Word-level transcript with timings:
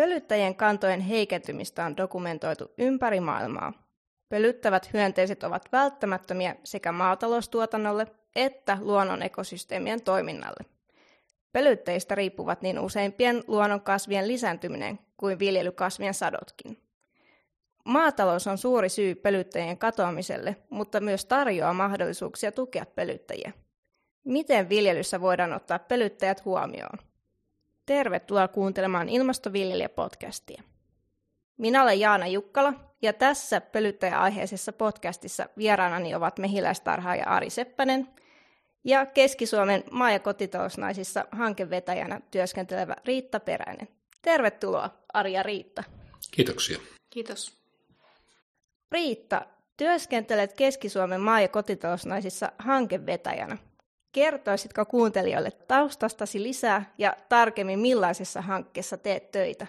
Pölyttäjien 0.00 0.54
kantojen 0.54 1.00
heikentymistä 1.00 1.84
on 1.84 1.96
dokumentoitu 1.96 2.70
ympäri 2.78 3.20
maailmaa. 3.20 3.72
Pölyttävät 4.28 4.92
hyönteiset 4.92 5.44
ovat 5.44 5.68
välttämättömiä 5.72 6.56
sekä 6.64 6.92
maataloustuotannolle 6.92 8.06
että 8.36 8.78
luonnon 8.80 9.22
ekosysteemien 9.22 10.02
toiminnalle. 10.02 10.64
Pölyttäjistä 11.52 12.14
riippuvat 12.14 12.62
niin 12.62 12.78
useimpien 12.78 13.44
luonnonkasvien 13.46 14.28
lisääntyminen 14.28 14.98
kuin 15.16 15.38
viljelykasvien 15.38 16.14
sadotkin. 16.14 16.82
Maatalous 17.84 18.46
on 18.46 18.58
suuri 18.58 18.88
syy 18.88 19.14
pölyttäjien 19.14 19.78
katoamiselle, 19.78 20.56
mutta 20.70 21.00
myös 21.00 21.24
tarjoaa 21.24 21.72
mahdollisuuksia 21.72 22.52
tukea 22.52 22.86
pölyttäjiä. 22.86 23.52
Miten 24.24 24.68
viljelyssä 24.68 25.20
voidaan 25.20 25.52
ottaa 25.52 25.78
pölyttäjät 25.78 26.44
huomioon? 26.44 27.09
Tervetuloa 27.86 28.48
kuuntelemaan 28.48 29.08
Ilmastoviljelijä-podcastia. 29.08 30.62
Minä 31.58 31.82
olen 31.82 32.00
Jaana 32.00 32.26
Jukkala 32.26 32.72
ja 33.02 33.12
tässä 33.12 33.60
pölyttäjäaiheisessa 33.60 34.72
podcastissa 34.72 35.48
vieraanani 35.58 36.14
ovat 36.14 36.38
mehiläistarhaaja 36.38 37.24
Ari 37.24 37.50
Seppänen 37.50 38.08
ja 38.84 39.06
Keski-Suomen 39.06 39.84
maa- 39.90 40.12
ja 40.12 40.18
kotitalousnaisissa 40.18 41.24
hankevetäjänä 41.32 42.20
työskentelevä 42.30 42.96
Riitta 43.04 43.40
Peräinen. 43.40 43.88
Tervetuloa 44.22 44.90
Ari 45.12 45.32
ja 45.32 45.42
Riitta. 45.42 45.84
Kiitoksia. 46.30 46.78
Kiitos. 47.10 47.60
Riitta, 48.92 49.46
työskentelet 49.76 50.52
Keski-Suomen 50.52 51.20
maa- 51.20 51.40
ja 51.40 51.48
kotitalousnaisissa 51.48 52.52
hankevetäjänä. 52.58 53.58
Kertoisitko 54.12 54.84
kuuntelijoille 54.84 55.50
taustastasi 55.50 56.42
lisää 56.42 56.94
ja 56.98 57.16
tarkemmin 57.28 57.78
millaisessa 57.78 58.42
hankkeessa 58.42 58.96
teet 58.96 59.30
töitä? 59.30 59.66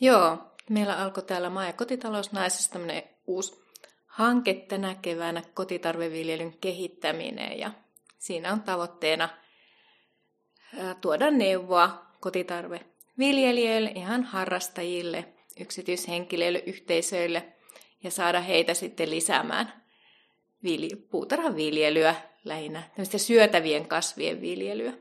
Joo, 0.00 0.38
meillä 0.70 0.98
alkoi 0.98 1.22
täällä 1.22 1.50
maa- 1.50 1.66
ja 1.66 1.72
kotitalousnaisessa 1.72 2.70
tämmöinen 2.70 3.02
uusi 3.26 3.60
hanke 4.06 4.54
tänä 4.54 4.96
keväänä 5.02 5.42
kotitarveviljelyn 5.54 6.58
kehittäminen 6.60 7.58
ja 7.58 7.70
siinä 8.18 8.52
on 8.52 8.62
tavoitteena 8.62 9.28
tuoda 11.00 11.30
neuvoa 11.30 12.06
kotitarveviljelijöille, 12.20 13.92
ihan 13.94 14.22
harrastajille, 14.22 15.24
yksityishenkilöille, 15.60 16.62
yhteisöille 16.66 17.52
ja 18.02 18.10
saada 18.10 18.40
heitä 18.40 18.74
sitten 18.74 19.10
lisäämään 19.10 19.72
puutarhaviljelyä 21.10 22.14
lähinnä, 22.44 22.82
syötävien 23.16 23.88
kasvien 23.88 24.40
viljelyä. 24.40 24.92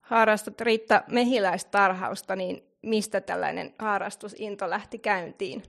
Harrastat 0.00 0.60
Riitta 0.60 1.02
mehiläistarhausta, 1.08 2.36
niin 2.36 2.62
mistä 2.82 3.20
tällainen 3.20 3.74
harrastusinto 3.78 4.70
lähti 4.70 4.98
käyntiin? 4.98 5.62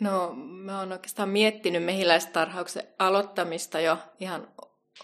No, 0.00 0.32
mä 0.36 0.78
oon 0.78 0.92
oikeastaan 0.92 1.28
miettinyt 1.28 1.84
mehiläistarhauksen 1.84 2.82
aloittamista 2.98 3.80
jo 3.80 3.98
ihan 4.20 4.48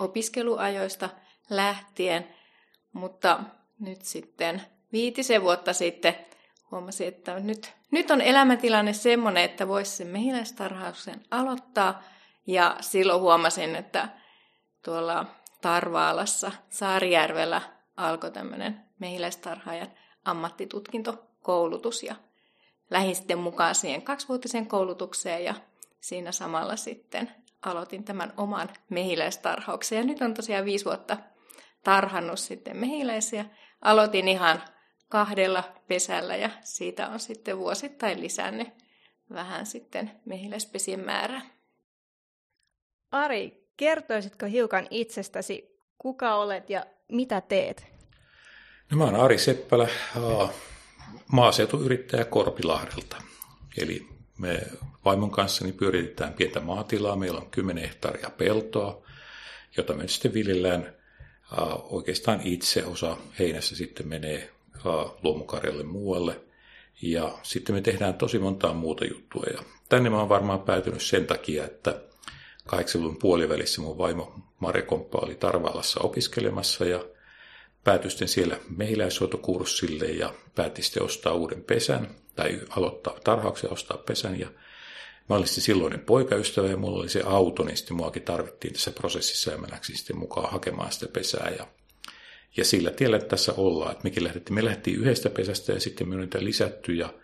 opiskeluajoista 0.00 1.08
lähtien, 1.50 2.28
mutta 2.92 3.40
nyt 3.80 4.02
sitten 4.02 4.62
viitisen 4.92 5.42
vuotta 5.42 5.72
sitten 5.72 6.16
huomasin, 6.70 7.08
että 7.08 7.40
nyt, 7.40 7.72
nyt 7.90 8.10
on 8.10 8.20
elämäntilanne 8.20 8.92
semmoinen, 8.92 9.44
että 9.44 9.68
voisi 9.68 9.96
sen 9.96 10.06
mehiläistarhauksen 10.06 11.20
aloittaa. 11.30 12.02
Ja 12.46 12.76
silloin 12.80 13.20
huomasin, 13.20 13.76
että 13.76 14.08
tuolla 14.84 15.26
Tarvaalassa 15.60 16.52
Saarijärvellä 16.68 17.62
alkoi 17.96 18.30
tämmöinen 18.30 18.84
mehiläistarhaajan 18.98 19.90
ammattitutkintokoulutus 20.24 22.02
ja 22.02 22.14
lähdin 22.90 23.16
sitten 23.16 23.38
mukaan 23.38 23.74
siihen 23.74 24.02
kaksivuotiseen 24.02 24.66
koulutukseen 24.66 25.44
ja 25.44 25.54
siinä 26.00 26.32
samalla 26.32 26.76
sitten 26.76 27.30
aloitin 27.62 28.04
tämän 28.04 28.32
oman 28.36 28.68
mehiläistarhauksen. 28.88 29.98
Ja 29.98 30.04
nyt 30.04 30.22
on 30.22 30.34
tosiaan 30.34 30.64
viisi 30.64 30.84
vuotta 30.84 31.16
tarhannut 31.84 32.38
sitten 32.38 32.76
mehiläisiä. 32.76 33.44
Aloitin 33.82 34.28
ihan 34.28 34.62
kahdella 35.08 35.64
pesällä 35.88 36.36
ja 36.36 36.50
siitä 36.60 37.08
on 37.08 37.20
sitten 37.20 37.58
vuosittain 37.58 38.20
lisännyt 38.20 38.68
vähän 39.32 39.66
sitten 39.66 40.10
mehiläispesien 40.24 41.00
määrää. 41.00 41.59
Ari, 43.10 43.66
kertoisitko 43.76 44.46
hiukan 44.46 44.86
itsestäsi, 44.90 45.78
kuka 45.98 46.34
olet 46.34 46.70
ja 46.70 46.86
mitä 47.12 47.40
teet? 47.40 47.86
No, 48.90 48.96
mä 48.96 49.04
olen 49.04 49.20
Ari 49.20 49.38
Seppälä, 49.38 49.88
maaseutuyrittäjä 51.32 52.24
Korpilahdelta. 52.24 53.16
Eli 53.78 54.06
me 54.38 54.62
vaimon 55.04 55.30
kanssa 55.30 55.64
pyöritetään 55.78 56.32
pientä 56.32 56.60
maatilaa. 56.60 57.16
Meillä 57.16 57.40
on 57.40 57.50
10 57.50 57.84
hehtaaria 57.84 58.30
peltoa, 58.30 59.02
jota 59.76 59.94
me 59.94 60.08
sitten 60.08 60.34
viljellään 60.34 60.94
oikeastaan 61.82 62.40
itse. 62.44 62.84
Osa 62.84 63.16
heinässä 63.38 63.76
sitten 63.76 64.08
menee 64.08 64.50
luomukarjalle 65.22 65.82
muualle. 65.82 66.40
Ja 67.02 67.38
sitten 67.42 67.74
me 67.74 67.80
tehdään 67.80 68.14
tosi 68.14 68.38
montaa 68.38 68.74
muuta 68.74 69.04
juttua. 69.04 69.44
Ja 69.52 69.62
tänne 69.88 70.10
mä 70.10 70.18
oon 70.18 70.28
varmaan 70.28 70.60
päätynyt 70.60 71.02
sen 71.02 71.26
takia, 71.26 71.64
että 71.64 72.00
80-luvun 72.74 73.16
puolivälissä 73.16 73.80
mun 73.80 73.98
vaimo 73.98 74.34
Mare 74.60 74.82
Komppa 74.82 75.18
oli 75.22 75.34
Tarvaalassa 75.34 76.00
opiskelemassa 76.02 76.84
ja 76.84 77.04
päätyi 77.84 78.10
sitten 78.10 78.28
siellä 78.28 78.56
mehiläishoitokurssille 78.76 80.06
ja 80.06 80.34
päätti 80.54 80.82
sitten 80.82 81.02
ostaa 81.02 81.34
uuden 81.34 81.64
pesän 81.64 82.14
tai 82.36 82.60
aloittaa 82.70 83.18
tarhauksen 83.24 83.72
ostaa 83.72 83.98
pesän. 83.98 84.40
Ja 84.40 84.48
mä 85.28 85.36
olin 85.36 85.46
sitten 85.46 85.64
silloinen 85.64 86.00
poikaystävä 86.00 86.68
ja 86.68 86.76
mulla 86.76 86.98
oli 86.98 87.08
se 87.08 87.22
auto, 87.26 87.64
niin 87.64 87.76
sitten 87.76 87.96
muakin 87.96 88.22
tarvittiin 88.22 88.74
tässä 88.74 88.90
prosessissa 88.90 89.50
ja 89.50 89.58
mä 89.58 89.66
läksin 89.70 89.96
sitten 89.96 90.18
mukaan 90.18 90.52
hakemaan 90.52 90.92
sitä 90.92 91.06
pesää. 91.12 91.52
Ja, 91.58 91.66
ja 92.56 92.64
sillä 92.64 92.90
tiellä 92.90 93.18
tässä 93.18 93.52
ollaan, 93.56 93.92
että 93.92 94.04
mekin 94.04 94.24
lähdettiin, 94.24 94.54
me 94.54 94.64
lähdettiin 94.64 95.00
yhdestä 95.00 95.30
pesästä 95.30 95.72
ja 95.72 95.80
sitten 95.80 96.08
me 96.08 96.14
on 96.14 96.20
niitä 96.20 96.44
lisätty 96.44 96.92
ja 96.92 97.14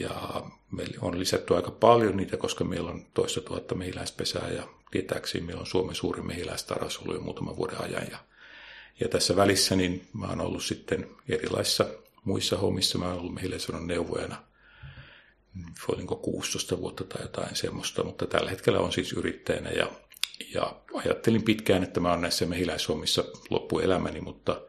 ja 0.00 0.42
meillä 0.70 0.98
on 1.00 1.18
lisätty 1.18 1.56
aika 1.56 1.70
paljon 1.70 2.16
niitä, 2.16 2.36
koska 2.36 2.64
meillä 2.64 2.90
on 2.90 3.06
toista 3.14 3.40
tuhatta 3.40 3.74
mehiläispesää 3.74 4.48
ja 4.48 4.68
tietääkseni 4.90 5.46
meillä 5.46 5.60
on 5.60 5.66
Suomen 5.66 5.94
suurin 5.94 6.26
mehiläistarhaus 6.26 6.98
ollut 6.98 7.14
jo 7.14 7.20
muutaman 7.20 7.56
vuoden 7.56 7.80
ajan. 7.80 8.06
Ja, 8.10 8.18
ja 9.00 9.08
tässä 9.08 9.36
välissä 9.36 9.76
niin 9.76 10.08
mä 10.12 10.26
oon 10.26 10.40
ollut 10.40 10.64
sitten 10.64 11.10
erilaisissa 11.28 11.86
muissa 12.24 12.56
hommissa. 12.56 12.98
Mä 12.98 13.08
oon 13.08 13.18
ollut 13.18 13.34
mehiläisodon 13.34 13.86
neuvojana 13.86 14.50
olinko 15.88 16.16
16 16.16 16.78
vuotta 16.78 17.04
tai 17.04 17.22
jotain 17.22 17.56
semmoista, 17.56 18.04
mutta 18.04 18.26
tällä 18.26 18.50
hetkellä 18.50 18.80
on 18.80 18.92
siis 18.92 19.12
yrittäjänä 19.12 19.70
ja, 19.70 19.90
ja 20.54 20.76
ajattelin 20.94 21.42
pitkään, 21.42 21.82
että 21.82 22.00
mä 22.00 22.10
oon 22.10 22.20
näissä 22.20 22.46
mehiläishommissa 22.46 23.24
loppuelämäni, 23.50 24.20
mutta 24.20 24.60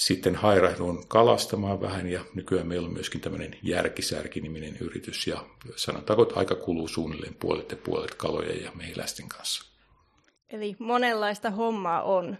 sitten 0.00 0.34
hairahdun 0.34 1.04
kalastamaan 1.08 1.80
vähän 1.80 2.08
ja 2.08 2.24
nykyään 2.34 2.66
meillä 2.66 2.86
on 2.86 2.92
myöskin 2.92 3.20
tämmöinen 3.20 3.58
Järkisärki-niminen 3.62 4.76
yritys 4.80 5.26
ja 5.26 5.44
sanotaanko, 5.76 6.22
että 6.22 6.34
aika 6.38 6.54
kuluu 6.54 6.88
suunnilleen 6.88 7.34
puolet 7.34 7.70
ja 7.70 7.76
puolet 7.76 8.14
kalojen 8.14 8.62
ja 8.62 8.70
mehiläisten 8.74 9.28
kanssa. 9.28 9.64
Eli 10.50 10.76
monenlaista 10.78 11.50
hommaa 11.50 12.02
on. 12.02 12.38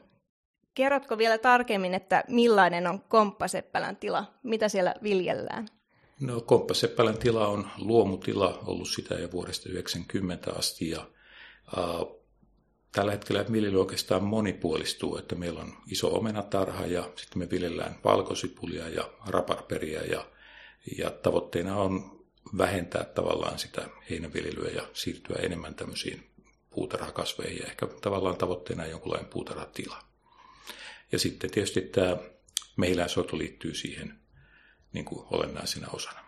Kerrotko 0.74 1.18
vielä 1.18 1.38
tarkemmin, 1.38 1.94
että 1.94 2.24
millainen 2.28 2.86
on 2.86 3.00
Komppaseppälän 3.00 3.96
tila? 3.96 4.24
Mitä 4.42 4.68
siellä 4.68 4.94
viljellään? 5.02 5.68
No 6.20 6.40
Komppaseppälän 6.40 7.18
tila 7.18 7.48
on 7.48 7.68
luomutila, 7.78 8.58
ollut 8.66 8.88
sitä 8.88 9.14
jo 9.14 9.32
vuodesta 9.32 9.68
90 9.68 10.52
asti 10.52 10.90
ja 10.90 11.06
tällä 12.92 13.12
hetkellä 13.12 13.44
viljely 13.52 13.80
oikeastaan 13.80 14.24
monipuolistuu, 14.24 15.16
että 15.16 15.34
meillä 15.34 15.60
on 15.60 15.76
iso 15.86 16.16
omenatarha 16.16 16.86
ja 16.86 17.02
sitten 17.02 17.38
me 17.38 17.50
viljellään 17.50 17.98
valkosipulia 18.04 18.88
ja 18.88 19.10
raparperia 19.26 20.04
ja, 20.04 20.26
ja 20.98 21.10
tavoitteena 21.10 21.76
on 21.76 22.20
vähentää 22.58 23.04
tavallaan 23.04 23.58
sitä 23.58 23.88
heinäviljelyä 24.10 24.70
ja 24.70 24.82
siirtyä 24.92 25.36
enemmän 25.42 25.74
tämmöisiin 25.74 26.30
puutarhakasveihin 26.70 27.58
ja 27.58 27.66
ehkä 27.66 27.86
tavallaan 28.00 28.36
tavoitteena 28.36 28.86
jonkunlainen 28.86 29.30
puutarhatila. 29.30 30.02
Ja 31.12 31.18
sitten 31.18 31.50
tietysti 31.50 31.80
tämä 31.80 32.16
mehiläishoito 32.76 33.38
liittyy 33.38 33.74
siihen 33.74 34.20
niin 34.92 35.04
kuin 35.04 35.26
olennaisena 35.30 35.88
osana. 35.92 36.24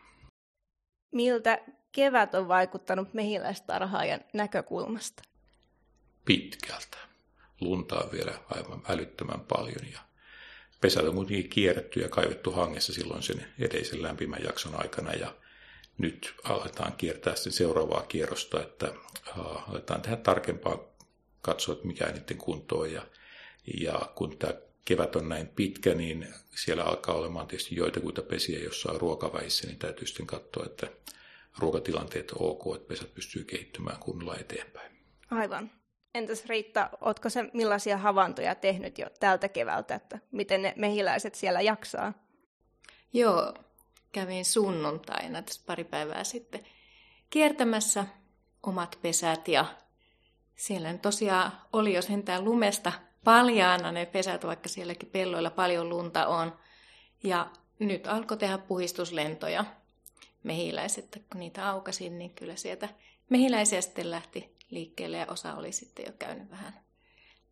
Miltä 1.13 1.59
kevät 1.93 2.35
on 2.35 2.49
vaikuttanut 2.49 3.15
mehiläistarhaajan 3.15 4.21
näkökulmasta? 4.33 5.23
Pitkältä. 6.25 6.99
Lunta 7.61 8.01
on 8.01 8.13
vielä 8.13 8.33
aivan 8.51 8.83
älyttömän 8.89 9.41
paljon 9.41 9.93
ja 9.93 10.01
pesät 10.81 11.05
on 11.05 11.15
kuitenkin 11.15 11.51
kierretty 11.51 12.01
ja 12.01 12.09
kaivettu 12.09 12.51
hangessa 12.51 12.93
silloin 12.93 13.23
sen 13.23 13.47
edellisen 13.59 14.03
lämpimän 14.03 14.43
jakson 14.45 14.75
aikana 14.75 15.13
ja 15.13 15.35
nyt 15.99 16.35
aletaan 16.45 16.93
kiertää 16.93 17.35
sitten 17.35 17.53
seuraavaa 17.53 18.03
kierrosta, 18.03 18.63
että 18.63 18.93
aletaan 19.69 20.03
tehdä 20.03 20.17
tarkempaa 20.17 20.79
katsoa, 21.43 21.73
että 21.73 21.87
mikä 21.87 22.07
niiden 22.07 22.37
kunto 22.37 22.79
on 22.79 22.93
ja, 22.93 23.07
ja 23.81 24.01
kun 24.15 24.39
tämä 24.39 24.55
kevät 24.85 25.17
on 25.17 25.29
näin 25.29 25.49
pitkä, 25.49 25.95
niin 25.95 26.29
siellä 26.55 26.85
alkaa 26.85 27.15
olemaan 27.15 27.47
tietysti 27.47 27.77
joitakuita 27.77 28.23
pesiä, 28.23 28.59
jossa 28.59 28.93
on 28.93 29.01
ruokaväissä, 29.01 29.67
niin 29.67 29.79
täytyy 29.79 30.07
sitten 30.07 30.27
katsoa, 30.27 30.67
että 30.67 30.87
ruokatilanteet 31.59 32.31
on 32.31 32.51
ok, 32.51 32.77
että 32.77 32.89
pesät 32.89 33.15
pystyy 33.15 33.45
kehittymään 33.45 33.99
kunnolla 33.99 34.37
eteenpäin. 34.37 34.93
Aivan. 35.31 35.71
Entäs 36.15 36.47
Riitta, 36.47 36.91
oletko 37.01 37.31
se 37.31 37.45
millaisia 37.53 37.99
havaintoja 37.99 38.55
tehnyt 38.55 38.99
jo 38.99 39.07
tältä 39.21 39.49
keväältä, 39.49 39.95
että 39.95 40.19
miten 40.31 40.63
ne 40.63 40.75
mehiläiset 40.77 41.35
siellä 41.35 41.61
jaksaa? 41.61 42.13
Joo, 43.13 43.55
kävin 44.13 44.45
sunnuntaina 44.45 45.43
tässä 45.43 45.63
pari 45.67 45.85
päivää 45.85 46.25
sitten 46.25 46.65
kiertämässä 47.31 48.07
omat 48.63 48.99
pesät 49.03 49.49
ja 49.49 49.65
siellä 50.57 50.95
tosiaan 50.99 51.53
oli 51.73 51.95
jo 51.95 52.03
sentään 52.03 52.45
lumesta 52.45 52.93
paljaana 53.25 53.93
ne 53.93 54.07
pesät, 54.07 54.47
vaikka 54.47 54.69
sielläkin 54.69 55.11
pelloilla 55.11 55.51
paljon 55.51 55.89
lunta 55.89 56.27
on. 56.27 56.59
Ja 57.23 57.51
nyt 57.79 58.07
alkoi 58.07 58.37
tehdä 58.37 58.59
puhistuslentoja 58.59 59.65
mehiläiset, 60.43 61.23
kun 61.33 61.41
niitä 61.41 61.69
aukasin, 61.69 62.19
niin 62.19 62.35
kyllä 62.35 62.57
sieltä 62.57 62.89
mehiläisiä 63.29 63.81
sitten 63.81 64.11
lähti 64.11 64.52
liikkeelle 64.73 65.17
ja 65.17 65.27
osa 65.29 65.55
oli 65.55 65.73
sitten 65.73 66.05
jo 66.07 66.13
käynyt 66.19 66.51
vähän 66.51 66.81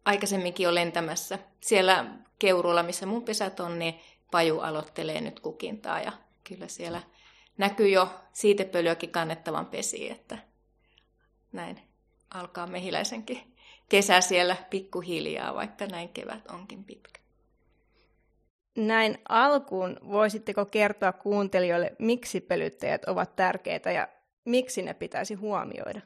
aikaisemminkin 0.04 0.64
jo 0.64 0.74
lentämässä. 0.74 1.38
Siellä 1.60 2.06
Keurulla, 2.38 2.82
missä 2.82 3.06
mun 3.06 3.22
pesät 3.22 3.60
on, 3.60 3.78
niin 3.78 3.94
paju 4.30 4.60
aloittelee 4.60 5.20
nyt 5.20 5.40
kukintaa 5.40 6.00
ja 6.00 6.12
kyllä 6.44 6.68
siellä 6.68 7.02
näkyy 7.58 7.88
jo 7.88 8.08
siitepölyäkin 8.32 9.10
kannettavan 9.10 9.66
pesi, 9.66 10.10
että 10.10 10.38
näin 11.52 11.80
alkaa 12.34 12.66
mehiläisenkin 12.66 13.54
kesä 13.88 14.20
siellä 14.20 14.56
pikkuhiljaa, 14.70 15.54
vaikka 15.54 15.86
näin 15.86 16.08
kevät 16.08 16.46
onkin 16.50 16.84
pitkä. 16.84 17.20
Näin 18.76 19.18
alkuun 19.28 19.96
voisitteko 20.08 20.66
kertoa 20.66 21.12
kuuntelijoille, 21.12 21.96
miksi 21.98 22.40
pölyttäjät 22.40 23.04
ovat 23.04 23.36
tärkeitä 23.36 23.92
ja 23.92 24.08
miksi 24.44 24.82
ne 24.82 24.94
pitäisi 24.94 25.34
huomioida? 25.34 26.00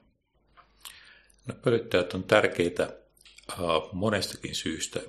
No, 1.46 1.55
pölyttäjät 1.62 2.14
on 2.14 2.25
tärkeitä 2.25 2.93
uh, 3.61 3.93
monestakin 3.93 4.55
syystä. 4.55 5.00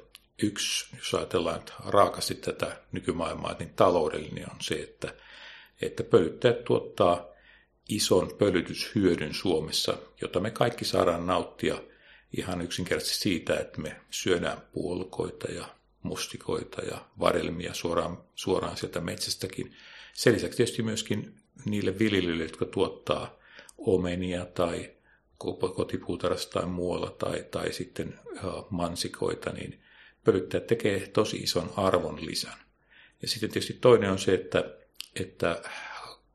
Yksi, 0.44 0.96
jos 0.98 1.14
ajatellaan 1.14 1.62
raakasti 1.86 2.36
tätä 2.36 2.82
nykymaailmaa, 2.92 3.56
niin 3.60 3.74
taloudellinen 3.76 4.52
on 4.52 4.58
se, 4.62 4.76
että, 4.76 5.14
että 5.82 6.04
pölyttäjät 6.04 6.64
tuottaa 6.64 7.26
ison 7.90 8.32
pölytyshyödyn 8.38 9.34
Suomessa, 9.34 9.98
jota 10.22 10.40
me 10.40 10.52
kaikki 10.52 10.86
saadaan 10.86 11.28
nauttia 11.28 11.82
ihan 12.38 12.62
yksinkertaisesti 12.62 13.20
siitä, 13.24 13.60
että 13.60 13.82
me 13.82 13.96
syödään 14.10 14.62
puolukoita 14.74 15.52
ja 15.52 15.68
mustikoita 16.02 16.82
ja 16.82 17.06
varelmia 17.20 17.74
suoraan, 17.74 18.18
suoraan 18.36 18.78
sieltä 18.78 19.02
metsästäkin. 19.02 19.76
Sen 20.14 20.34
lisäksi 20.34 20.58
tietysti 20.58 20.84
myöskin 20.84 21.36
niille 21.66 22.00
viljelijöille, 22.00 22.44
jotka 22.44 22.66
tuottaa 22.66 23.40
omenia 23.78 24.46
tai 24.46 24.95
kotipuutarhasta 25.76 26.60
tai 26.60 26.70
muualla 26.70 27.10
tai, 27.10 27.46
tai 27.52 27.74
sitten 27.74 28.20
mansikoita, 28.70 29.52
niin 29.52 29.82
pölyttäjät 30.24 30.68
tekee 30.68 31.08
tosi 31.08 31.38
ison 31.38 31.74
arvon 31.78 32.26
lisän. 32.26 32.58
Ja 33.22 33.28
sitten 33.28 33.50
tietysti 33.50 33.74
toinen 33.74 34.12
on 34.12 34.20
se, 34.20 34.34
että, 34.34 34.64
että 35.20 35.62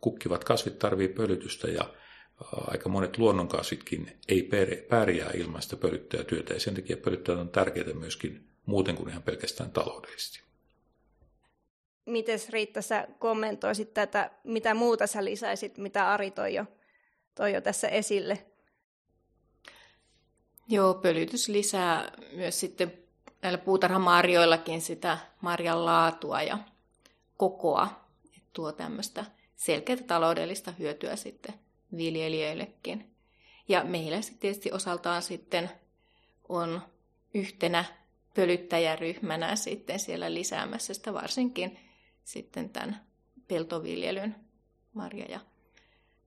kukkivat 0.01 0.45
kasvit 0.45 0.79
tarvii 0.79 1.09
pölytystä 1.09 1.69
ja 1.69 1.95
aika 2.53 2.89
monet 2.89 3.19
luonnonkasvitkin 3.19 4.19
ei 4.29 4.51
pärjää 4.89 5.31
ilman 5.35 5.63
sitä 5.63 5.77
pölyttäjätyötä 5.77 6.55
ja 6.55 6.61
sen 6.61 6.75
takia 6.75 6.97
pölyttäjät 6.97 7.41
on 7.41 7.49
tärkeitä 7.49 7.95
myöskin 7.95 8.49
muuten 8.67 8.97
kuin 8.97 9.09
ihan 9.09 9.23
pelkästään 9.23 9.71
taloudellisesti. 9.71 10.41
Miten 12.07 12.39
Riitta, 12.51 12.83
sä 12.83 13.09
kommentoisit 13.19 13.95
tätä, 13.95 14.31
mitä 14.45 14.75
muuta 14.75 15.07
sä 15.07 15.25
lisäisit, 15.25 15.79
mitä 15.79 16.13
Ari 16.13 16.31
toi 16.31 16.55
jo, 16.55 16.65
toi 17.35 17.53
jo 17.53 17.61
tässä 17.61 17.89
esille? 17.89 18.47
Joo, 20.71 20.95
pölytys 20.95 21.49
lisää 21.49 22.13
myös 22.33 22.61
sitten 22.61 22.93
näillä 23.43 23.59
puutarhamarjoillakin 23.59 24.81
sitä 24.81 25.19
marjan 25.41 25.85
laatua 25.85 26.43
ja 26.43 26.59
kokoa. 27.37 28.05
Et 28.37 28.43
tuo 28.53 28.73
tämmöistä 28.73 29.25
selkeää 29.57 30.03
taloudellista 30.07 30.73
hyötyä 30.79 31.17
sitten 31.17 31.55
viljelijöillekin. 31.97 33.15
Ja 33.69 33.85
meillä 33.85 34.23
sitten 34.23 34.41
tietysti 34.41 34.73
osaltaan 34.73 35.23
sitten 35.23 35.71
on 36.49 36.83
yhtenä 37.35 37.85
pölyttäjäryhmänä 38.35 39.57
sitten 39.57 39.99
siellä 39.99 40.35
lisäämässä 40.35 40.95
sitä 40.95 41.13
varsinkin 41.13 41.79
sitten 42.25 42.71
tämän 42.71 43.01
peltoviljelyn, 43.49 44.37
marja 44.95 45.25
ja 45.25 45.41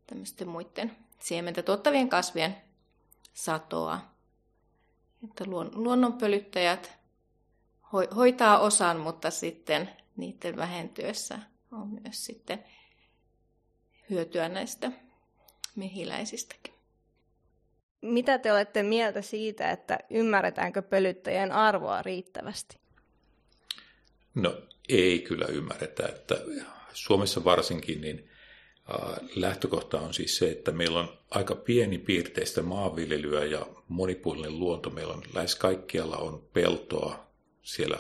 tämmöisten 0.08 0.48
muiden 0.48 0.98
siementä 1.20 1.64
tuottavien 1.64 2.10
kasvien 2.10 2.58
satoa. 3.34 4.13
Että 5.24 5.44
luonnonpölyttäjät 5.76 6.98
hoitaa 8.16 8.60
osan, 8.60 9.00
mutta 9.00 9.32
sitten 9.32 9.90
niiden 10.18 10.56
vähentyessä 10.56 11.40
on 11.72 11.88
myös 11.88 12.26
sitten 12.26 12.64
hyötyä 14.10 14.50
näistä 14.50 14.92
mehiläisistäkin. 15.76 16.74
Mitä 18.02 18.38
te 18.38 18.52
olette 18.52 18.84
mieltä 18.84 19.22
siitä, 19.22 19.72
että 19.72 20.00
ymmärretäänkö 20.10 20.82
pölyttäjien 20.82 21.52
arvoa 21.52 22.02
riittävästi? 22.02 22.78
No 24.36 24.62
ei 24.90 25.20
kyllä 25.20 25.46
ymmärretä, 25.46 26.08
että 26.08 26.36
Suomessa 26.94 27.44
varsinkin 27.44 28.02
niin 28.02 28.30
lähtökohta 29.36 30.00
on 30.00 30.14
siis 30.14 30.38
se, 30.38 30.52
että 30.52 30.72
meillä 30.72 31.00
on 31.00 31.18
aika 31.30 31.56
pieni 31.56 31.98
piirteistä 31.98 32.62
maanviljelyä 32.62 33.46
ja 33.46 33.66
monipuolinen 33.88 34.60
luonto. 34.60 34.90
Meillä 34.90 35.14
on 35.14 35.24
lähes 35.34 35.56
kaikkialla 35.56 36.18
on 36.18 36.44
peltoa, 36.54 37.28
siellä 37.62 38.00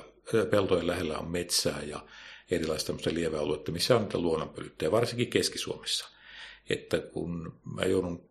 peltojen 0.49 0.87
lähellä 0.87 1.17
on 1.17 1.31
metsää 1.31 1.83
ja 1.83 2.05
erilaista 2.51 2.93
lieveä 3.11 3.39
aluetta, 3.39 3.71
missä 3.71 3.95
on 3.95 4.01
niitä 4.01 4.17
luonnonpölyttäjä, 4.17 4.91
varsinkin 4.91 5.29
Keski-Suomessa. 5.29 6.09
Että 6.69 6.99
kun 6.99 7.53
mä 7.75 7.81
joudun 7.81 8.29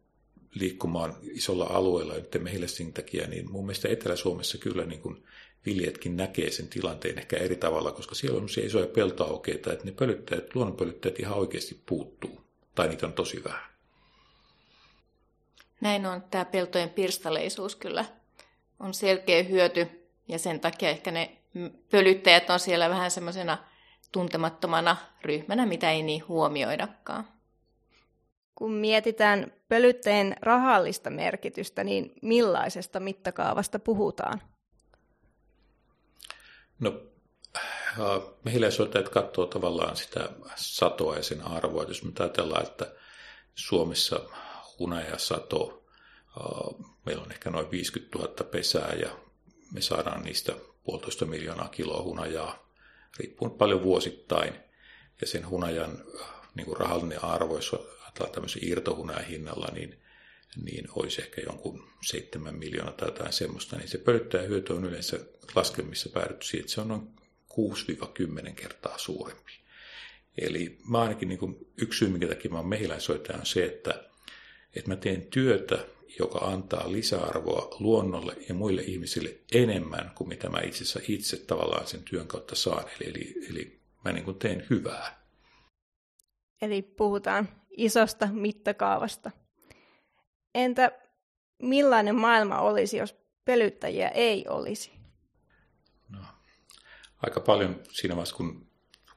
liikkumaan 0.55 1.17
isolla 1.23 1.65
alueella 1.65 2.15
nyt 2.15 2.37
mehiläisten 2.43 2.93
takia, 2.93 3.29
niin 3.29 3.51
mun 3.51 3.67
mielestä 3.67 3.89
Etelä-Suomessa 3.89 4.59
kyllä 4.59 4.85
niin 4.85 5.01
kuin 5.01 5.25
viljatkin 5.67 6.17
näkee 6.17 6.51
sen 6.51 6.69
tilanteen 6.69 7.19
ehkä 7.19 7.37
eri 7.37 7.57
tavalla, 7.57 7.93
koska 7.93 8.15
siellä 8.15 8.41
on 8.41 8.49
se 8.49 8.61
isoja 8.61 8.87
peltoaukeita, 8.87 9.73
että 9.73 9.85
ne 9.85 9.93
pölyttäjät, 9.93 10.55
luonnonpölyttäjät 10.55 11.21
ihan 11.21 11.39
oikeasti 11.39 11.81
puuttuu, 11.87 12.42
tai 12.75 12.89
niitä 12.89 13.07
on 13.07 13.13
tosi 13.13 13.45
vähän. 13.45 13.73
Näin 15.81 16.07
on. 16.07 16.23
Tämä 16.23 16.45
peltojen 16.45 16.91
pirstaleisuus 16.91 17.77
kyllä 17.77 18.05
on 18.81 18.95
selkeä 18.95 19.43
hyöty, 19.43 20.09
ja 20.29 20.39
sen 20.39 20.61
takia 20.61 20.89
ehkä 20.89 21.11
ne 21.11 21.37
pölyttäjät 21.91 22.51
on 22.51 22.61
siellä 22.61 22.91
vähän 22.91 23.11
semmoisena 23.11 23.59
tuntemattomana 24.13 24.97
ryhmänä, 25.23 25.67
mitä 25.67 25.91
ei 25.91 26.03
niin 26.03 26.29
huomioidakaan. 26.29 27.29
Kun 28.55 28.73
mietitään 28.73 29.53
pölytteen 29.69 30.37
rahallista 30.41 31.11
merkitystä, 31.11 31.85
niin 31.85 32.13
millaisesta 32.23 33.01
mittakaavasta 33.01 33.79
puhutaan? 33.79 34.43
No, 36.81 37.01
mehiläishoitajat 38.45 39.09
katsoo 39.09 39.47
tavallaan 39.47 39.97
sitä 39.97 40.29
satoa 40.57 41.17
ja 41.17 41.23
sen 41.23 41.43
arvoa. 41.43 41.85
Jos 41.85 42.05
me 42.05 42.13
ajatellaan, 42.19 42.67
että 42.67 42.93
Suomessa 43.55 44.21
hunajasato, 44.79 45.85
meillä 47.07 47.23
on 47.23 47.33
ehkä 47.33 47.51
noin 47.51 47.71
50 47.71 48.19
000 48.19 48.35
pesää 48.51 48.93
ja 48.93 49.17
me 49.73 49.81
saadaan 49.81 50.23
niistä 50.23 50.53
puolitoista 50.85 51.27
miljoonaa 51.27 51.69
kiloa 51.69 52.03
hunajaa, 52.03 52.69
riippuu 53.19 53.51
paljon 53.51 53.83
vuosittain. 53.83 54.55
Ja 55.21 55.27
sen 55.27 55.49
hunajan 55.49 55.99
niin 56.55 56.65
kuin 56.65 56.77
rahallinen 56.77 57.25
arvo, 57.25 57.57
jos 57.57 57.73
ajatellaan 57.73 58.33
tämmöisen 58.33 58.69
irtohunajan 58.69 59.25
hinnalla, 59.25 59.69
niin, 59.73 60.01
niin 60.65 60.89
olisi 60.91 61.23
ehkä 61.23 61.41
jonkun 61.47 61.89
7 62.07 62.55
miljoonaa 62.55 62.93
tai 62.93 63.09
jotain 63.09 63.33
semmoista, 63.33 63.77
niin 63.77 63.89
se 63.89 63.99
pölyttäjä 63.99 64.43
hyöty 64.43 64.73
on 64.73 64.85
yleensä 64.85 65.19
laskelmissa 65.55 66.09
päädytty 66.09 66.47
siihen, 66.47 66.65
että 66.65 66.73
se 66.73 66.81
on 66.81 66.89
noin 66.89 67.22
6-10 68.49 68.53
kertaa 68.53 68.99
suurempi. 68.99 69.53
Eli 70.39 70.79
mä 70.89 71.03
ainakin 71.03 71.29
niin 71.29 71.39
kuin 71.39 71.67
yksi 71.77 71.99
syy, 71.99 72.09
minkä 72.09 72.29
takia 72.29 72.51
mä 72.51 72.57
oon 72.59 72.69
on 73.39 73.47
se, 73.47 73.65
että, 73.65 74.05
että 74.77 74.91
mä 74.91 74.97
teen 74.97 75.23
työtä, 75.23 75.87
joka 76.19 76.39
antaa 76.39 76.93
lisäarvoa 76.93 77.77
luonnolle 77.81 78.37
ja 78.49 78.55
muille 78.55 78.83
ihmisille 78.83 79.35
enemmän 79.53 80.11
kuin 80.15 80.29
mitä 80.29 80.49
mä 80.49 80.61
itse 80.61 80.85
itse 81.09 81.37
tavallaan 81.37 81.87
sen 81.87 82.03
työn 82.03 82.27
kautta 82.27 82.55
saan. 82.55 82.85
Eli, 83.01 83.11
eli, 83.11 83.47
eli 83.51 83.81
mä 84.05 84.13
niin 84.13 84.25
kuin 84.25 84.39
teen 84.39 84.67
hyvää. 84.71 85.23
Eli 86.63 86.83
puhutaan 86.83 87.49
isosta 87.77 88.29
mittakaavasta. 88.33 89.31
Entä 90.55 90.93
millainen 91.63 92.15
maailma 92.15 92.61
olisi, 92.61 92.97
jos 92.97 93.17
pölyttäjiä 93.45 94.09
ei 94.09 94.45
olisi? 94.49 95.02
Aika 97.23 97.41
paljon 97.41 97.83
siinä 97.93 98.17
vaiheessa, 98.17 98.37
kun, 98.37 98.67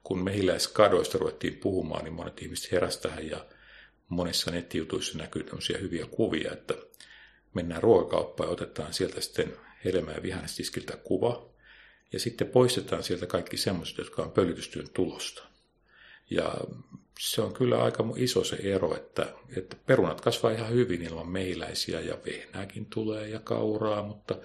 kun 0.03 0.23
mehiläiskadoista 0.23 1.17
ruvettiin 1.17 1.57
puhumaan, 1.57 2.03
niin 2.03 2.13
monet 2.13 2.41
ihmiset 2.41 2.71
heräsivät 2.71 3.01
tähän 3.01 3.29
ja 3.29 3.45
monissa 4.09 4.51
nettijutuissa 4.51 5.17
näkyy 5.17 5.43
tämmöisiä 5.43 5.77
hyviä 5.77 6.05
kuvia, 6.05 6.51
että 6.51 6.73
mennään 7.53 7.83
ruokakauppaan 7.83 8.49
ja 8.49 8.53
otetaan 8.53 8.93
sieltä 8.93 9.21
sitten 9.21 9.53
hedelmä- 9.85 10.11
ja 10.11 10.23
vihannestiskiltä 10.23 10.97
kuva, 10.97 11.49
ja 12.13 12.19
sitten 12.19 12.47
poistetaan 12.47 13.03
sieltä 13.03 13.25
kaikki 13.25 13.57
semmoiset, 13.57 13.97
jotka 13.97 14.23
on 14.23 14.31
pölytystyön 14.31 14.89
tulosta. 14.93 15.43
Ja 16.29 16.55
se 17.19 17.41
on 17.41 17.53
kyllä 17.53 17.83
aika 17.83 18.05
iso 18.15 18.43
se 18.43 18.55
ero, 18.55 18.95
että, 18.95 19.33
että 19.57 19.75
perunat 19.85 20.21
kasvaa 20.21 20.51
ihan 20.51 20.69
hyvin 20.69 21.01
ilman 21.01 21.27
mehiläisiä 21.27 22.01
ja 22.01 22.17
vehnääkin 22.25 22.85
tulee 22.85 23.29
ja 23.29 23.39
kauraa, 23.39 24.03
mutta 24.03 24.35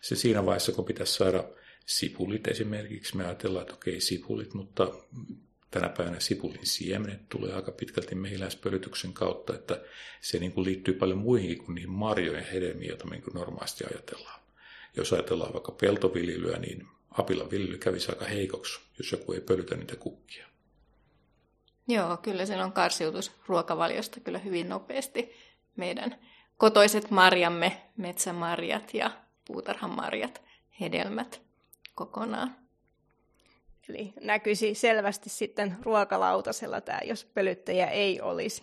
se 0.00 0.16
siinä 0.16 0.46
vaiheessa, 0.46 0.72
kun 0.72 0.84
pitäisi 0.84 1.14
saada 1.14 1.44
sipulit 1.86 2.48
esimerkiksi, 2.48 3.16
me 3.16 3.24
ajatellaan, 3.24 3.62
että 3.62 3.74
okei 3.74 4.00
sipulit, 4.00 4.54
mutta 4.54 4.92
tänä 5.70 5.88
päivänä 5.88 6.20
sipulin 6.20 6.66
siemenet 6.66 7.28
tulee 7.28 7.54
aika 7.54 7.72
pitkälti 7.72 8.14
mehiläispölytyksen 8.14 9.12
kautta, 9.12 9.54
että 9.54 9.80
se 10.20 10.38
niin 10.38 10.52
kuin 10.52 10.64
liittyy 10.64 10.94
paljon 10.94 11.18
muihin 11.18 11.58
kuin 11.58 11.74
niihin 11.74 11.90
marjojen 11.90 12.46
hedelmiin, 12.52 12.88
joita 12.88 13.06
me 13.06 13.16
niin 13.16 13.34
normaalisti 13.34 13.84
ajatellaan. 13.84 14.40
Jos 14.96 15.12
ajatellaan 15.12 15.52
vaikka 15.52 15.72
peltoviljelyä, 15.72 16.58
niin 16.58 16.86
apilan 17.10 17.50
viljely 17.50 17.78
kävisi 17.78 18.08
aika 18.08 18.24
heikoksi, 18.24 18.80
jos 18.98 19.12
joku 19.12 19.32
ei 19.32 19.40
pölytä 19.40 19.76
niitä 19.76 19.96
kukkia. 19.96 20.46
Joo, 21.88 22.16
kyllä 22.16 22.46
se 22.46 22.62
on 22.64 22.72
karsiutus 22.72 23.32
ruokavaliosta 23.46 24.20
kyllä 24.20 24.38
hyvin 24.38 24.68
nopeasti. 24.68 25.32
Meidän 25.76 26.18
kotoiset 26.56 27.10
marjamme, 27.10 27.82
metsämarjat 27.96 28.94
ja 28.94 29.10
puutarhamarjat, 29.44 30.42
hedelmät 30.80 31.45
kokonaan. 31.96 32.56
Eli 33.88 34.12
näkyisi 34.20 34.74
selvästi 34.74 35.28
sitten 35.30 35.76
ruokalautasella 35.82 36.80
tämä, 36.80 37.00
jos 37.04 37.24
pölyttäjä 37.24 37.86
ei 37.86 38.20
olisi. 38.20 38.62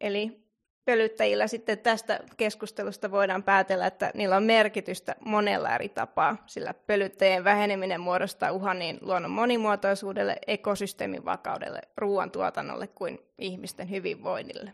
Eli 0.00 0.42
pölyttäjillä 0.84 1.46
sitten 1.46 1.78
tästä 1.78 2.20
keskustelusta 2.36 3.10
voidaan 3.10 3.42
päätellä, 3.42 3.86
että 3.86 4.10
niillä 4.14 4.36
on 4.36 4.42
merkitystä 4.42 5.16
monella 5.24 5.74
eri 5.74 5.88
tapaa, 5.88 6.36
sillä 6.46 6.74
pölyttäjien 6.74 7.44
väheneminen 7.44 8.00
muodostaa 8.00 8.52
uhan 8.52 8.78
niin 8.78 8.98
luonnon 9.00 9.30
monimuotoisuudelle, 9.30 10.36
ekosysteemin 10.46 11.24
vakaudelle, 11.24 11.80
ruoantuotannolle 11.96 12.86
kuin 12.86 13.18
ihmisten 13.38 13.90
hyvinvoinnille. 13.90 14.72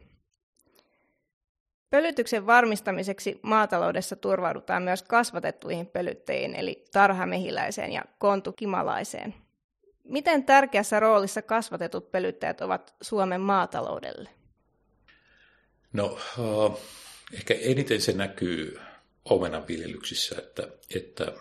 Pölytyksen 1.91 2.47
varmistamiseksi 2.47 3.41
maataloudessa 3.43 4.17
turvaudutaan 4.17 4.83
myös 4.83 5.03
kasvatettuihin 5.03 5.87
pölyttäjiin, 5.87 6.55
eli 6.55 6.85
tarhamehiläiseen 6.93 7.93
ja 7.93 8.05
kontukimalaiseen. 8.19 9.35
Miten 10.05 10.45
tärkeässä 10.45 11.01
roolissa 11.01 11.43
kasvatetut 11.43 12.13
pölyttäjät 12.13 12.61
ovat 12.61 12.95
Suomen 13.01 13.41
maataloudelle? 13.41 14.29
No, 15.93 16.19
uh, 16.39 16.81
ehkä 17.33 17.55
eniten 17.55 18.01
se 18.01 18.13
näkyy 18.13 18.81
omenanviljelyksissä, 19.25 20.37
että, 20.39 20.69
että 20.95 21.33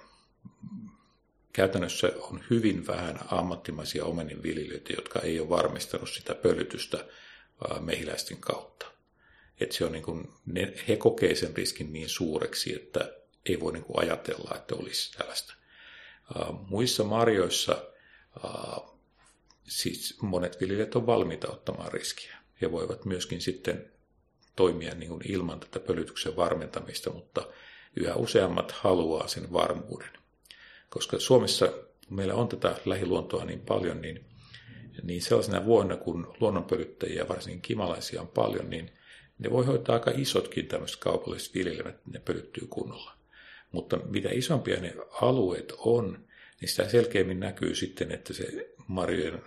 käytännössä 1.54 2.12
on 2.22 2.44
hyvin 2.50 2.88
vähän 2.88 3.20
ammattimaisia 3.32 4.06
omeninviljelijöitä, 4.06 4.94
jotka 4.94 5.20
ei 5.20 5.40
ole 5.40 5.50
varmistanut 5.50 6.10
sitä 6.10 6.36
pölytystä 6.36 6.98
uh, 6.98 7.80
mehiläisten 7.82 8.38
kautta. 8.38 8.97
Että 9.62 9.76
se 9.76 9.86
on 9.86 9.92
niin 9.92 10.04
kuin, 10.04 10.30
ne, 10.46 10.74
he 10.88 10.96
kokee 10.96 11.36
sen 11.36 11.58
riskin 11.58 11.94
niin 11.94 12.10
suureksi, 12.10 12.76
että 12.76 13.14
ei 13.46 13.60
voi 13.60 13.74
niin 13.74 13.84
kuin 13.84 14.00
ajatella, 14.00 14.56
että 14.56 14.76
olisi 14.76 15.18
tällaista. 15.18 15.54
Uh, 16.36 16.68
muissa 16.70 17.04
marjoissa 17.04 17.86
uh, 18.44 19.00
siis 19.68 20.22
monet 20.22 20.62
viljelijät 20.62 20.96
on 20.96 21.06
valmiita 21.06 21.52
ottamaan 21.52 21.92
riskiä. 21.92 22.38
He 22.62 22.72
voivat 22.72 23.06
myöskin 23.06 23.42
sitten 23.42 23.92
toimia 24.56 24.96
niin 24.96 25.10
kuin 25.10 25.32
ilman 25.32 25.60
tätä 25.60 25.80
pölytyksen 25.80 26.36
varmentamista, 26.36 27.10
mutta 27.10 27.48
yhä 27.96 28.16
useammat 28.16 28.72
haluaa 28.72 29.28
sen 29.28 29.54
varmuuden. 29.54 30.10
Koska 30.90 31.20
Suomessa 31.20 31.74
meillä 32.10 32.36
on 32.36 32.48
tätä 32.48 32.76
lähiluontoa 32.86 33.46
niin 33.46 33.60
paljon, 33.60 34.02
niin, 34.02 34.26
niin 35.04 35.22
sellaisena 35.22 35.66
vuonna, 35.66 35.98
kun 35.98 36.36
luonnonpölyttäjiä, 36.40 37.28
varsinkin 37.28 37.62
kimalaisia 37.62 38.22
on 38.22 38.28
paljon, 38.28 38.70
niin 38.70 38.92
ne 39.40 39.50
voi 39.52 39.66
hoitaa 39.66 39.96
aika 39.96 40.12
isotkin 40.16 40.68
tämmöiset 40.68 41.00
kaupalliset 41.00 41.54
viljelmät, 41.54 42.06
ne 42.06 42.20
pölyttyy 42.20 42.68
kunnolla. 42.70 43.14
Mutta 43.72 43.98
mitä 43.98 44.30
isompia 44.32 44.80
ne 44.82 44.94
alueet 45.22 45.74
on, 45.78 46.26
niin 46.62 46.70
sitä 46.70 46.90
selkeämmin 46.90 47.40
näkyy 47.40 47.76
sitten, 47.76 48.12
että 48.12 48.34
se 48.34 48.70
marjojen 48.88 49.42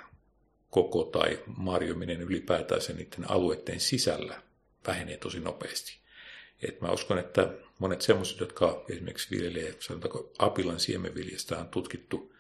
koko 0.71 1.05
tai 1.05 1.39
marjominen 1.57 2.21
ylipäätään 2.21 2.81
sen 2.81 2.97
niiden 2.97 3.31
alueiden 3.31 3.81
sisällä 3.81 4.43
vähenee 4.87 5.17
tosi 5.17 5.41
nopeasti. 5.41 5.99
Et 6.63 6.81
mä 6.81 6.93
uskon, 6.93 7.19
että 7.19 7.53
monet 7.79 8.03
semmoiset, 8.03 8.41
jotka 8.41 8.85
esimerkiksi 8.89 9.37
viljelee, 9.37 9.77
sanotaanko 9.79 10.33
apilan 10.39 10.81
siemenviljasta 10.81 11.59
on 11.59 11.69
tutkittu 11.69 12.35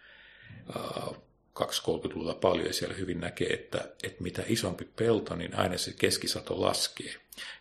230-luvulla 1.60 2.34
paljon 2.34 2.66
ja 2.66 2.72
siellä 2.72 2.94
hyvin 2.94 3.20
näkee, 3.20 3.52
että, 3.52 3.78
että 4.02 4.22
mitä 4.22 4.42
isompi 4.46 4.88
pelto, 4.96 5.36
niin 5.36 5.54
aina 5.54 5.78
se 5.78 5.94
keskisato 5.98 6.60
laskee. 6.60 7.14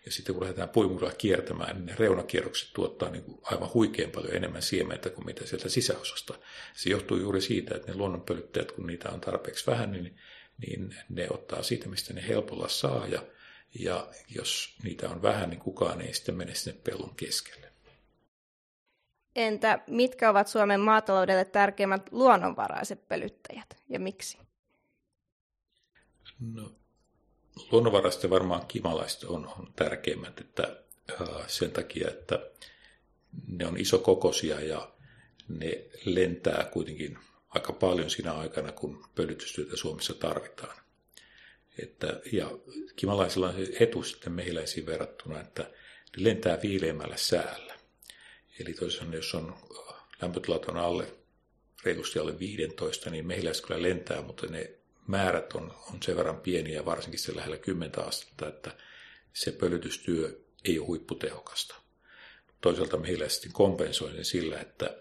Ja 0.06 0.12
sitten 0.12 0.36
kun 0.36 0.44
lähdetään 0.44 0.70
puimurilla 0.70 1.14
kiertämään, 1.18 1.76
niin 1.76 1.86
ne 1.86 1.96
reunakierrokset 2.00 2.70
tuottaa 2.74 3.10
niin 3.10 3.24
kuin 3.24 3.40
aivan 3.44 3.74
huikean 3.74 4.12
paljon 4.12 4.36
enemmän 4.36 4.62
siementä 4.62 5.10
kuin 5.10 5.26
mitä 5.26 5.46
sieltä 5.46 5.70
sisäosasta. 5.70 6.34
Se 6.74 6.90
johtuu 6.90 7.18
juuri 7.18 7.42
siitä, 7.42 7.76
että 7.76 7.92
ne 7.92 7.98
luonnonpölyttäjät, 7.98 8.72
kun 8.72 8.88
niitä 8.88 9.10
on 9.10 9.22
tarpeeksi 9.22 9.68
vähän, 9.68 9.92
niin, 9.92 10.16
niin 10.68 10.96
ne 11.10 11.28
ottaa 11.30 11.64
siitä, 11.64 11.90
mistä 11.90 12.14
ne 12.14 12.28
helpolla 12.28 12.68
saa 12.68 13.08
ja 13.08 13.22
ja 13.80 14.08
jos 14.30 14.76
niitä 14.84 15.10
on 15.10 15.22
vähän, 15.22 15.50
niin 15.50 15.60
kukaan 15.60 16.02
ei 16.02 16.14
sitten 16.14 16.36
mene 16.36 16.56
sinne 16.56 16.80
pellon 16.84 17.16
keskelle. 17.16 17.72
Entä 19.40 19.80
mitkä 19.88 20.30
ovat 20.30 20.48
Suomen 20.48 20.80
maataloudelle 20.80 21.46
tärkeimmät 21.46 22.12
luonnonvaraiset 22.12 23.08
pölyttäjät 23.08 23.78
ja 23.90 24.00
miksi? 24.00 24.38
No, 26.40 26.72
luonnonvaraista 27.72 28.30
varmaan 28.30 28.66
kimalaiset 28.68 29.24
on, 29.24 29.48
on 29.48 29.74
tärkeimmät 29.76 30.40
että, 30.40 30.78
äh, 31.12 31.48
sen 31.48 31.72
takia, 31.72 32.08
että 32.08 32.40
ne 33.48 33.68
on 33.68 33.78
isokokoisia 33.78 34.62
ja 34.62 34.92
ne 35.48 35.86
lentää 36.06 36.70
kuitenkin 36.72 37.18
aika 37.50 37.74
paljon 37.74 38.10
siinä 38.10 38.34
aikana, 38.34 38.72
kun 38.72 39.06
pölytystyötä 39.16 39.78
Suomessa 39.78 40.14
tarvitaan. 40.14 40.78
Että, 41.84 42.22
ja 42.32 42.52
kimalaisilla 42.96 43.50
on 43.50 43.56
etu 43.80 44.04
sitten 44.04 44.34
mehiläisiin 44.34 44.86
verrattuna, 44.86 45.42
että 45.42 45.64
ne 45.64 46.24
lentää 46.24 46.62
viileämmällä 46.62 47.18
säällä. 47.18 47.79
Eli 48.60 48.74
toisaalta 48.74 49.16
jos 49.16 49.36
on 49.36 49.56
lämpötilat 50.22 50.66
on 50.66 50.78
alle, 50.78 51.08
reilusti 51.84 52.20
alle 52.20 52.40
15, 52.40 53.10
niin 53.10 53.28
mehiläiset 53.28 53.66
kyllä 53.66 53.82
lentää, 53.82 54.22
mutta 54.22 54.48
ne 54.48 54.72
määrät 55.08 55.54
on, 55.54 55.74
on 55.94 56.04
sen 56.04 56.16
verran 56.16 56.42
pieniä, 56.42 56.86
varsinkin 56.86 57.20
se 57.20 57.36
lähellä 57.36 57.58
10 57.58 58.00
astetta, 58.08 58.48
että 58.48 58.72
se 59.34 59.52
pölytystyö 59.52 60.40
ei 60.66 60.80
ole 60.80 60.88
huipputehokasta. 60.88 61.76
Toisaalta 62.62 62.98
mehiläiset 62.98 63.50
kompensoi 63.54 64.12
sen 64.12 64.26
sillä, 64.26 64.60
että 64.60 64.98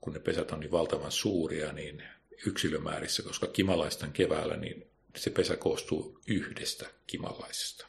kun 0.00 0.12
ne 0.12 0.18
pesät 0.18 0.50
on 0.50 0.60
niin 0.60 0.70
valtavan 0.70 1.12
suuria, 1.12 1.72
niin 1.72 2.02
yksilömäärissä, 2.46 3.22
koska 3.22 3.46
kimalaistan 3.46 4.12
keväällä, 4.12 4.56
niin 4.56 4.86
se 5.16 5.30
pesä 5.30 5.56
koostuu 5.56 6.20
yhdestä 6.26 6.86
kimalaisesta, 7.06 7.86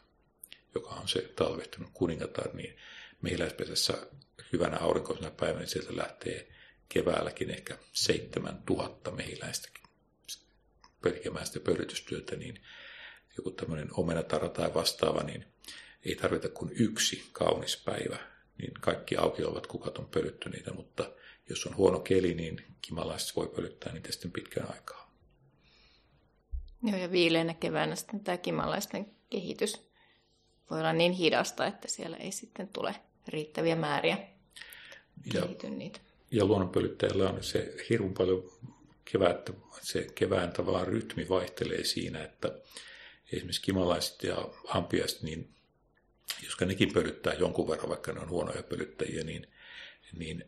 joka 0.75 0.89
on 0.89 1.07
se 1.07 1.21
talvehtunut 1.35 1.89
kuningatar, 1.93 2.55
niin 2.55 2.77
mehiläispesässä 3.21 4.07
hyvänä 4.53 4.77
aurinkoisena 4.77 5.31
päivänä 5.31 5.59
niin 5.59 5.67
sieltä 5.67 5.97
lähtee 5.97 6.47
keväälläkin 6.89 7.49
ehkä 7.49 7.77
7000 7.93 9.11
mehiläistä 9.11 9.69
pelkemään 11.01 11.45
sitä 11.45 11.59
pölytystyötä, 11.59 12.35
niin 12.35 12.61
joku 13.37 13.51
tämmöinen 13.51 13.89
omenatara 13.91 14.49
tai 14.49 14.73
vastaava, 14.73 15.23
niin 15.23 15.45
ei 16.05 16.15
tarvita 16.15 16.49
kuin 16.49 16.71
yksi 16.79 17.29
kaunis 17.31 17.83
päivä, 17.85 18.17
niin 18.57 18.73
kaikki 18.73 19.17
auki 19.17 19.43
ovat 19.43 19.67
kukat 19.67 19.97
on 19.97 20.07
pölyttyneitä, 20.07 20.73
mutta 20.73 21.11
jos 21.49 21.65
on 21.65 21.77
huono 21.77 21.99
keli, 21.99 22.33
niin 22.33 22.65
kimalaiset 22.81 23.35
voi 23.35 23.47
pölyttää 23.47 23.93
niitä 23.93 24.11
sitten 24.11 24.31
pitkän 24.31 24.73
aikaa. 24.73 25.11
Joo, 26.83 26.97
ja 26.97 27.11
viileänä 27.11 27.53
keväänä 27.53 27.95
sitten 27.95 28.19
tämä 28.19 28.37
kimalaisten 28.37 29.11
kehitys 29.29 29.87
voi 30.69 30.79
olla 30.79 30.93
niin 30.93 31.11
hidasta, 31.11 31.65
että 31.65 31.87
siellä 31.87 32.17
ei 32.17 32.31
sitten 32.31 32.67
tule 32.67 32.95
riittäviä 33.27 33.75
määriä 33.75 34.17
ja, 35.33 35.47
niitä. 35.69 35.99
Ja 36.31 36.45
luonnonpölyttäjällä 36.45 37.29
on 37.29 37.43
se 37.43 37.73
hirveän 37.89 38.13
paljon 38.13 38.51
kevättä, 39.05 39.53
se 39.81 40.07
kevään 40.15 40.51
tavallaan 40.51 40.87
rytmi 40.87 41.29
vaihtelee 41.29 41.83
siinä, 41.83 42.23
että 42.23 42.51
esimerkiksi 43.31 43.61
kimalaiset 43.61 44.23
ja 44.23 44.49
ampiaiset, 44.67 45.21
niin 45.21 45.49
jos 46.43 46.59
nekin 46.59 46.93
pölyttää 46.93 47.33
jonkun 47.33 47.67
verran, 47.67 47.89
vaikka 47.89 48.11
ne 48.11 48.19
on 48.19 48.29
huonoja 48.29 48.63
pölyttäjiä, 48.63 49.23
niin 49.23 49.47
niin 50.13 50.45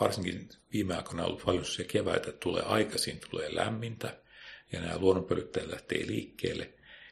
varsinkin 0.00 0.48
viime 0.72 0.96
aikoina 0.96 1.22
on 1.22 1.28
ollut 1.28 1.44
paljon 1.44 1.64
se 1.64 1.84
keväitä, 1.84 2.28
että 2.28 2.40
tulee 2.40 2.62
aikaisin, 2.62 3.20
tulee 3.30 3.54
lämmintä, 3.54 4.20
ja 4.72 4.80
nämä 4.80 4.98
luonnonpölyttäjät 4.98 5.70
lähtee 5.70 6.06
liikkeelle, 6.06 6.70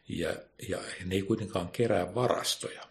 ja, 0.09 0.37
ja 0.69 0.79
ne 1.05 1.15
ei 1.15 1.23
kuitenkaan 1.23 1.69
kerää 1.69 2.15
varastoja. 2.15 2.83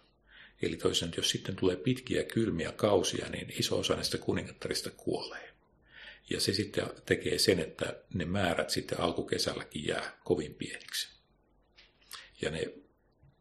Eli 0.65 0.77
toisaalta, 0.77 1.15
jos 1.17 1.29
sitten 1.29 1.55
tulee 1.55 1.75
pitkiä 1.75 2.23
kylmiä 2.23 2.71
kausia, 2.71 3.29
niin 3.29 3.53
iso 3.59 3.79
osa 3.79 3.95
näistä 3.95 4.17
kuningattarista 4.17 4.91
kuolee. 4.91 5.53
Ja 6.29 6.39
se 6.41 6.53
sitten 6.53 6.87
tekee 7.05 7.37
sen, 7.37 7.59
että 7.59 7.95
ne 8.13 8.25
määrät 8.25 8.69
sitten 8.69 8.99
alkukesälläkin 8.99 9.87
jää 9.87 10.17
kovin 10.23 10.53
pieniksi. 10.53 11.07
Ja 12.41 12.51
ne 12.51 12.73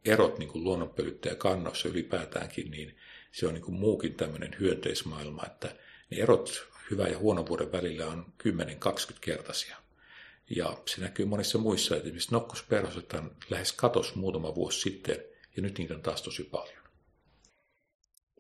erot 0.05 0.39
niin 0.39 0.49
kuin 0.49 0.65
luonnonpölyttäjä 0.65 1.35
kannossa 1.35 1.89
ylipäätäänkin, 1.89 2.71
niin 2.71 2.97
se 3.33 3.47
on 3.47 3.55
niin 3.55 3.65
kuin 3.65 3.75
muukin 3.75 4.15
tämmöinen 4.15 4.57
hyönteismaailma, 4.61 5.43
että 5.47 5.77
ne 6.11 6.17
erot 6.17 6.69
hyvä 6.91 7.09
ja 7.09 7.19
huono 7.19 7.47
vuoden 7.47 7.73
välillä 7.73 8.07
on 8.07 8.33
10-20 8.49 8.49
kertaisia. 9.21 9.77
Ja 10.57 10.79
se 10.87 11.01
näkyy 11.01 11.27
monissa 11.27 11.59
muissa, 11.59 11.97
että 11.97 12.07
esimerkiksi 12.07 12.33
nokkosperhoset 12.33 13.13
lähes 13.51 13.73
katos 13.73 14.15
muutama 14.15 14.55
vuosi 14.55 14.81
sitten, 14.81 15.25
ja 15.57 15.63
nyt 15.63 15.79
niitä 15.79 15.95
on 15.95 16.03
taas 16.03 16.23
tosi 16.23 16.45
paljon. 16.45 16.82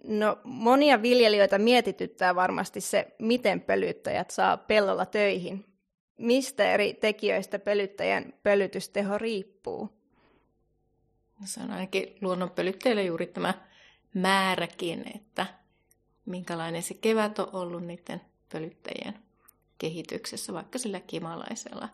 No 0.04 0.38
monia 0.44 1.02
viljelijöitä 1.02 1.58
mietityttää 1.58 2.34
varmasti 2.34 2.80
se, 2.80 3.14
miten 3.18 3.60
pölyttäjät 3.60 4.30
saa 4.30 4.56
pellolla 4.56 5.06
töihin. 5.06 5.64
Mistä 6.18 6.72
eri 6.72 6.94
tekijöistä 6.94 7.58
pölyttäjän 7.58 8.32
pölytysteho 8.42 9.18
riippuu? 9.18 9.90
No, 11.40 11.46
se 11.46 11.60
on 11.60 11.70
ainakin 11.70 12.18
luonnonpölyttäjille 12.20 13.02
juuri 13.02 13.26
tämä 13.26 13.54
määräkin, 14.14 15.04
että 15.14 15.46
minkälainen 16.24 16.82
se 16.82 16.94
kevät 16.94 17.38
on 17.38 17.48
ollut 17.52 17.84
niiden 17.84 18.20
pölyttäjien 18.52 19.18
kehityksessä, 19.78 20.52
vaikka 20.52 20.78
sillä 20.78 21.00
kimalaisella. 21.00 21.88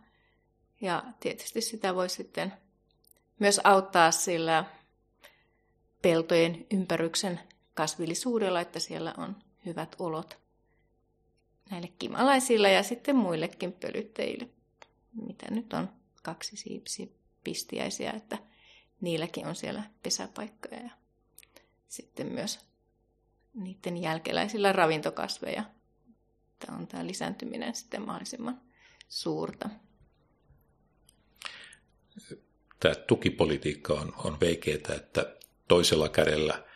Ja 0.81 1.03
tietysti 1.21 1.61
sitä 1.61 1.95
voi 1.95 2.09
sitten 2.09 2.53
myös 3.39 3.61
auttaa 3.65 4.11
sillä 4.11 4.65
peltojen 6.03 6.67
ympäryksen 6.73 7.41
kasvillisuudella, 7.79 8.61
että 8.61 8.79
siellä 8.79 9.15
on 9.17 9.37
hyvät 9.67 9.97
olot 9.99 10.39
näille 11.71 11.89
kimalaisille 11.99 12.73
ja 12.73 12.83
sitten 12.83 13.17
muillekin 13.17 13.73
pölyttäjille, 13.73 14.49
mitä 15.27 15.47
nyt 15.51 15.73
on 15.73 15.89
kaksi 16.23 16.83
pistiäisiä, 17.45 18.11
että 18.11 18.39
niilläkin 19.01 19.47
on 19.47 19.57
siellä 19.57 19.83
pesäpaikkoja 20.03 20.81
ja 20.81 20.91
sitten 21.89 22.33
myös 22.33 22.59
niiden 23.55 23.97
jälkeläisillä 23.97 24.73
ravintokasveja. 24.73 25.65
Tämä 26.59 26.79
on 26.79 26.87
tämä 26.87 27.07
lisääntyminen 27.07 27.75
sitten 27.75 28.03
mahdollisimman 28.03 28.61
suurta. 29.09 29.69
Tämä 32.81 32.95
tukipolitiikka 32.95 33.93
on, 33.93 34.13
on 34.25 34.41
veikeää, 34.41 34.95
että 34.97 35.37
toisella 35.69 36.09
kädellä 36.09 36.68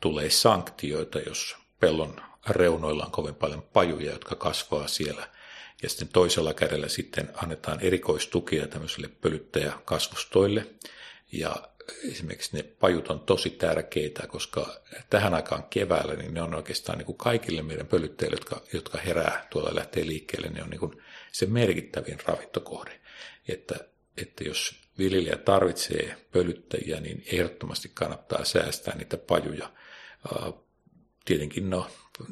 tulee 0.00 0.30
sanktioita, 0.30 1.18
jos 1.18 1.56
pellon 1.80 2.20
reunoilla 2.48 3.04
on 3.04 3.10
kovin 3.10 3.34
paljon 3.34 3.62
pajuja, 3.62 4.12
jotka 4.12 4.34
kasvaa 4.34 4.88
siellä. 4.88 5.28
Ja 5.82 5.88
sitten 5.88 6.08
toisella 6.08 6.54
kädellä 6.54 6.88
sitten 6.88 7.28
annetaan 7.34 7.80
erikoistukia 7.80 8.66
tämmöisille 8.66 9.08
pölyttäjäkasvustoille. 9.08 10.66
Ja 11.32 11.56
esimerkiksi 12.12 12.56
ne 12.56 12.62
pajut 12.62 13.08
on 13.08 13.20
tosi 13.20 13.50
tärkeitä, 13.50 14.26
koska 14.26 14.80
tähän 15.10 15.34
aikaan 15.34 15.64
keväällä 15.70 16.14
niin 16.14 16.34
ne 16.34 16.42
on 16.42 16.54
oikeastaan 16.54 16.98
niin 16.98 17.06
kuin 17.06 17.18
kaikille 17.18 17.62
meidän 17.62 17.86
pölyttäjille, 17.86 18.36
jotka, 18.36 18.62
jotka 18.72 18.98
herää 18.98 19.46
tuolla 19.50 19.74
lähtee 19.74 20.06
liikkeelle, 20.06 20.48
ne 20.48 20.62
on 20.62 20.70
niin 20.70 20.80
kuin 20.80 21.02
se 21.32 21.46
merkittävin 21.46 22.18
ravintokohde. 22.26 23.00
Että, 23.48 23.74
että 24.16 24.44
jos 24.44 24.74
viljelijä 24.98 25.36
tarvitsee 25.36 26.16
pölyttäjiä, 26.32 27.00
niin 27.00 27.24
ehdottomasti 27.26 27.90
kannattaa 27.94 28.44
säästää 28.44 28.96
niitä 28.96 29.16
pajuja 29.16 29.70
Tietenkin 31.24 31.70
no, 31.70 31.86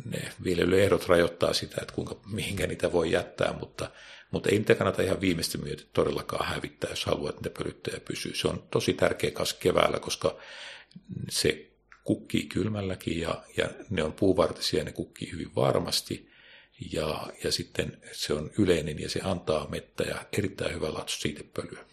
ne 0.04 0.32
viljelyehdot 0.44 1.06
rajoittaa 1.06 1.52
sitä, 1.52 1.76
että 1.82 1.94
kuinka, 1.94 2.16
mihinkä 2.32 2.66
niitä 2.66 2.92
voi 2.92 3.12
jättää, 3.12 3.52
mutta, 3.60 3.90
mutta 4.30 4.48
ei 4.48 4.58
niitä 4.58 4.74
kannata 4.74 5.02
ihan 5.02 5.20
viimeistä 5.20 5.58
myötä 5.58 5.82
todellakaan 5.92 6.46
hävittää, 6.46 6.90
jos 6.90 7.04
haluaa, 7.04 7.30
että 7.30 7.42
niitä 7.42 7.58
pölyttäjä 7.58 8.00
pysyy. 8.00 8.34
Se 8.34 8.48
on 8.48 8.62
tosi 8.70 8.92
tärkeä 8.92 9.30
kas 9.30 9.54
keväällä, 9.54 10.00
koska 10.00 10.36
se 11.28 11.70
kukkii 12.04 12.46
kylmälläkin 12.46 13.20
ja, 13.20 13.42
ja 13.56 13.68
ne 13.90 14.02
on 14.02 14.12
puuvartisia 14.12 14.78
ja 14.78 14.84
ne 14.84 14.92
kukkii 14.92 15.32
hyvin 15.32 15.54
varmasti. 15.54 16.30
Ja, 16.92 17.26
ja 17.44 17.52
sitten 17.52 18.00
se 18.12 18.32
on 18.32 18.50
yleinen 18.58 19.00
ja 19.00 19.10
se 19.10 19.20
antaa 19.24 19.68
mettä 19.68 20.04
ja 20.04 20.24
erittäin 20.38 20.74
hyvä 20.74 20.92
laatu 20.92 21.12
siitepölyä. 21.12 21.84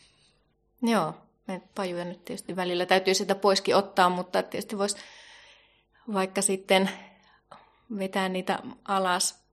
Joo, 0.82 1.14
pajuja 1.76 2.06
nyt 2.06 2.26
tietysti 2.26 2.56
välillä 2.56 2.86
täytyy 2.86 3.14
sitä 3.14 3.36
poiskin 3.36 3.76
ottaa, 3.76 4.10
mutta 4.10 4.44
tietysti 4.44 4.78
voisi 4.78 4.98
vaikka 6.14 6.42
sitten 6.42 6.90
vetää 7.98 8.30
niitä 8.30 8.60
alas 8.86 9.44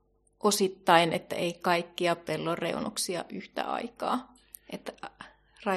osittain, 0.40 1.12
että 1.12 1.36
ei 1.36 1.52
kaikkia 1.52 2.16
pellon 2.16 2.58
reunuksia 2.58 3.24
yhtä 3.28 3.64
aikaa. 3.64 4.34
Että 4.70 4.92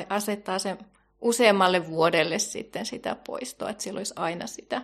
asettaa 0.10 0.60
sen 0.60 0.78
useammalle 1.22 1.88
vuodelle 1.88 2.40
sitten 2.40 2.86
sitä 2.86 3.16
poistoa, 3.16 3.70
että 3.70 3.84
siellä 3.84 3.98
olisi 3.98 4.14
aina 4.18 4.48
sitä 4.48 4.82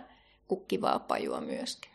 kukkivaa 0.48 0.98
pajua 0.98 1.40
myöskin. 1.40 1.90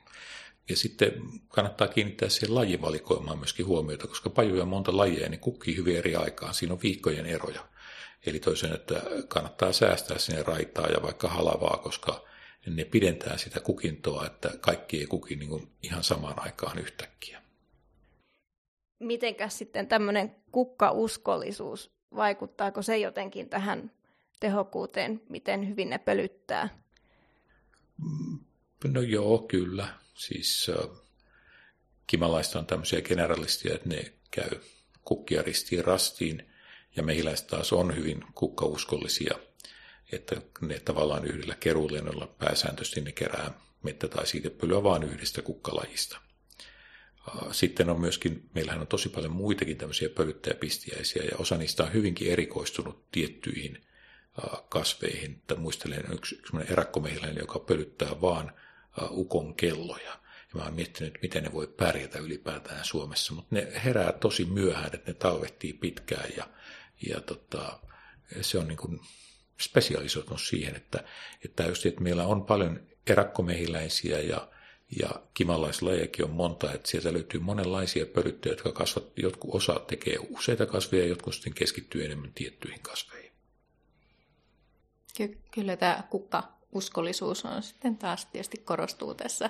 Ja 0.70 0.76
sitten 0.76 1.14
kannattaa 1.48 1.88
kiinnittää 1.88 2.30
siihen 2.30 2.56
lajivalikoimaan 2.56 3.38
myöskin 3.38 3.66
huomiota, 3.66 4.08
koska 4.08 4.30
pajuja 4.30 4.64
on 4.64 4.70
monta 4.70 4.98
lajia, 4.98 5.30
niin 5.30 5.40
kukkii 5.40 5.78
hyvin 5.78 5.98
eri 5.98 6.16
aikaan. 6.16 6.54
Siinä 6.54 6.74
on 6.74 6.82
viikkojen 6.84 7.26
eroja. 7.26 7.62
Eli 8.26 8.40
toisen, 8.40 8.74
että 8.74 9.02
kannattaa 9.28 9.74
säästää 9.74 10.18
sinne 10.18 10.44
raitaa 10.44 10.88
ja 10.88 11.02
vaikka 11.02 11.28
halavaa, 11.28 11.78
koska 11.84 12.26
niin 12.66 12.76
ne 12.76 12.86
pidentää 12.86 13.38
sitä 13.38 13.60
kukintoa, 13.60 14.26
että 14.26 14.52
kaikki 14.62 15.00
ei 15.00 15.06
kuki 15.06 15.36
niin 15.36 15.50
kuin 15.50 15.72
ihan 15.84 16.04
samaan 16.04 16.40
aikaan 16.40 16.80
yhtäkkiä. 16.80 17.42
Mitenkäs 19.00 19.58
sitten 19.58 19.88
tämmöinen 19.88 20.36
kukkauskollisuus, 20.52 21.92
vaikuttaako 22.16 22.82
se 22.82 22.98
jotenkin 22.98 23.50
tähän 23.50 23.92
tehokkuuteen, 24.40 25.22
miten 25.30 25.70
hyvin 25.70 25.90
ne 25.90 25.98
pölyttää? 25.98 26.70
Mm, 27.98 28.40
no 28.94 29.02
joo, 29.02 29.38
kyllä. 29.38 29.88
Siis 30.14 30.72
äh, 30.80 30.90
kimalaista 32.08 32.60
on 32.60 32.66
tämmöisiä 32.66 33.02
generalistia, 33.02 33.76
että 33.76 33.90
ne 33.90 34.14
käy 34.32 34.60
kukkia 35.04 35.42
ristiin 35.42 35.86
rastiin, 35.86 36.50
ja 36.96 37.04
mehiläiset 37.04 37.48
taas 37.48 37.74
on 37.74 37.96
hyvin 37.96 38.24
kukkauskollisia– 38.34 39.36
että 40.12 40.42
ne 40.62 40.80
tavallaan 40.80 41.26
yhdellä 41.26 41.56
keruulennolla 41.60 42.28
pääsääntöisesti 42.28 43.02
ne 43.02 43.12
kerää 43.12 43.52
mettä 43.84 44.08
tai 44.08 44.28
siitepölyä 44.28 44.84
vain 44.84 45.04
yhdestä 45.04 45.42
kukkalajista. 45.42 46.18
Sitten 47.52 47.90
on 47.90 48.02
myöskin, 48.02 48.50
meillähän 48.54 48.82
on 48.82 48.88
tosi 48.88 49.10
paljon 49.10 49.32
muitakin 49.32 49.78
tämmöisiä 49.78 50.10
pölyttäjäpistiäisiä 50.10 51.24
ja 51.24 51.38
osa 51.38 51.58
niistä 51.58 51.84
on 51.84 51.94
hyvinkin 51.94 52.32
erikoistunut 52.32 53.12
tiettyihin 53.12 53.82
kasveihin. 54.70 55.32
Että 55.32 55.56
muistelen 55.56 56.04
yksi, 56.14 56.36
yksi 56.36 56.58
erakkomehiläinen, 56.70 57.42
joka 57.42 57.60
pölyttää 57.60 58.22
vaan 58.22 58.52
ukon 59.10 59.56
kelloja. 59.56 60.10
Ja 60.10 60.56
mä 60.56 60.64
oon 60.64 60.74
miettinyt, 60.74 61.18
miten 61.22 61.44
ne 61.44 61.54
voi 61.54 61.68
pärjätä 61.68 62.20
ylipäätään 62.20 62.86
Suomessa, 62.86 63.34
mutta 63.34 63.56
ne 63.56 63.72
herää 63.86 64.12
tosi 64.12 64.46
myöhään, 64.46 64.92
että 64.94 65.12
ne 65.12 65.14
talvehtii 65.14 65.74
pitkään 65.74 66.30
ja, 66.38 66.48
ja 67.10 67.22
tota, 67.22 67.80
se 68.42 68.58
on 68.58 68.68
niin 68.68 68.78
kuin 68.78 69.00
spesialisoitunut 69.62 70.42
siihen, 70.42 70.76
että, 70.76 71.04
että 71.46 71.64
just, 71.64 71.86
että 71.86 72.02
meillä 72.02 72.28
on 72.28 72.46
paljon 72.46 72.80
erakkomehiläisiä 73.08 74.20
ja, 74.20 74.48
ja 75.00 75.10
kimalaislajejakin 75.34 76.26
on 76.26 76.32
monta, 76.32 76.74
että 76.74 76.90
sieltä 76.90 77.14
löytyy 77.14 77.40
monenlaisia 77.40 78.06
pölyttöjä, 78.06 78.54
jotka 78.54 78.72
kasvat, 78.72 79.04
jotkut 79.18 79.56
osa 79.56 79.80
tekee 79.80 80.18
useita 80.30 80.66
kasveja 80.66 81.04
ja 81.04 81.10
jotkut 81.10 81.34
sitten 81.34 81.54
keskittyy 81.54 82.06
enemmän 82.06 82.34
tiettyihin 82.36 82.82
kasveihin. 82.82 83.32
Ky- 85.18 85.38
kyllä 85.52 85.78
tämä 85.78 86.04
kukka-uskollisuus 86.10 87.46
on 87.46 87.64
sitten 87.64 87.98
taas 87.98 88.26
tietysti 88.26 88.58
korostuu 88.58 89.14
tässä 89.14 89.50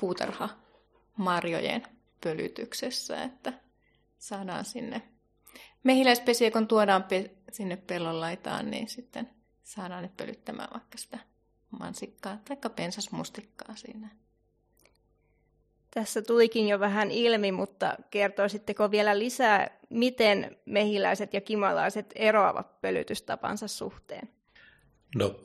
puutarha-marjojen 0.00 1.82
pölytyksessä, 2.20 3.22
että 3.22 3.52
saadaan 4.18 4.64
sinne 4.64 5.02
mehiläispesiä, 5.84 6.50
kun 6.50 6.68
tuodaan 6.68 7.04
sinne 7.54 7.76
pellon 7.76 8.20
laitaan, 8.20 8.70
niin 8.70 8.88
sitten 8.88 9.30
saadaan 9.62 10.02
ne 10.02 10.10
pölyttämään 10.16 10.68
vaikka 10.72 10.98
sitä 10.98 11.18
mansikkaa 11.70 12.38
tai 12.44 12.70
pensasmustikkaa 12.76 13.76
siinä. 13.76 14.08
Tässä 15.90 16.22
tulikin 16.22 16.68
jo 16.68 16.80
vähän 16.80 17.10
ilmi, 17.10 17.52
mutta 17.52 17.96
kertoisitteko 18.10 18.90
vielä 18.90 19.18
lisää, 19.18 19.78
miten 19.90 20.56
mehiläiset 20.64 21.34
ja 21.34 21.40
kimalaiset 21.40 22.12
eroavat 22.14 22.80
pölytystapansa 22.80 23.68
suhteen? 23.68 24.28
No, 25.14 25.40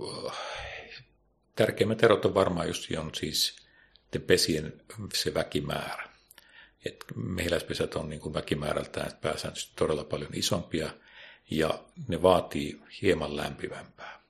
tärkeimmät 1.55 2.03
erot 2.03 2.25
on 2.25 2.33
varmaan 2.33 2.67
just 2.67 2.91
on 2.99 3.11
siis 3.15 3.55
niiden 4.05 4.27
pesien 4.27 4.73
se 5.13 5.33
väkimäärä. 5.33 6.09
Et 6.85 7.05
mehiläispesät 7.15 7.95
on 7.95 8.09
niin 8.09 8.19
kuin 8.19 8.33
väkimäärältään 8.33 9.11
pääsääntöisesti 9.21 9.73
todella 9.75 10.03
paljon 10.03 10.31
isompia 10.33 10.89
ja 11.49 11.79
ne 12.07 12.21
vaatii 12.21 12.81
hieman 13.01 13.35
lämpimämpää. 13.35 14.21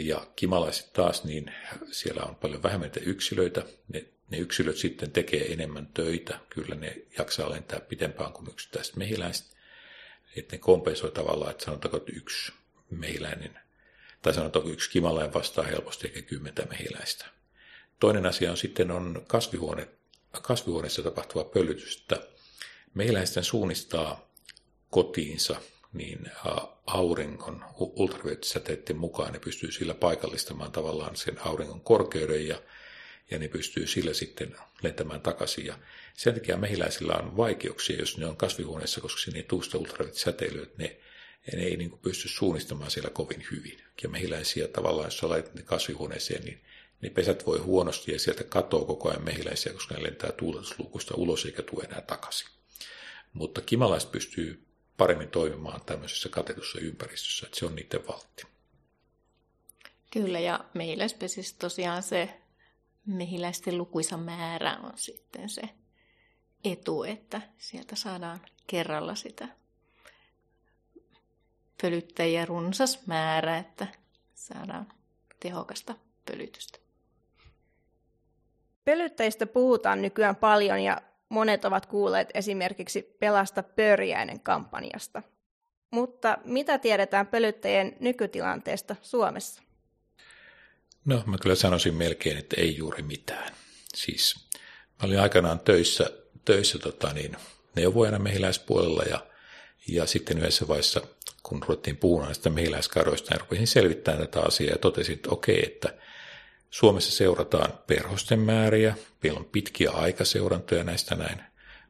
Ja 0.00 0.26
kimalaiset 0.36 0.92
taas, 0.92 1.24
niin 1.24 1.54
siellä 1.90 2.22
on 2.22 2.34
paljon 2.34 2.62
vähemmän 2.62 2.90
yksilöitä. 3.00 3.64
Ne, 3.88 4.04
ne 4.30 4.38
yksilöt 4.38 4.76
sitten 4.76 5.12
tekee 5.12 5.52
enemmän 5.52 5.86
töitä. 5.86 6.38
Kyllä 6.50 6.74
ne 6.74 6.96
jaksaa 7.18 7.50
lentää 7.50 7.80
pitempään 7.80 8.32
kuin 8.32 8.48
yksittäiset 8.50 8.96
mehiläiset. 8.96 9.46
Että 10.36 10.56
ne 10.56 10.60
kompensoi 10.60 11.10
tavallaan, 11.10 11.50
että 11.50 11.64
sanotaanko, 11.64 11.96
että 11.96 12.12
yksi 12.14 12.52
mehiläinen, 12.90 13.58
tai 14.22 14.34
sanotaanko 14.34 14.70
yksi 14.70 14.90
kimalainen 14.90 15.34
vastaa 15.34 15.64
helposti 15.64 16.06
ehkä 16.06 16.22
kymmentä 16.22 16.66
mehiläistä. 16.70 17.26
Toinen 18.00 18.26
asia 18.26 18.50
on 18.50 18.56
sitten 18.56 18.90
on 18.90 19.24
kasvihuone, 19.26 19.88
kasvihuoneessa 20.42 21.02
tapahtuva 21.02 21.44
pölytys, 21.44 21.96
että 21.96 22.26
mehiläisten 22.94 23.44
suunnistaa 23.44 24.30
kotiinsa 24.90 25.60
niin 25.92 26.30
auringon 26.86 27.64
ultraviolettisäteiden 27.78 28.96
mukaan 28.96 29.32
ne 29.32 29.38
pystyy 29.38 29.72
sillä 29.72 29.94
paikallistamaan 29.94 30.72
tavallaan 30.72 31.16
sen 31.16 31.38
auringon 31.46 31.80
korkeuden 31.80 32.48
ja, 32.48 32.62
ja 33.30 33.38
ne 33.38 33.48
pystyy 33.48 33.86
sillä 33.86 34.14
sitten 34.14 34.56
lentämään 34.82 35.20
takaisin. 35.20 35.66
Ja 35.66 35.78
sen 36.14 36.34
takia 36.34 36.56
mehiläisillä 36.56 37.14
on 37.14 37.36
vaikeuksia, 37.36 37.98
jos 37.98 38.18
ne 38.18 38.26
on 38.26 38.36
kasvihuoneessa, 38.36 39.00
koska 39.00 39.20
sinne 39.20 39.38
ei 39.38 39.44
tule 39.48 39.64
sitä 39.64 39.78
ultraviolettisäteilyä, 39.78 40.62
että 40.62 40.82
ne, 40.82 40.96
ne 41.56 41.62
ei 41.62 41.76
niin 41.76 41.90
kuin 41.90 42.00
pysty 42.00 42.28
suunnistamaan 42.28 42.90
siellä 42.90 43.10
kovin 43.10 43.46
hyvin. 43.50 43.82
Ja 44.02 44.08
mehiläisiä 44.08 44.68
tavallaan, 44.68 45.06
jos 45.06 45.22
laitat 45.22 45.54
ne 45.54 45.62
kasvihuoneeseen, 45.62 46.44
niin 46.44 46.62
ne 47.02 47.10
pesät 47.10 47.46
voi 47.46 47.58
huonosti 47.58 48.12
ja 48.12 48.18
sieltä 48.18 48.44
katoo 48.44 48.84
koko 48.84 49.08
ajan 49.08 49.24
mehiläisiä, 49.24 49.72
koska 49.72 49.94
ne 49.94 50.02
lentää 50.02 50.32
tuuletusluukusta 50.32 51.14
ulos 51.14 51.44
eikä 51.44 51.62
tule 51.62 51.84
enää 51.84 52.00
takaisin. 52.00 52.48
Mutta 53.32 53.60
kimalaiset 53.60 54.12
pystyy 54.12 54.71
paremmin 54.96 55.28
toimimaan 55.28 55.80
tämmöisessä 55.86 56.28
katetussa 56.28 56.80
ympäristössä, 56.80 57.46
että 57.46 57.58
se 57.58 57.66
on 57.66 57.76
niiden 57.76 58.06
valtti. 58.06 58.44
Kyllä, 60.10 60.40
ja 60.40 60.64
mehiläispesissä 60.74 61.56
tosiaan 61.58 62.02
se 62.02 62.40
mehiläisten 63.06 63.78
lukuisa 63.78 64.16
määrä 64.16 64.76
on 64.82 64.92
sitten 64.96 65.48
se 65.48 65.62
etu, 66.64 67.04
että 67.04 67.42
sieltä 67.58 67.96
saadaan 67.96 68.40
kerralla 68.66 69.14
sitä 69.14 69.48
pölyttäjiä 71.82 72.44
runsas 72.44 73.06
määrä, 73.06 73.58
että 73.58 73.86
saadaan 74.34 74.92
tehokasta 75.40 75.94
pölytystä. 76.26 76.78
Pölyttäjistä 78.84 79.46
puhutaan 79.46 80.02
nykyään 80.02 80.36
paljon 80.36 80.82
ja 80.82 81.02
monet 81.32 81.64
ovat 81.64 81.86
kuulleet 81.86 82.28
esimerkiksi 82.34 83.02
Pelasta 83.02 83.62
pörjäinen 83.62 84.40
kampanjasta. 84.40 85.22
Mutta 85.90 86.38
mitä 86.44 86.78
tiedetään 86.78 87.26
pölyttäjien 87.26 87.96
nykytilanteesta 88.00 88.96
Suomessa? 89.02 89.62
No, 91.04 91.22
mä 91.26 91.38
kyllä 91.38 91.54
sanoisin 91.54 91.94
melkein, 91.94 92.38
että 92.38 92.60
ei 92.60 92.76
juuri 92.76 93.02
mitään. 93.02 93.52
Siis 93.94 94.48
mä 94.88 95.06
olin 95.06 95.20
aikanaan 95.20 95.60
töissä, 95.60 96.10
töissä 96.44 96.78
tota 96.78 97.12
niin, 97.12 97.36
neuvojana 97.76 98.18
mehiläispuolella 98.18 99.02
ja, 99.02 99.26
ja 99.88 100.06
sitten 100.06 100.38
yhdessä 100.38 100.68
vaiheessa, 100.68 101.00
kun 101.42 101.62
ruvettiin 101.62 101.96
puhumaan 101.96 102.28
näistä 102.28 102.50
mehiläiskaroista, 102.50 103.30
niin 103.30 103.40
rupesin 103.40 103.66
selvittämään 103.66 104.20
tätä 104.20 104.40
asiaa 104.40 104.72
ja 104.72 104.78
totesin, 104.78 105.14
että 105.14 105.30
okei, 105.30 105.62
että 105.66 105.94
Suomessa 106.72 107.12
seurataan 107.12 107.72
perhosten 107.86 108.38
määriä, 108.38 108.94
meillä 109.22 109.38
on 109.38 109.44
pitkiä 109.44 109.90
aikaseurantoja 109.90 110.84
näistä 110.84 111.14
näin, 111.14 111.42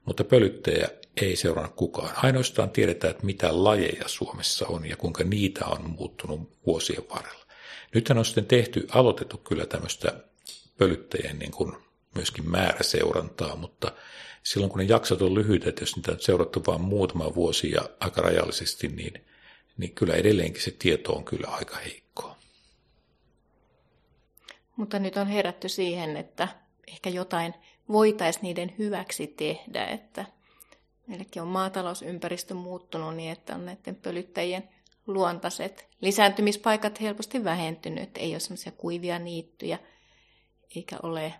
mutta 0.04 0.24
pölyttäjä 0.24 0.88
ei 1.20 1.36
seurana 1.36 1.68
kukaan. 1.68 2.10
Ainoastaan 2.16 2.70
tiedetään, 2.70 3.10
että 3.10 3.26
mitä 3.26 3.64
lajeja 3.64 4.04
Suomessa 4.08 4.66
on 4.66 4.88
ja 4.88 4.96
kuinka 4.96 5.24
niitä 5.24 5.66
on 5.66 5.90
muuttunut 5.90 6.58
vuosien 6.66 7.02
varrella. 7.14 7.46
Nythän 7.94 8.18
on 8.18 8.24
sitten 8.24 8.46
tehty, 8.46 8.86
aloitettu 8.90 9.36
kyllä 9.38 9.66
tämmöistä 9.66 10.24
pölyttäjien 10.78 11.38
niin 11.38 11.52
kuin 11.52 11.72
myöskin 12.14 12.50
määräseurantaa, 12.50 13.56
mutta 13.56 13.92
silloin 14.42 14.70
kun 14.70 14.78
ne 14.78 14.84
jaksot 14.84 15.22
on 15.22 15.34
lyhyitä, 15.34 15.68
että 15.68 15.82
jos 15.82 15.96
niitä 15.96 16.12
on 16.12 16.20
seurattu 16.20 16.62
vain 16.66 16.80
muutama 16.80 17.34
vuosi 17.34 17.70
ja 17.70 17.88
aika 18.00 18.20
rajallisesti, 18.20 18.88
niin, 18.88 19.24
niin 19.76 19.94
kyllä 19.94 20.14
edelleenkin 20.14 20.62
se 20.62 20.70
tieto 20.70 21.12
on 21.12 21.24
kyllä 21.24 21.48
aika 21.48 21.76
heikkoa. 21.76 22.01
Mutta 24.76 24.98
nyt 24.98 25.16
on 25.16 25.26
herätty 25.26 25.68
siihen, 25.68 26.16
että 26.16 26.48
ehkä 26.88 27.11
jotain 27.11 27.54
voitaisiin 27.88 28.42
niiden 28.42 28.74
hyväksi 28.78 29.26
tehdä, 29.26 29.87
että 29.87 30.24
meilläkin 31.06 31.42
on 31.42 31.48
maatalousympäristö 31.48 32.54
muuttunut 32.54 33.16
niin, 33.16 33.32
että 33.32 33.54
on 33.54 33.66
näiden 33.66 33.96
pölyttäjien 33.96 34.68
luontaiset 35.06 35.88
lisääntymispaikat 36.00 37.00
helposti 37.00 37.44
vähentynyt, 37.44 38.11
ei 38.18 38.35
ole 38.35 38.40
semmoisia 38.40 38.72
kuivia 38.72 39.18
niittyjä, 39.18 39.78
eikä 40.76 40.96
ole 41.02 41.35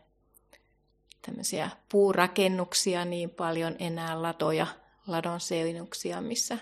tämmöisiä 1.23 1.71
puurakennuksia 1.89 3.05
niin 3.05 3.31
paljon 3.31 3.77
enää 3.79 4.23
latoja, 4.23 4.67
ladon 5.07 5.41
seinuksia, 5.41 6.21
missä 6.21 6.59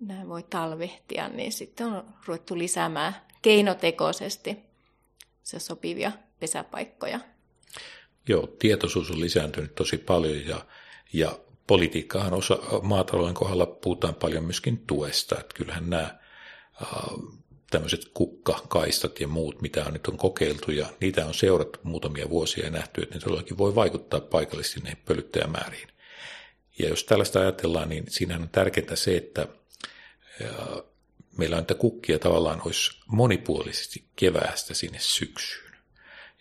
nämä 0.00 0.28
voi 0.28 0.42
talvehtia, 0.42 1.28
niin 1.28 1.52
sitten 1.52 1.86
on 1.86 2.14
ruvettu 2.26 2.58
lisäämään 2.58 3.16
keinotekoisesti 3.42 4.58
se 5.46 5.58
sopivia 5.58 6.12
pesäpaikkoja. 6.40 7.20
Joo, 8.28 8.46
tietoisuus 8.46 9.10
on 9.10 9.20
lisääntynyt 9.20 9.74
tosi 9.74 9.98
paljon 9.98 10.46
ja, 10.46 10.66
ja 11.12 11.38
politiikkahan 11.66 12.34
osa, 12.34 12.58
maatalouden 12.82 13.34
kohdalla 13.34 13.66
puhutaan 13.66 14.14
paljon 14.14 14.44
myöskin 14.44 14.78
tuesta. 14.86 15.40
Että 15.40 15.54
kyllähän 15.54 15.90
nämä 15.90 16.02
äh, 16.02 16.88
tämmöiset 17.70 18.00
kukkakaistat 18.14 19.20
ja 19.20 19.28
muut, 19.28 19.62
mitä 19.62 19.84
on 19.84 19.92
nyt 19.92 20.06
on 20.06 20.16
kokeiltu 20.16 20.70
ja 20.70 20.86
niitä 21.00 21.26
on 21.26 21.34
seurattu 21.34 21.78
muutamia 21.82 22.30
vuosia 22.30 22.64
ja 22.64 22.70
nähty, 22.70 23.02
että 23.02 23.14
ne 23.14 23.20
todellakin 23.20 23.58
voi 23.58 23.74
vaikuttaa 23.74 24.20
paikallisesti 24.20 24.80
näihin 24.80 25.02
pölyttäjämääriin. 25.04 25.88
Ja 26.78 26.88
jos 26.88 27.04
tällaista 27.04 27.40
ajatellaan, 27.40 27.88
niin 27.88 28.04
siinä 28.08 28.36
on 28.36 28.48
tärkeintä 28.48 28.96
se, 28.96 29.16
että 29.16 29.48
meillä 31.38 31.56
on 31.56 31.62
niitä 31.62 31.74
kukkia 31.74 32.18
tavallaan 32.18 32.62
olisi 32.64 32.90
monipuolisesti 33.06 34.04
keväästä 34.16 34.74
sinne 34.74 34.98
syksyyn. 35.00 35.76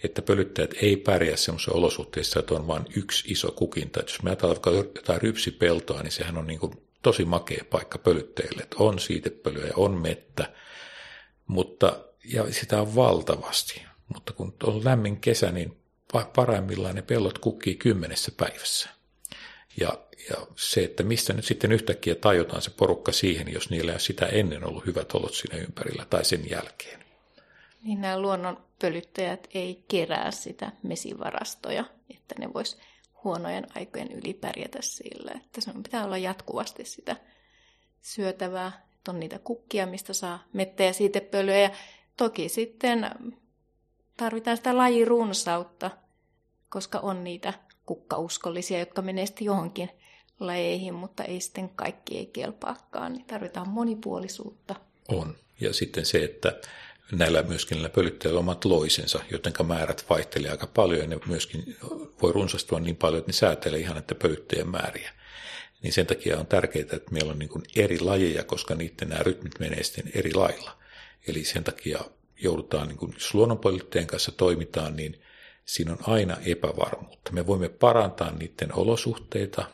Että 0.03 0.21
pölyttäjät 0.21 0.73
ei 0.81 0.97
pärjää 0.97 1.37
semmoisessa 1.37 1.71
olosuhteissa, 1.71 2.39
että 2.39 2.53
on 2.53 2.67
vain 2.67 2.85
yksi 2.95 3.31
iso 3.31 3.51
kukinta. 3.51 3.99
Että 3.99 4.11
jos 4.11 4.23
me 4.23 4.29
ajatellaan 4.29 4.85
jotain 4.95 5.21
rypsipeltoa, 5.21 6.03
niin 6.03 6.11
sehän 6.11 6.37
on 6.37 6.47
niin 6.47 6.59
kuin 6.59 6.73
tosi 7.01 7.25
makea 7.25 7.65
paikka 7.69 7.97
pölyttäjille. 7.97 8.63
Että 8.63 8.75
on 8.79 8.99
siitepölyä 8.99 9.65
ja 9.65 9.73
on 9.75 9.91
mettä, 9.91 10.53
mutta, 11.47 11.99
ja 12.23 12.53
sitä 12.53 12.81
on 12.81 12.95
valtavasti. 12.95 13.81
Mutta 14.13 14.33
kun 14.33 14.53
on 14.63 14.85
lämmin 14.85 15.17
kesä, 15.17 15.51
niin 15.51 15.77
parhaimmillaan 16.35 16.95
ne 16.95 17.01
pellot 17.01 17.37
kukkii 17.37 17.75
kymmenessä 17.75 18.31
päivässä. 18.37 18.89
Ja 19.79 20.04
ja 20.29 20.47
se, 20.55 20.83
että 20.83 21.03
mistä 21.03 21.33
nyt 21.33 21.45
sitten 21.45 21.71
yhtäkkiä 21.71 22.15
tajutaan 22.15 22.61
se 22.61 22.69
porukka 22.69 23.11
siihen, 23.11 23.53
jos 23.53 23.69
niillä 23.69 23.93
ei 23.93 23.99
sitä 23.99 24.25
ennen 24.25 24.67
ollut 24.67 24.85
hyvät 24.85 25.11
olot 25.11 25.33
siinä 25.33 25.57
ympärillä 25.57 26.05
tai 26.09 26.25
sen 26.25 26.49
jälkeen. 26.49 27.05
Niin 27.83 28.01
nämä 28.01 28.19
luonnon 28.19 28.65
pölyttäjät 28.81 29.47
ei 29.53 29.83
kerää 29.87 30.31
sitä 30.31 30.71
mesivarastoja, 30.83 31.85
että 32.15 32.35
ne 32.39 32.53
vois 32.53 32.77
huonojen 33.23 33.67
aikojen 33.75 34.11
yli 34.11 34.33
pärjätä 34.33 34.79
sillä. 34.81 35.31
Että 35.35 35.61
se 35.61 35.71
pitää 35.83 36.05
olla 36.05 36.17
jatkuvasti 36.17 36.85
sitä 36.85 37.15
syötävää, 38.01 38.85
että 38.95 39.11
on 39.11 39.19
niitä 39.19 39.39
kukkia, 39.39 39.85
mistä 39.85 40.13
saa 40.13 40.43
mettä 40.53 40.83
ja 40.83 40.93
siitepölyä. 40.93 41.57
Ja 41.57 41.69
toki 42.17 42.49
sitten 42.49 43.11
tarvitaan 44.17 44.57
sitä 44.57 44.77
lajirunsautta, 44.77 45.91
koska 46.69 46.99
on 46.99 47.23
niitä 47.23 47.53
kukkauskollisia, 47.85 48.79
jotka 48.79 49.01
menee 49.01 49.25
sitten 49.25 49.45
johonkin 49.45 49.89
lajeihin, 50.39 50.93
mutta 50.93 51.23
ei 51.23 51.41
sitten 51.41 51.69
kaikki 51.69 52.17
ei 52.17 52.25
kelpaakaan, 52.25 53.13
niin 53.13 53.25
tarvitaan 53.25 53.69
monipuolisuutta. 53.69 54.75
On. 55.07 55.35
Ja 55.59 55.73
sitten 55.73 56.05
se, 56.05 56.23
että 56.23 56.59
näillä 57.11 57.43
myöskin 57.43 57.75
näillä 57.75 57.89
pölyttäjillä 57.89 58.39
omat 58.39 58.65
loisensa, 58.65 59.19
joten 59.31 59.53
määrät 59.63 60.05
vaihtelee 60.09 60.51
aika 60.51 60.67
paljon 60.67 61.01
ja 61.01 61.07
ne 61.07 61.19
myöskin 61.27 61.77
voi 62.21 62.31
runsastua 62.31 62.79
niin 62.79 62.95
paljon, 62.95 63.19
että 63.19 63.29
ne 63.29 63.33
säätelee 63.33 63.79
ihan 63.79 63.97
että 63.97 64.15
pölyttäjien 64.15 64.69
määriä. 64.69 65.11
Niin 65.81 65.93
sen 65.93 66.07
takia 66.07 66.39
on 66.39 66.47
tärkeää, 66.47 66.85
että 66.91 67.11
meillä 67.11 67.31
on 67.31 67.39
niin 67.39 67.63
eri 67.75 67.99
lajeja, 67.99 68.43
koska 68.43 68.75
niiden 68.75 69.09
nämä 69.09 69.23
rytmit 69.23 69.59
menee 69.59 69.83
sitten 69.83 70.11
eri 70.15 70.33
lailla. 70.33 70.77
Eli 71.27 71.43
sen 71.43 71.63
takia 71.63 71.99
joudutaan, 72.41 72.87
niin 72.87 72.97
kuin, 72.97 73.13
jos 73.13 73.33
luonnonpölyttäjien 73.33 74.07
kanssa 74.07 74.31
toimitaan, 74.31 74.95
niin 74.95 75.21
siinä 75.65 75.91
on 75.91 75.99
aina 76.01 76.37
epävarmuutta. 76.45 77.31
Me 77.31 77.47
voimme 77.47 77.69
parantaa 77.69 78.31
niiden 78.31 78.73
olosuhteita, 78.73 79.65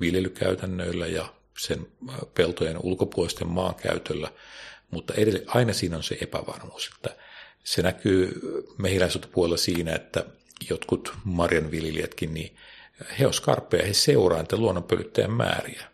viljelykäytännöillä 0.00 1.06
ja 1.06 1.34
sen 1.58 1.86
äh, 2.10 2.16
peltojen 2.34 2.78
ulkopuolisten 2.82 3.48
maankäytöllä, 3.48 4.32
mutta 4.90 5.14
edelleen, 5.14 5.44
aina 5.48 5.72
siinä 5.72 5.96
on 5.96 6.02
se 6.02 6.18
epävarmuus, 6.20 6.90
että 6.96 7.16
se 7.64 7.82
näkyy 7.82 8.40
mehiläisyyttä 8.78 9.28
puolella 9.32 9.56
siinä, 9.56 9.94
että 9.94 10.24
jotkut 10.70 11.12
marjanviljelijätkin, 11.24 12.34
niin 12.34 12.56
he 13.18 13.26
on 13.26 13.34
skarppeja, 13.34 13.86
he 13.86 13.92
seuraa 13.92 14.38
niitä 14.38 14.56
luonnonpölyttäjän 14.56 15.32
määriä. 15.32 15.84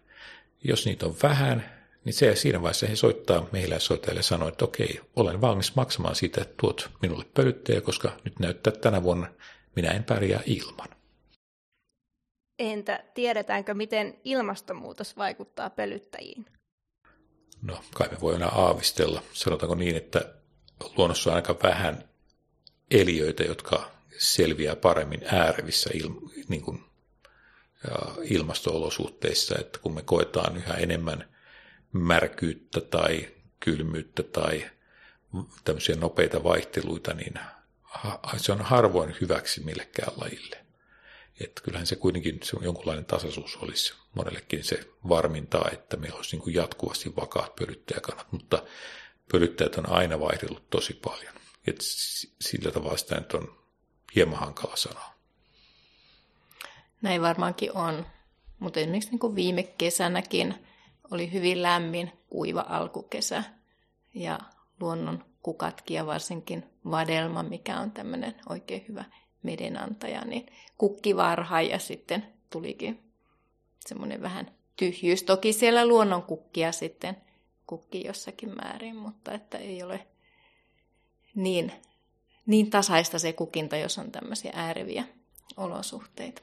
Jos 0.65 0.87
niitä 0.87 1.07
on 1.07 1.17
vähän, 1.23 1.81
niin 2.05 2.13
se, 2.15 2.37
siinä 2.37 2.63
vaiheessa 2.63 2.87
he 2.87 2.97
soittaa 2.97 3.49
mehiläissoittajalle 3.53 4.19
ja 4.19 4.23
sanoo, 4.23 4.49
että 4.49 4.65
okei, 4.65 5.01
olen 5.17 5.41
valmis 5.41 5.77
maksamaan 5.77 6.15
siitä, 6.15 6.41
että 6.41 6.55
tuot 6.57 6.91
minulle 7.03 7.25
pölyttäjä, 7.35 7.81
koska 7.81 8.17
nyt 8.25 8.39
näyttää, 8.39 8.73
tänä 8.73 9.03
vuonna 9.03 9.27
minä 9.77 9.91
en 9.91 10.05
pärjää 10.05 10.43
ilman. 10.47 10.89
Entä 12.61 13.05
tiedetäänkö, 13.15 13.75
miten 13.75 14.21
ilmastonmuutos 14.25 15.17
vaikuttaa 15.17 15.71
pölyttäjiin? 15.71 16.47
No, 17.63 17.81
kai 17.95 18.09
me 18.09 18.21
voidaan 18.21 18.55
aavistella. 18.55 19.23
Sanotaanko 19.33 19.75
niin, 19.75 19.97
että 19.97 20.35
luonnossa 20.97 21.31
on 21.31 21.37
aika 21.37 21.59
vähän 21.63 22.05
eliöitä, 22.91 23.43
jotka 23.43 23.91
selviää 24.19 24.77
paremmin 24.77 25.21
äärevissä 25.25 25.91
il, 25.95 26.11
niin 26.49 26.63
kuin, 26.63 26.85
ilmasto-olosuhteissa, 28.23 29.59
että 29.59 29.79
kun 29.79 29.95
me 29.95 30.03
koetaan 30.03 30.57
yhä 30.57 30.75
enemmän 30.75 31.29
märkyyttä 31.93 32.81
tai 32.81 33.29
kylmyyttä 33.61 34.23
tai 34.23 34.71
tämmöisiä 35.65 35.97
nopeita 35.97 36.45
vaihteluita, 36.45 37.15
niin 37.15 37.35
se 38.37 38.53
on 38.53 38.61
harvoin 38.61 39.17
hyväksi 39.21 39.65
millekään 39.65 40.13
lajille. 40.17 40.60
Että 41.45 41.63
kyllähän 41.63 41.87
se 41.87 41.97
kuitenkin 41.97 42.39
se 42.43 42.57
jonkunlainen 42.61 43.05
tasaisuus 43.05 43.57
olisi 43.57 43.95
monellekin 44.15 44.65
se 44.65 44.81
varmintaa, 45.09 45.69
että 45.73 45.97
meillä 45.97 46.17
olisi 46.17 46.37
niin 46.37 46.43
kuin 46.43 46.55
jatkuvasti 46.55 47.17
vakaat 47.17 47.57
pölyttäjäkannat, 47.57 48.33
mutta 48.33 48.63
pölyttäjät 49.33 49.77
on 49.77 49.89
aina 49.89 50.21
vaihdellut 50.21 50.71
tosi 50.71 50.95
paljon. 50.95 51.35
Et 51.67 51.77
sillä 52.41 52.71
tavalla 52.73 52.97
sitä 52.97 53.15
nyt 53.15 53.35
on 53.35 53.59
hieman 54.15 54.39
hankala 54.39 54.77
sanoa. 54.77 55.15
Näin 57.03 57.23
varmaankin 57.23 57.77
on. 57.77 58.07
Mutta 58.59 58.81
esimerkiksi 58.81 59.11
niin 59.11 59.19
kuin 59.19 59.35
viime 59.35 59.63
kesänäkin 59.63 60.67
oli 61.11 61.33
hyvin 61.33 61.63
lämmin, 61.63 62.13
kuiva 62.31 62.65
alkukesä 62.69 63.45
ja 64.15 64.39
luonnon 64.81 65.25
kukatkin 65.43 65.95
ja 65.95 66.07
varsinkin 66.07 66.71
vadelma, 66.91 67.43
mikä 67.43 67.81
on 67.81 67.91
tämmöinen 67.91 68.35
oikein 68.49 68.85
hyvä 68.89 69.05
medenantaja, 69.43 70.25
niin 70.25 70.47
kukki 70.79 71.15
ja 71.71 71.79
sitten 71.79 72.27
tulikin 72.51 73.01
semmoinen 73.81 74.23
vähän 74.23 74.51
tyhjyys. 74.77 75.23
Toki 75.23 75.53
siellä 75.53 75.87
luonnon 75.87 76.23
kukkia 76.23 76.73
sitten 76.73 77.17
kukki 77.67 78.07
jossakin 78.07 78.55
määrin, 78.55 78.97
mutta 78.97 79.33
että 79.33 79.59
ei 79.59 79.83
ole 79.83 80.07
niin, 81.35 81.73
niin 82.47 82.71
tasaista 82.71 83.19
se 83.19 83.33
kukinta, 83.33 83.77
jos 83.77 83.99
on 83.99 84.13
tämmöisiä 84.13 84.53
ääreviä 84.55 85.05
olosuhteita. 85.57 86.43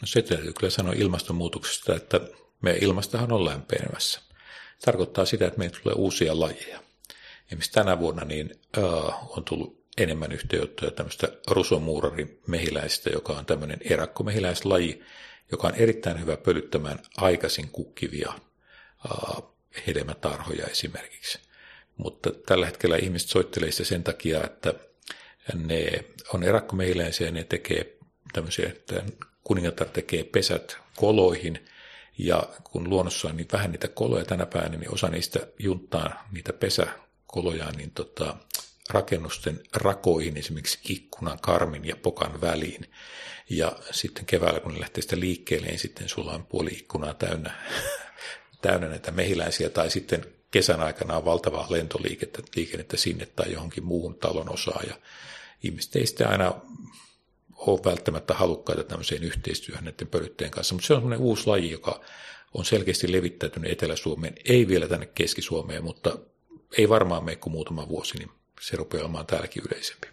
No 0.00 0.06
se 0.06 0.22
täytyy 0.22 0.52
kyllä 0.52 0.70
sanoa 0.70 0.92
ilmastonmuutoksesta, 0.96 1.94
että 1.94 2.20
meidän 2.60 2.82
ilmastohan 2.82 3.32
on 3.32 3.44
lämpenemässä. 3.44 4.20
Tarkoittaa 4.84 5.24
sitä, 5.24 5.46
että 5.46 5.58
meillä 5.58 5.78
tulee 5.82 5.94
uusia 5.94 6.40
lajeja. 6.40 6.80
Esimerkiksi 7.46 7.72
tänä 7.72 7.98
vuonna 7.98 8.24
niin, 8.24 8.60
uh, 8.78 9.36
on 9.36 9.44
tullut 9.44 9.77
enemmän 9.98 10.32
yhteyttöä 10.32 10.90
tämmöistä 10.90 11.28
rusomuurarin 11.50 12.40
mehiläistä, 12.46 13.10
joka 13.10 13.32
on 13.32 13.46
tämmöinen 13.46 13.78
erakkomehiläislaji, 13.80 15.02
joka 15.52 15.68
on 15.68 15.74
erittäin 15.74 16.20
hyvä 16.20 16.36
pölyttämään 16.36 16.98
aikaisin 17.16 17.68
kukkivia 17.68 18.32
uh, 19.10 19.54
hedelmätarhoja 19.86 20.66
esimerkiksi. 20.66 21.38
Mutta 21.96 22.30
tällä 22.46 22.66
hetkellä 22.66 22.96
ihmiset 22.96 23.28
soittelee 23.28 23.70
sitä 23.70 23.84
sen 23.84 24.04
takia, 24.04 24.44
että 24.44 24.74
ne 25.54 26.04
on 26.34 26.42
erakkomehiläisiä 26.42 27.26
ja 27.26 27.32
ne 27.32 27.44
tekee 27.44 27.96
tämmöisiä, 28.32 28.68
että 28.68 29.02
kuningatar 29.44 29.88
tekee 29.88 30.24
pesät 30.24 30.76
koloihin, 30.96 31.68
ja 32.18 32.48
kun 32.64 32.90
luonnossa 32.90 33.28
on 33.28 33.36
niin 33.36 33.48
vähän 33.52 33.72
niitä 33.72 33.88
koloja 33.88 34.24
tänä 34.24 34.46
päivänä, 34.46 34.76
niin 34.76 34.94
osa 34.94 35.08
niistä 35.08 35.40
junttaa 35.58 36.28
niitä 36.32 36.52
pesäkoloja 36.52 37.70
niin 37.76 37.90
tota, 37.90 38.36
rakennusten 38.90 39.60
rakoihin, 39.74 40.36
esimerkiksi 40.36 40.78
ikkunan, 40.88 41.38
karmin 41.42 41.84
ja 41.84 41.96
pokan 41.96 42.40
väliin. 42.40 42.90
Ja 43.50 43.72
sitten 43.90 44.26
keväällä, 44.26 44.60
kun 44.60 44.74
ne 44.74 44.80
lähtee 44.80 45.02
sitä 45.02 45.20
liikkeelle, 45.20 45.66
niin 45.66 45.78
sitten 45.78 46.08
sulla 46.08 46.32
on 46.32 46.46
puoli 46.46 46.70
ikkunaa 46.70 47.14
täynnä, 47.14 47.50
täynnä 48.62 48.88
näitä 48.88 49.10
mehiläisiä, 49.10 49.70
tai 49.70 49.90
sitten 49.90 50.26
kesän 50.50 50.80
aikana 50.80 51.16
on 51.16 51.24
valtavaa 51.24 51.66
lentoliikennettä 51.70 52.42
liikennettä 52.56 52.96
sinne 52.96 53.26
tai 53.26 53.52
johonkin 53.52 53.84
muuhun 53.84 54.14
talon 54.14 54.52
osaan, 54.52 54.88
ja 54.88 54.94
ihmiset 55.62 55.96
ei 55.96 56.06
sitten 56.06 56.28
aina 56.28 56.54
ole 57.56 57.80
välttämättä 57.84 58.34
halukkaita 58.34 58.84
tämmöiseen 58.84 59.24
yhteistyöhön 59.24 59.84
näiden 59.84 60.08
pölytteen 60.08 60.50
kanssa, 60.50 60.74
mutta 60.74 60.86
se 60.86 60.92
on 60.92 61.00
semmoinen 61.00 61.20
uusi 61.20 61.46
laji, 61.46 61.70
joka 61.70 62.00
on 62.54 62.64
selkeästi 62.64 63.12
levittäytynyt 63.12 63.72
Etelä-Suomeen, 63.72 64.34
ei 64.44 64.68
vielä 64.68 64.88
tänne 64.88 65.06
Keski-Suomeen, 65.06 65.84
mutta 65.84 66.18
ei 66.78 66.88
varmaan 66.88 67.24
mene 67.24 67.36
kuin 67.36 67.52
muutama 67.52 67.88
vuosi, 67.88 68.18
niin 68.18 68.30
se 68.60 68.76
rupeaa 68.76 69.02
olemaan 69.02 69.26
täälläkin 69.26 69.62
yleisempi. 69.66 70.08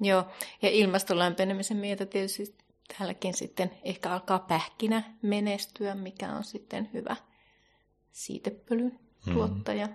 Joo, 0.00 0.30
ja 0.62 0.70
ilmaston 0.70 1.18
lämpenemisen 1.18 1.76
myötä 1.76 2.06
tietysti 2.06 2.54
täälläkin 2.98 3.34
sitten 3.34 3.70
ehkä 3.84 4.12
alkaa 4.12 4.38
pähkinä 4.38 5.14
menestyä, 5.22 5.94
mikä 5.94 6.32
on 6.32 6.44
sitten 6.44 6.90
hyvä 6.92 7.16
siitepölyn 8.12 9.00
mm. 9.26 9.32
tuottaja. 9.32 9.86
Mm. 9.86 9.94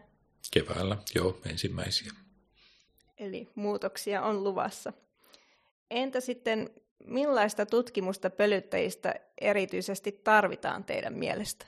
Keväällä, 0.51 0.97
joo, 1.15 1.37
ensimmäisiä. 1.49 2.11
Eli 3.17 3.49
muutoksia 3.55 4.21
on 4.21 4.43
luvassa. 4.43 4.93
Entä 5.89 6.19
sitten, 6.19 6.69
millaista 7.03 7.65
tutkimusta 7.65 8.29
pölyttäjistä 8.29 9.15
erityisesti 9.41 10.11
tarvitaan 10.11 10.83
teidän 10.83 11.13
mielestä? 11.13 11.65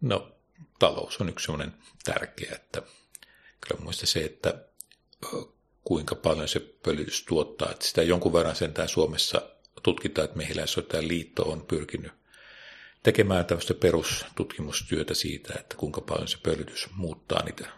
No, 0.00 0.32
talous 0.78 1.20
on 1.20 1.28
yksi 1.28 1.46
sellainen 1.46 1.74
tärkeä, 2.04 2.52
että 2.54 2.82
kyllä 3.60 3.80
muista 3.80 4.06
se, 4.06 4.24
että 4.24 4.64
kuinka 5.84 6.14
paljon 6.14 6.48
se 6.48 6.60
pölytys 6.60 7.24
tuottaa. 7.24 7.70
Että 7.70 7.86
sitä 7.86 8.02
jonkun 8.02 8.32
verran 8.32 8.56
sentään 8.56 8.88
Suomessa 8.88 9.50
tutkitaan, 9.82 10.24
että 10.24 10.36
mehiläissoittajan 10.36 11.08
liitto 11.08 11.42
on 11.42 11.66
pyrkinyt 11.66 12.12
tekemään 13.02 13.46
tämmöistä 13.46 13.74
perustutkimustyötä 13.74 15.14
siitä, 15.14 15.54
että 15.58 15.76
kuinka 15.76 16.00
paljon 16.00 16.28
se 16.28 16.38
pölytys 16.42 16.88
muuttaa 16.96 17.44
niitä, 17.44 17.68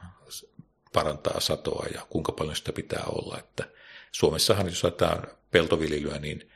parantaa 0.93 1.41
satoa 1.41 1.87
ja 1.95 2.07
kuinka 2.11 2.33
paljon 2.33 2.57
sitä 2.57 2.73
pitää 2.73 3.05
olla. 3.07 3.39
Että 3.39 3.65
Suomessahan, 4.13 4.67
jos 4.67 4.85
otetaan 4.85 5.27
peltoviljelyä, 5.51 6.19
niin 6.19 6.51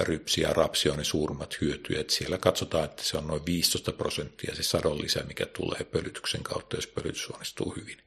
rypsi 0.00 0.40
ja 0.40 0.52
rapsi 0.52 0.90
on 0.90 0.98
ne 0.98 1.04
suurimmat 1.04 1.60
hyötyjät. 1.60 2.10
Siellä 2.10 2.38
katsotaan, 2.38 2.84
että 2.84 3.02
se 3.02 3.16
on 3.16 3.26
noin 3.26 3.46
15 3.46 3.92
prosenttia 3.92 4.54
se 4.54 4.62
sadon 4.62 5.02
lisä, 5.02 5.22
mikä 5.22 5.46
tulee 5.46 5.84
pölytyksen 5.84 6.42
kautta, 6.42 6.76
jos 6.76 6.86
pölytys 6.86 7.30
onnistuu 7.30 7.74
hyvin. 7.76 8.03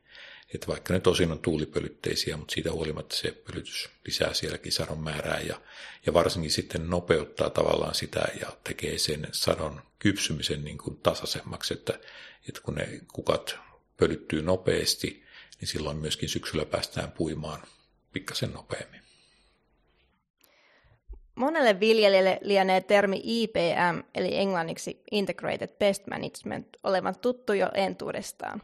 Että 0.54 0.68
vaikka 0.68 0.94
ne 0.94 1.00
tosin 1.00 1.32
on 1.32 1.40
tuulipölytteisiä, 1.40 2.38
mutta 2.38 2.54
siitä 2.54 2.72
huolimatta 2.72 3.16
se 3.16 3.32
pölytys 3.32 3.90
lisää 4.06 4.34
sielläkin 4.34 4.72
sadon 4.72 5.00
määrää 5.00 5.40
ja, 5.40 5.62
ja 6.06 6.14
varsinkin 6.14 6.52
sitten 6.52 6.90
nopeuttaa 6.90 7.50
tavallaan 7.50 7.96
sitä 7.96 8.28
ja 8.42 8.48
tekee 8.64 8.98
sen 8.98 9.28
sadon 9.32 9.82
kypsymisen 10.00 10.64
niin 10.64 10.78
kuin 10.78 10.98
tasaisemmaksi, 10.98 11.74
että, 11.74 12.00
että 12.50 12.62
kun 12.62 12.76
ne 12.76 13.02
kukat 13.14 13.56
pölyttyy 13.98 14.42
nopeasti, 14.42 15.24
niin 15.60 15.68
silloin 15.68 15.98
myöskin 15.98 16.30
syksyllä 16.30 16.66
päästään 16.66 17.12
puimaan 17.12 17.62
pikkasen 18.14 18.54
nopeammin. 18.54 19.02
Monelle 21.36 21.80
viljelijälle 21.80 22.40
lienee 22.42 22.82
termi 22.82 23.22
IPM, 23.24 24.00
eli 24.16 24.38
englanniksi 24.38 25.02
Integrated 25.12 25.68
Pest 25.68 26.08
Management, 26.08 26.68
olevan 26.84 27.20
tuttu 27.20 27.54
jo 27.54 27.70
entuudestaan. 27.74 28.62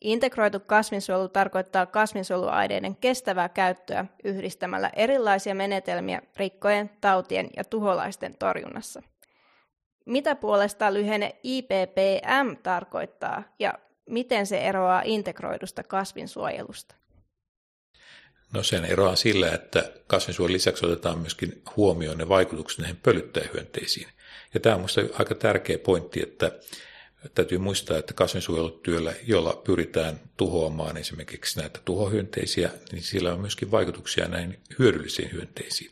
Integroitu 0.00 0.60
kasvinsuojelu 0.60 1.28
tarkoittaa 1.28 1.86
kasvinsuojeluaineiden 1.86 2.96
kestävää 2.96 3.48
käyttöä 3.48 4.04
yhdistämällä 4.24 4.90
erilaisia 4.96 5.54
menetelmiä 5.54 6.22
rikkojen, 6.36 6.90
tautien 7.00 7.50
ja 7.56 7.64
tuholaisten 7.64 8.34
torjunnassa. 8.38 9.02
Mitä 10.06 10.34
puolestaan 10.34 10.94
lyhenne 10.94 11.36
IPPM 11.42 12.56
tarkoittaa 12.62 13.42
ja 13.58 13.74
miten 14.10 14.46
se 14.46 14.58
eroaa 14.58 15.02
integroidusta 15.04 15.82
kasvinsuojelusta? 15.82 16.94
No 18.52 18.62
sen 18.62 18.84
eroaa 18.84 19.16
sillä, 19.16 19.52
että 19.52 19.92
kasvinsuojelun 20.06 20.54
lisäksi 20.54 20.86
otetaan 20.86 21.18
myöskin 21.18 21.62
huomioon 21.76 22.18
ne 22.18 22.28
vaikutukset 22.28 22.78
näihin 22.78 22.96
pölyttäjähyönteisiin. 22.96 24.08
Ja 24.54 24.60
tämä 24.60 24.74
on 24.74 24.80
minusta 24.80 25.00
aika 25.18 25.34
tärkeä 25.34 25.78
pointti, 25.78 26.22
että 26.22 26.52
täytyy 27.34 27.58
muistaa, 27.58 27.98
että 27.98 28.14
kasvinsuojelutyöllä, 28.14 29.14
jolla 29.26 29.62
pyritään 29.64 30.20
tuhoamaan 30.36 30.96
esimerkiksi 30.96 31.60
näitä 31.60 31.80
tuhohyönteisiä, 31.84 32.70
niin 32.92 33.02
sillä 33.02 33.32
on 33.32 33.40
myöskin 33.40 33.70
vaikutuksia 33.70 34.28
näihin 34.28 34.58
hyödyllisiin 34.78 35.32
hyönteisiin, 35.32 35.90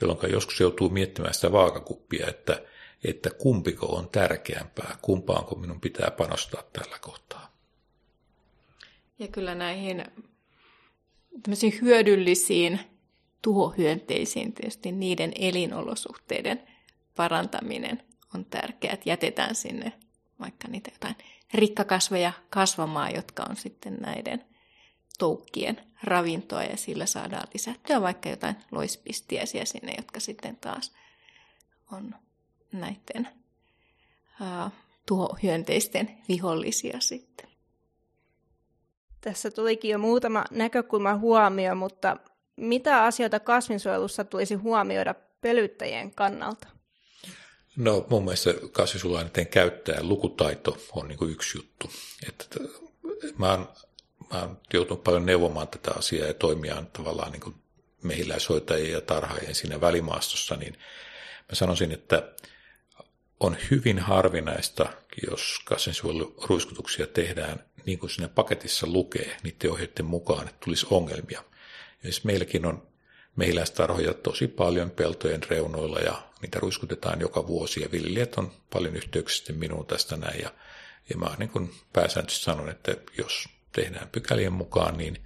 jolloin 0.00 0.32
joskus 0.32 0.60
joutuu 0.60 0.88
miettimään 0.88 1.34
sitä 1.34 1.52
vaakakuppia, 1.52 2.26
että, 2.26 2.62
että 3.04 3.30
kumpiko 3.30 3.86
on 3.86 4.08
tärkeämpää, 4.08 4.98
kumpaanko 5.02 5.54
minun 5.54 5.80
pitää 5.80 6.10
panostaa 6.10 6.62
tällä 6.72 6.98
kohtaa. 7.00 7.52
Ja 9.18 9.28
kyllä 9.28 9.54
näihin 9.54 10.04
hyödyllisiin 11.82 12.80
tuhohyönteisiin 13.42 14.52
tietysti 14.52 14.92
niiden 14.92 15.32
elinolosuhteiden 15.38 16.62
parantaminen 17.16 18.02
on 18.34 18.44
tärkeää, 18.44 18.94
että 18.94 19.10
jätetään 19.10 19.54
sinne 19.54 19.92
vaikka 20.40 20.68
niitä 20.68 20.90
jotain 20.94 21.16
rikkakasveja 21.54 22.32
kasvamaan, 22.50 23.14
jotka 23.14 23.46
on 23.50 23.56
sitten 23.56 23.96
näiden 24.00 24.44
toukkien 25.18 25.80
ravintoa 26.02 26.62
ja 26.62 26.76
sillä 26.76 27.06
saadaan 27.06 27.48
lisättyä 27.54 28.00
vaikka 28.00 28.28
jotain 28.28 28.56
loispistiäisiä 28.70 29.64
sinne, 29.64 29.94
jotka 29.96 30.20
sitten 30.20 30.56
taas 30.56 30.92
on 31.92 32.14
näiden 32.72 33.28
uh, 34.40 34.72
tuhohyönteisten 35.06 36.18
vihollisia 36.28 37.00
sitten. 37.00 37.48
Tässä 39.20 39.50
tulikin 39.50 39.90
jo 39.90 39.98
muutama 39.98 40.44
näkökulma 40.50 41.16
huomio, 41.16 41.74
mutta 41.74 42.16
mitä 42.56 43.04
asioita 43.04 43.40
kasvinsuojelussa 43.40 44.24
tulisi 44.24 44.54
huomioida 44.54 45.14
pölyttäjien 45.40 46.14
kannalta? 46.14 46.77
No 47.78 48.06
mun 48.10 48.24
mielestä 48.24 48.54
kasvinsuojeluaineiden 48.72 49.46
käyttäjän 49.46 50.08
lukutaito 50.08 50.78
on 50.92 51.08
niin 51.08 51.18
kuin 51.18 51.30
yksi 51.30 51.58
juttu. 51.58 51.90
Että 52.28 52.44
mä, 53.38 53.50
oon, 53.50 53.68
mä 54.32 54.40
oon 54.40 54.60
joutunut 54.72 55.04
paljon 55.04 55.26
neuvomaan 55.26 55.68
tätä 55.68 55.90
asiaa 55.96 56.26
ja 56.26 56.34
toimiaan 56.34 56.86
tavallaan 56.86 57.32
niin 57.32 57.40
kuin 57.40 57.54
mehiläishoitajien 58.02 58.92
ja 58.92 59.00
tarhaajien 59.00 59.54
siinä 59.54 59.80
välimaastossa, 59.80 60.56
niin 60.56 60.72
mä 61.48 61.54
sanoisin, 61.54 61.92
että 61.92 62.32
on 63.40 63.56
hyvin 63.70 63.98
harvinaista, 63.98 64.88
jos 65.30 65.60
kasvinsuojeluruiskutuksia 65.64 67.06
tehdään 67.06 67.64
niin 67.86 67.98
kuin 67.98 68.10
siinä 68.10 68.28
paketissa 68.28 68.86
lukee 68.86 69.36
niiden 69.42 69.70
ohjeiden 69.70 70.06
mukaan, 70.06 70.48
että 70.48 70.60
tulisi 70.64 70.86
ongelmia. 70.90 71.44
Ja 72.02 72.10
meilläkin 72.24 72.66
on 72.66 72.88
mehiläistarhoja 73.36 74.14
tosi 74.14 74.48
paljon 74.48 74.90
peltojen 74.90 75.42
reunoilla 75.42 75.98
ja 75.98 76.27
niitä 76.42 76.60
ruiskutetaan 76.60 77.20
joka 77.20 77.46
vuosi 77.46 77.80
ja 77.80 77.90
viljelijät 77.92 78.38
on 78.38 78.52
paljon 78.72 78.96
yhteyksissä 78.96 79.52
minuun 79.52 79.86
tästä 79.86 80.16
näin 80.16 80.40
ja, 80.42 80.54
ja 81.10 81.16
mä 81.16 81.36
niin 81.38 81.48
kuin 81.48 81.74
pääsääntöisesti 81.92 82.44
sanon, 82.44 82.68
että 82.68 82.96
jos 83.18 83.48
tehdään 83.72 84.08
pykälien 84.08 84.52
mukaan, 84.52 84.96
niin 84.96 85.18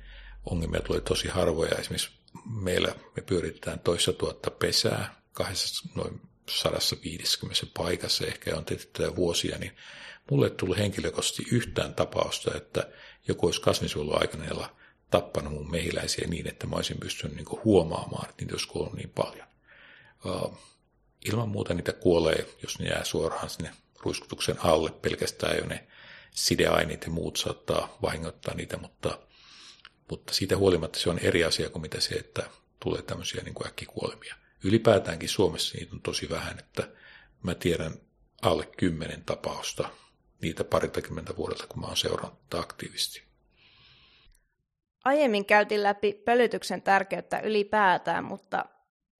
ongelmia 0.47 0.81
tulee 0.81 1.01
tosi 1.01 1.29
harvoja. 1.29 1.79
Esimerkiksi 1.79 2.11
meillä 2.51 2.95
me 3.17 3.23
pyöritetään 3.23 3.79
toissa 3.79 4.13
tuhatta 4.13 4.51
pesää 4.51 5.15
kahdessa 5.33 5.89
noin 5.95 6.21
150 6.51 7.67
paikassa, 7.79 8.27
ehkä 8.27 8.57
on 8.57 8.65
tehty 8.65 8.87
tätä 8.93 9.17
vuosia, 9.17 9.59
niin 9.59 9.77
mulle 10.31 10.47
ei 10.47 10.55
tullut 10.55 10.79
henkilökohtaisesti 10.79 11.47
yhtään 11.51 11.95
tapausta, 11.95 12.57
että 12.57 12.89
joku 13.29 13.47
olisi 13.47 13.61
kasvinsuojeluaikaneella 13.61 14.77
tappanut 15.11 15.53
mun 15.53 15.71
mehiläisiä 15.71 16.29
niin, 16.29 16.49
että 16.49 16.67
mä 16.67 16.77
olisin 16.77 17.01
pystynyt 17.01 17.37
niin 17.37 17.63
huomaamaan, 17.65 18.29
että 18.29 18.43
niitä 18.43 18.55
olisi 18.55 18.69
kuollut 18.69 18.95
niin 18.95 19.11
paljon. 19.11 19.47
Ilman 21.25 21.49
muuta 21.49 21.75
niitä 21.75 21.93
kuolee, 21.93 22.47
jos 22.63 22.79
ne 22.79 22.89
jää 22.89 23.05
suoraan 23.05 23.51
sinne 23.51 23.71
ruiskutuksen 24.01 24.57
alle, 24.65 24.91
pelkästään 24.91 25.57
jo 25.57 25.67
ne 25.67 25.87
sideaineet 26.31 27.05
ja 27.05 27.11
muut 27.11 27.37
saattaa 27.37 27.99
vahingoittaa 28.03 28.55
niitä, 28.55 28.77
mutta, 28.77 29.19
mutta 30.11 30.35
siitä 30.35 30.57
huolimatta 30.57 30.99
se 30.99 31.11
on 31.11 31.19
eri 31.19 31.45
asia 31.45 31.71
kuin 31.71 31.83
mitä 31.83 32.01
se, 32.01 32.15
että 32.15 32.51
tulee 32.81 33.03
tämmöisiä 33.03 33.43
niin 33.43 33.55
kuin 33.55 33.67
äkkikuolemia. 33.67 34.35
Ylipäätäänkin 34.65 35.29
Suomessa 35.29 35.79
niitä 35.79 35.95
on 35.95 36.01
tosi 36.01 36.31
vähän, 36.31 36.59
että 36.59 36.89
mä 37.43 37.55
tiedän 37.55 37.95
alle 38.43 38.67
kymmenen 38.67 39.25
tapausta 39.25 39.89
niitä 40.41 40.65
parintakymmentä 40.65 41.37
vuodelta, 41.37 41.67
kun 41.67 41.81
mä 41.81 41.87
oon 41.87 41.97
seurannut 41.97 42.55
aktiivisesti. 42.55 43.23
Aiemmin 45.05 45.45
käytiin 45.45 45.83
läpi 45.83 46.13
pölytyksen 46.13 46.83
tärkeyttä 46.83 47.41
ylipäätään, 47.41 48.25
mutta 48.25 48.65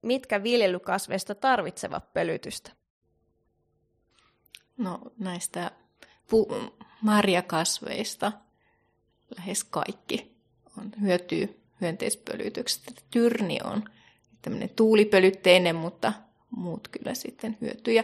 mitkä 0.03 0.43
viljelykasveista 0.43 1.35
tarvitsevat 1.35 2.13
pölytystä? 2.13 2.71
No 4.77 4.99
näistä 5.19 5.71
pu- 6.31 6.85
marjakasveista 7.01 8.31
lähes 9.37 9.63
kaikki 9.63 10.35
on 10.77 10.91
hyötyy 11.01 11.63
hyönteispölytyksestä. 11.81 12.91
Tyrni 13.11 13.59
on 13.63 13.83
tämmöinen 14.41 14.69
tuulipölytteinen, 14.69 15.75
mutta 15.75 16.13
muut 16.49 16.87
kyllä 16.87 17.13
sitten 17.13 17.57
hyötyy. 17.61 17.93
Ja 17.93 18.03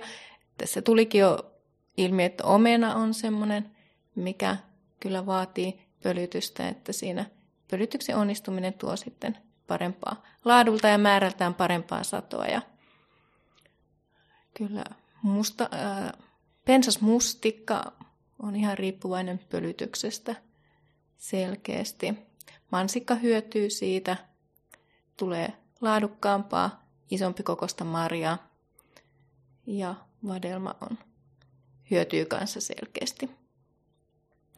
tässä 0.58 0.82
tulikin 0.82 1.22
jo 1.22 1.52
ilmi, 1.98 2.24
että 2.24 2.44
omena 2.44 2.96
on 2.96 3.14
semmoinen, 3.14 3.72
mikä 4.16 4.58
kyllä 5.00 5.26
vaatii 5.26 5.82
pölytystä, 6.04 6.68
että 6.68 6.94
siinä 6.94 7.26
pölytyksen 7.72 8.16
onnistuminen 8.16 8.74
tuo 8.74 8.96
sitten 8.96 9.38
parempaa 9.70 10.24
laadulta 10.46 10.88
ja 10.88 10.98
määrältään 10.98 11.54
parempaa 11.54 12.04
satoa. 12.04 12.46
Ja 12.46 12.62
kyllä 14.54 14.84
musta, 15.22 15.70
äh, 15.74 16.12
pensasmustikka 16.66 17.92
on 18.40 18.56
ihan 18.56 18.78
riippuvainen 18.78 19.40
pölytyksestä 19.50 20.36
selkeästi. 21.18 22.14
Mansikka 22.72 23.16
hyötyy 23.16 23.70
siitä, 23.70 24.18
tulee 25.18 25.54
laadukkaampaa, 25.82 26.84
isompi 27.12 27.44
kokosta 27.44 27.84
marjaa 27.84 28.38
ja 29.68 29.96
vadelma 30.28 30.76
on, 30.82 30.98
hyötyy 31.92 32.26
kanssa 32.26 32.62
selkeästi. 32.62 33.30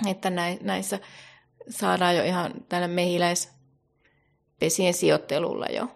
Että 0.08 0.30
näissä 0.62 1.00
saadaan 1.70 2.16
jo 2.16 2.24
ihan 2.24 2.54
tällä 2.70 2.88
mehiläispesien 4.62 4.94
sijoittelulla 4.94 5.66
jo 5.66 5.88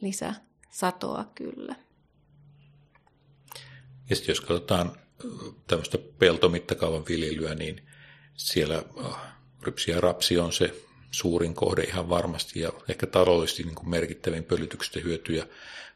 lisää 0.00 0.34
satoa 0.70 1.24
kyllä. 1.34 1.74
Ja 4.10 4.16
sitten 4.16 4.32
jos 4.32 4.40
katsotaan 4.40 4.92
tämmöistä 5.66 5.98
peltomittakaavan 6.18 7.04
viljelyä, 7.08 7.54
niin 7.54 7.88
siellä 8.34 8.82
rypsi 9.62 9.90
ja 9.90 10.00
rapsi 10.00 10.38
on 10.38 10.52
se 10.52 10.74
suurin 11.10 11.54
kohde 11.54 11.82
ihan 11.82 12.08
varmasti 12.08 12.60
ja 12.60 12.72
ehkä 12.88 13.06
taloudellisesti 13.06 13.62
niin 13.62 13.74
kuin 13.74 13.88
merkittävin 13.88 14.44
pölytyksestä 14.44 15.00
hyötyjä, 15.00 15.46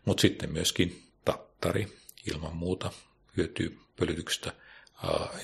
mutta 0.05 0.21
sitten 0.21 0.53
myöskin 0.53 1.03
tattari 1.25 1.99
ilman 2.35 2.57
muuta 2.57 2.93
hyötyy 3.37 3.79
pölytyksestä 3.97 4.53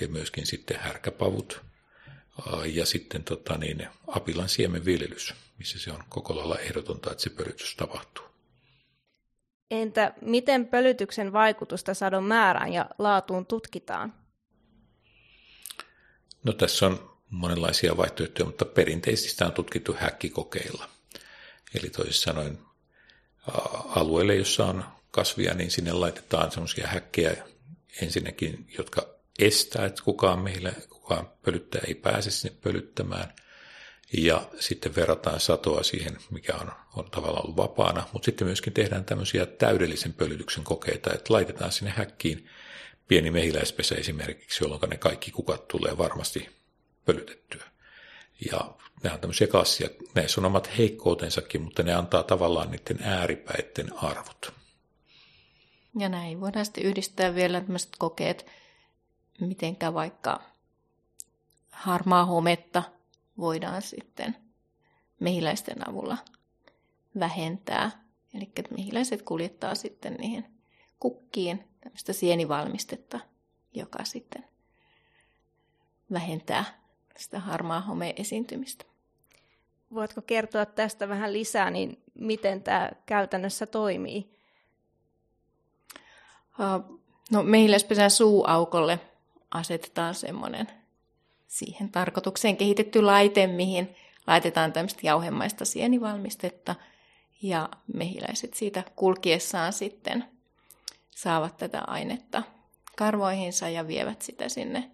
ja 0.01 0.09
myöskin 0.09 0.47
sitten 0.47 0.81
härkäpavut 0.81 1.61
ja 2.65 2.87
sitten 2.87 3.25
tota 3.25 3.59
niin, 3.59 3.89
apilan 4.07 4.49
siemenviljelys, 4.49 5.35
missä 5.59 5.79
se 5.79 5.93
on 5.93 6.05
koko 6.09 6.37
lailla 6.37 6.59
ehdotonta, 6.59 7.11
että 7.11 7.23
se 7.23 7.31
pölytys 7.31 7.77
tapahtuu. 7.77 8.25
Entä 9.71 10.15
miten 10.21 10.67
pölytyksen 10.67 11.33
vaikutusta 11.33 11.95
sadon 11.95 12.25
määrään 12.25 12.73
ja 12.73 12.87
laatuun 12.99 13.47
tutkitaan? 13.47 14.15
No 16.45 16.53
tässä 16.53 16.87
on 16.87 17.15
monenlaisia 17.31 17.97
vaihtoehtoja, 17.97 18.47
mutta 18.47 18.65
perinteisesti 18.65 19.31
sitä 19.31 19.47
on 19.47 19.53
tutkittu 19.53 19.97
häkkikokeilla. 19.99 20.89
Eli 21.75 21.91
toisin 21.91 22.15
sanoen 22.15 22.59
alueelle, 23.87 24.35
jossa 24.35 24.67
on 24.67 24.85
kasvia, 25.11 25.55
niin 25.55 25.71
sinne 25.71 25.93
laitetaan 25.93 26.51
sellaisia 26.51 26.87
häkkejä 26.87 27.37
ensinnäkin, 28.03 28.67
jotka 28.79 29.07
estää, 29.39 29.87
että 29.87 30.03
kukaan 30.05 30.39
meillä, 30.39 30.73
kukaan 31.05 31.31
pölyttäjä 31.43 31.85
ei 31.87 31.95
pääse 31.95 32.31
sinne 32.31 32.57
pölyttämään. 32.63 33.35
Ja 34.13 34.43
sitten 34.61 34.95
verrataan 34.95 35.41
satoa 35.41 35.83
siihen, 35.83 36.19
mikä 36.31 36.55
on, 36.55 36.73
on 36.97 37.11
tavallaan 37.11 37.45
ollut 37.45 37.57
vapaana, 37.57 38.09
mutta 38.13 38.27
sitten 38.27 38.47
myöskin 38.47 38.73
tehdään 38.73 39.05
tämmöisiä 39.05 39.47
täydellisen 39.47 40.13
pölytyksen 40.13 40.65
kokeita, 40.65 41.13
että 41.13 41.33
laitetaan 41.35 41.73
sinne 41.73 41.91
häkkiin 41.91 42.49
pieni 43.09 43.31
mehiläispesä 43.31 43.95
esimerkiksi, 43.95 44.65
jolloin 44.65 44.91
ne 44.91 44.97
kaikki 44.97 45.31
kukat 45.31 45.69
tulee 45.69 45.99
varmasti 45.99 46.49
pölytettyä. 47.05 47.65
Ja 48.53 48.75
ne 49.03 49.13
on 49.13 49.21
tämmöisiä 49.21 49.47
klassia. 49.47 49.89
Näissä 50.15 50.41
on 50.41 50.45
omat 50.45 50.79
heikkoutensakin, 50.79 51.63
mutta 51.63 51.83
ne 51.83 51.95
antaa 51.95 52.23
tavallaan 52.23 52.71
niiden 52.71 52.99
ääripäiden 53.03 53.93
arvot. 53.97 54.53
Ja 55.99 56.09
näin 56.09 56.41
voidaan 56.41 56.65
sitten 56.65 56.85
yhdistää 56.85 57.35
vielä 57.35 57.61
tämmöiset 57.61 57.93
kokeet, 57.99 58.47
mitenkä 59.41 59.95
vaikka 59.95 60.54
harmaa 61.75 62.25
hometta 62.25 62.83
voidaan 63.39 63.83
sitten 63.83 64.37
mehiläisten 65.21 65.89
avulla 65.89 66.19
vähentää. 67.19 67.91
Eli 68.35 68.53
mehiläiset 68.71 69.23
kuljettaa 69.23 69.75
sitten 69.75 70.15
niihin 70.15 70.45
kukkiin 71.01 71.69
tämmöistä 71.81 72.13
sienivalmistetta, 72.13 73.21
joka 73.75 74.05
sitten 74.05 74.45
vähentää 76.13 76.65
sitä 77.17 77.41
harmaa 77.41 77.81
homeen 77.81 78.15
esiintymistä. 78.17 78.85
Voitko 79.95 80.23
kertoa 80.23 80.67
tästä 80.67 81.09
vähän 81.09 81.33
lisää, 81.33 81.71
niin 81.71 82.03
miten 82.15 82.63
tämä 82.63 82.91
käytännössä 83.07 83.67
toimii? 83.67 84.35
No, 87.31 87.43
mehiläispesän 87.43 88.11
suuaukolle 88.11 89.01
asetetaan 89.51 90.15
semmoinen 90.15 90.84
siihen 91.55 91.91
tarkoitukseen 91.93 92.57
kehitetty 92.57 93.03
laite, 93.03 93.47
mihin 93.47 93.97
laitetaan 94.27 94.73
tämmöistä 94.73 95.01
jauhemaista 95.03 95.65
sienivalmistetta 95.65 96.75
Ja 97.43 97.69
mehiläiset 97.95 98.55
siitä 98.55 98.85
kulkiessaan 98.97 99.73
sitten 99.73 100.25
saavat 101.11 101.57
tätä 101.57 101.81
ainetta 101.87 102.43
karvoihinsa 102.97 103.69
ja 103.69 103.89
vievät 103.89 104.23
sitä 104.23 104.49
sinne 104.49 104.91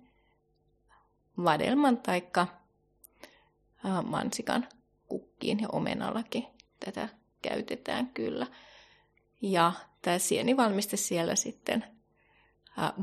vadelman 1.44 1.96
taikka 1.96 2.46
mansikan 4.04 4.68
kukkiin 5.08 5.60
ja 5.60 5.68
omenallakin 5.72 6.46
tätä 6.84 7.08
käytetään 7.42 8.06
kyllä. 8.06 8.46
Ja 9.42 9.72
tämä 10.02 10.18
sienivalmiste 10.18 10.96
siellä 10.96 11.34
sitten 11.34 11.84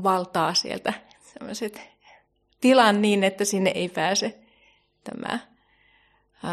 valtaa 0.02 0.54
sieltä 0.54 0.92
sellaiset 1.32 1.97
tilan 2.60 3.02
niin, 3.02 3.24
että 3.24 3.44
sinne 3.44 3.70
ei 3.74 3.88
pääse 3.88 4.38
tämä 5.04 5.38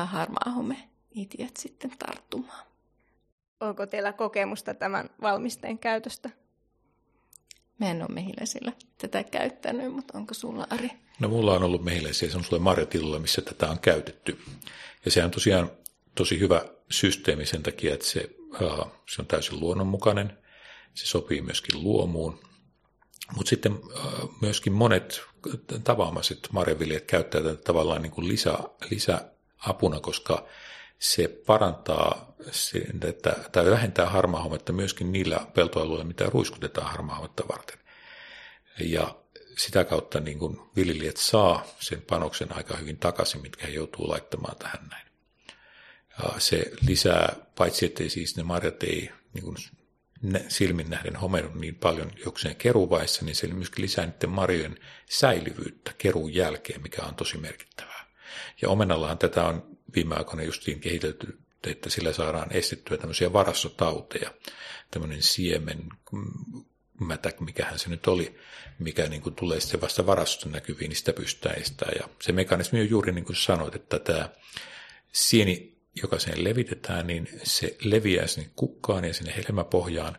harmaahume 0.05 0.89
itiöt 1.11 1.57
sitten 1.57 1.91
tarttumaan. 1.99 2.65
Onko 3.59 3.85
teillä 3.85 4.13
kokemusta 4.13 4.73
tämän 4.73 5.09
valmisteen 5.21 5.79
käytöstä? 5.79 6.29
Mä 7.79 7.91
en 7.91 8.01
ole 8.01 8.13
mehiläisillä 8.13 8.71
tätä 8.97 9.23
käyttänyt, 9.23 9.93
mutta 9.93 10.17
onko 10.17 10.33
sulla 10.33 10.67
Ari? 10.69 10.89
No 11.19 11.29
mulla 11.29 11.53
on 11.53 11.63
ollut 11.63 11.83
mehiläisiä 11.83 12.29
semmoisella 12.29 12.59
marjatilalla, 12.59 13.19
missä 13.19 13.41
tätä 13.41 13.69
on 13.69 13.79
käytetty. 13.79 14.39
Ja 15.05 15.11
se 15.11 15.23
on 15.23 15.31
tosiaan 15.31 15.71
tosi 16.15 16.39
hyvä 16.39 16.65
systeemi 16.91 17.45
sen 17.45 17.63
takia, 17.63 17.93
että 17.93 18.05
se, 18.05 18.29
uh, 18.61 18.87
se 19.09 19.21
on 19.21 19.27
täysin 19.27 19.59
luonnonmukainen. 19.59 20.37
Se 20.93 21.05
sopii 21.05 21.41
myöskin 21.41 21.83
luomuun. 21.83 22.39
Mutta 23.35 23.49
sitten 23.49 23.73
uh, 23.73 24.35
myöskin 24.41 24.73
monet 24.73 25.21
tavaamaiset 25.83 26.39
marjaviljat 26.51 27.03
käyttää 27.03 27.41
tätä 27.41 27.61
tavallaan 27.61 28.01
niin 28.01 28.11
kuin 28.11 28.27
lisä, 28.27 28.57
lisäapuna, 28.89 29.99
koska 29.99 30.45
se 30.99 31.27
parantaa, 31.27 32.35
sen, 32.51 32.99
että, 33.03 33.35
tai 33.51 33.71
vähentää 33.71 34.09
harmaahometta 34.09 34.73
myöskin 34.73 35.11
niillä 35.11 35.47
peltoalueilla, 35.53 36.03
mitä 36.03 36.25
ruiskutetaan 36.25 36.91
harmaahometta 36.91 37.43
varten. 37.47 37.79
Ja 38.79 39.15
sitä 39.57 39.83
kautta 39.83 40.19
niin 40.19 40.39
kuin 40.39 40.59
viljelijät 40.75 41.17
saa 41.17 41.65
sen 41.79 42.01
panoksen 42.01 42.55
aika 42.55 42.77
hyvin 42.77 42.97
takaisin, 42.97 43.41
mitkä 43.41 43.67
he 43.67 43.73
joutuu 43.73 44.09
laittamaan 44.09 44.55
tähän 44.57 44.87
näin. 44.91 45.07
Ja 46.23 46.39
se 46.39 46.71
lisää, 46.87 47.35
paitsi 47.55 47.85
ettei 47.85 48.09
siis 48.09 48.37
ne 48.37 48.43
marjat 48.43 48.83
ei 48.83 49.11
niin 49.33 49.43
kuin 49.43 49.55
silmin 50.47 50.89
nähden 50.89 51.15
homedu 51.15 51.49
niin 51.53 51.75
paljon 51.75 52.11
jokseen 52.25 52.55
keruvaiheessa, 52.55 53.25
niin 53.25 53.35
se 53.35 53.47
myöskin 53.47 53.83
lisää 53.83 54.05
niiden 54.05 54.29
marjojen 54.29 54.77
säilyvyyttä 55.09 55.93
keruun 55.97 56.33
jälkeen, 56.33 56.81
mikä 56.81 57.03
on 57.03 57.15
tosi 57.15 57.37
merkittävää. 57.37 58.05
Ja 58.61 58.69
omenallahan 58.69 59.17
tätä 59.17 59.43
on 59.43 59.77
viime 59.95 60.15
aikoina 60.15 60.43
justiin 60.43 60.79
kehitelty, 60.79 61.39
että 61.67 61.89
sillä 61.89 62.13
saadaan 62.13 62.51
estettyä 62.51 62.97
tämmöisiä 62.97 63.33
varastotauteja, 63.33 64.33
tämmöinen 64.91 65.21
siemen 65.21 65.89
mätä, 66.99 67.31
mikähän 67.39 67.79
se 67.79 67.89
nyt 67.89 68.07
oli, 68.07 68.35
mikä 68.79 69.07
niin 69.07 69.21
kuin 69.21 69.35
tulee 69.35 69.59
sitten 69.59 69.81
vasta 69.81 70.05
varastosta 70.05 70.49
näkyviin, 70.49 70.89
niin 70.89 70.97
sitä 70.97 71.13
pystytään 71.13 71.61
estämään. 71.61 71.97
Ja 71.99 72.09
se 72.21 72.31
mekanismi 72.31 72.81
on 72.81 72.89
juuri 72.89 73.11
niin 73.11 73.25
kuin 73.25 73.35
sanoit, 73.35 73.75
että 73.75 73.99
tämä 73.99 74.29
sieni, 75.11 75.74
joka 76.01 76.19
sen 76.19 76.43
levitetään, 76.43 77.07
niin 77.07 77.27
se 77.43 77.75
leviää 77.83 78.27
sinne 78.27 78.49
kukkaan 78.55 79.05
ja 79.05 79.13
sinne 79.13 79.33
helmäpohjaan, 79.35 80.17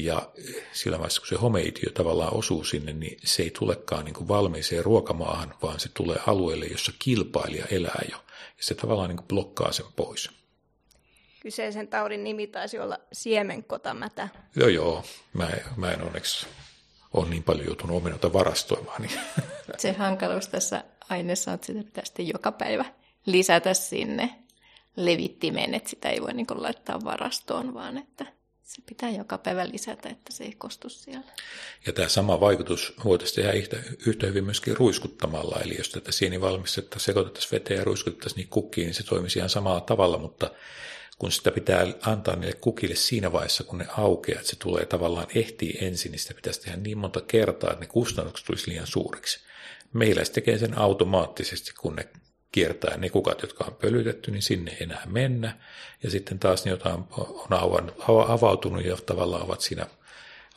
ja 0.00 0.32
sillä 0.72 0.98
vaiheessa, 0.98 1.20
kun 1.20 1.28
se 1.28 1.36
homeitio 1.36 1.90
tavallaan 1.90 2.34
osuu 2.34 2.64
sinne, 2.64 2.92
niin 2.92 3.18
se 3.24 3.42
ei 3.42 3.50
tulekaan 3.50 4.04
niin 4.04 4.14
kuin 4.14 4.28
valmiiseen 4.28 4.84
ruokamaahan, 4.84 5.54
vaan 5.62 5.80
se 5.80 5.88
tulee 5.94 6.18
alueelle, 6.26 6.66
jossa 6.66 6.92
kilpailija 6.98 7.66
elää 7.70 8.02
jo. 8.10 8.16
Ja 8.36 8.62
se 8.62 8.74
tavallaan 8.74 9.08
niin 9.08 9.16
kuin 9.16 9.28
blokkaa 9.28 9.72
sen 9.72 9.86
pois. 9.96 10.30
Kyseisen 11.40 11.88
taudin 11.88 12.24
nimi 12.24 12.46
taisi 12.46 12.78
olla 12.78 12.98
siemenkotamätä. 13.12 14.28
Joo, 14.56 14.68
joo. 14.68 15.04
Mä, 15.32 15.50
mä 15.76 15.92
en 15.92 16.02
onneksi 16.02 16.46
ole 17.14 17.28
niin 17.28 17.42
paljon 17.42 17.66
joutunut 17.66 17.96
omenoita 17.96 18.32
varastoimaan. 18.32 19.02
Niin. 19.02 19.20
Se 19.78 19.92
hankaluus 19.92 20.48
tässä 20.48 20.84
aineessa 21.08 21.50
on, 21.50 21.54
että 21.54 21.66
sitä 21.66 21.82
pitää 21.82 22.04
sitten 22.04 22.28
joka 22.28 22.52
päivä 22.52 22.84
lisätä 23.26 23.74
sinne 23.74 24.45
levittimeen, 24.96 25.74
että 25.74 25.90
sitä 25.90 26.10
ei 26.10 26.22
voi 26.22 26.34
niin 26.34 26.46
laittaa 26.50 27.04
varastoon, 27.04 27.74
vaan 27.74 27.98
että 27.98 28.26
se 28.62 28.82
pitää 28.86 29.10
joka 29.10 29.38
päivä 29.38 29.68
lisätä, 29.68 30.08
että 30.08 30.32
se 30.32 30.44
ei 30.44 30.54
kostu 30.58 30.88
siellä. 30.88 31.32
Ja 31.86 31.92
tämä 31.92 32.08
sama 32.08 32.40
vaikutus 32.40 32.94
voitaisiin 33.04 33.36
tehdä 33.36 33.52
yhtä, 33.52 33.76
yhtä 34.06 34.26
hyvin 34.26 34.44
myöskin 34.44 34.76
ruiskuttamalla. 34.76 35.60
Eli 35.64 35.76
jos 35.76 35.88
tätä 35.88 36.12
sienivalmistetta 36.12 36.98
sekoitettaisiin 36.98 37.52
veteen 37.52 37.78
ja 37.78 37.84
ruiskutettaisiin 37.84 38.36
niin 38.36 38.48
kukkiin, 38.48 38.84
niin 38.84 38.94
se 38.94 39.02
toimisi 39.02 39.38
ihan 39.38 39.50
samalla 39.50 39.80
tavalla, 39.80 40.18
mutta 40.18 40.50
kun 41.18 41.32
sitä 41.32 41.50
pitää 41.50 41.86
antaa 42.00 42.36
niille 42.36 42.56
kukille 42.60 42.94
siinä 42.94 43.32
vaiheessa, 43.32 43.64
kun 43.64 43.78
ne 43.78 43.86
aukeaa, 43.96 44.40
että 44.40 44.50
se 44.50 44.56
tulee 44.56 44.86
tavallaan 44.86 45.26
ehtii 45.34 45.78
ensin, 45.80 46.12
niin 46.12 46.20
sitä 46.20 46.34
pitäisi 46.34 46.60
tehdä 46.60 46.76
niin 46.76 46.98
monta 46.98 47.20
kertaa, 47.20 47.70
että 47.70 47.84
ne 47.84 47.86
kustannukset 47.86 48.46
tulisi 48.46 48.70
liian 48.70 48.86
suuriksi. 48.86 49.40
Meillä 49.92 50.24
se 50.24 50.32
tekee 50.32 50.58
sen 50.58 50.78
automaattisesti, 50.78 51.72
kun 51.80 51.96
ne 51.96 52.08
kiertää 52.52 52.96
ne 52.96 53.10
kukat, 53.10 53.42
jotka 53.42 53.64
on 53.64 53.74
pölytetty, 53.74 54.30
niin 54.30 54.42
sinne 54.42 54.70
ei 54.70 54.82
enää 54.82 55.02
mennä. 55.06 55.56
Ja 56.02 56.10
sitten 56.10 56.38
taas 56.38 56.64
ne, 56.64 56.70
joita 56.70 56.94
on 56.94 57.08
avautunut 58.28 58.84
ja 58.84 58.96
tavallaan 58.96 59.42
ovat 59.42 59.60
siinä 59.60 59.86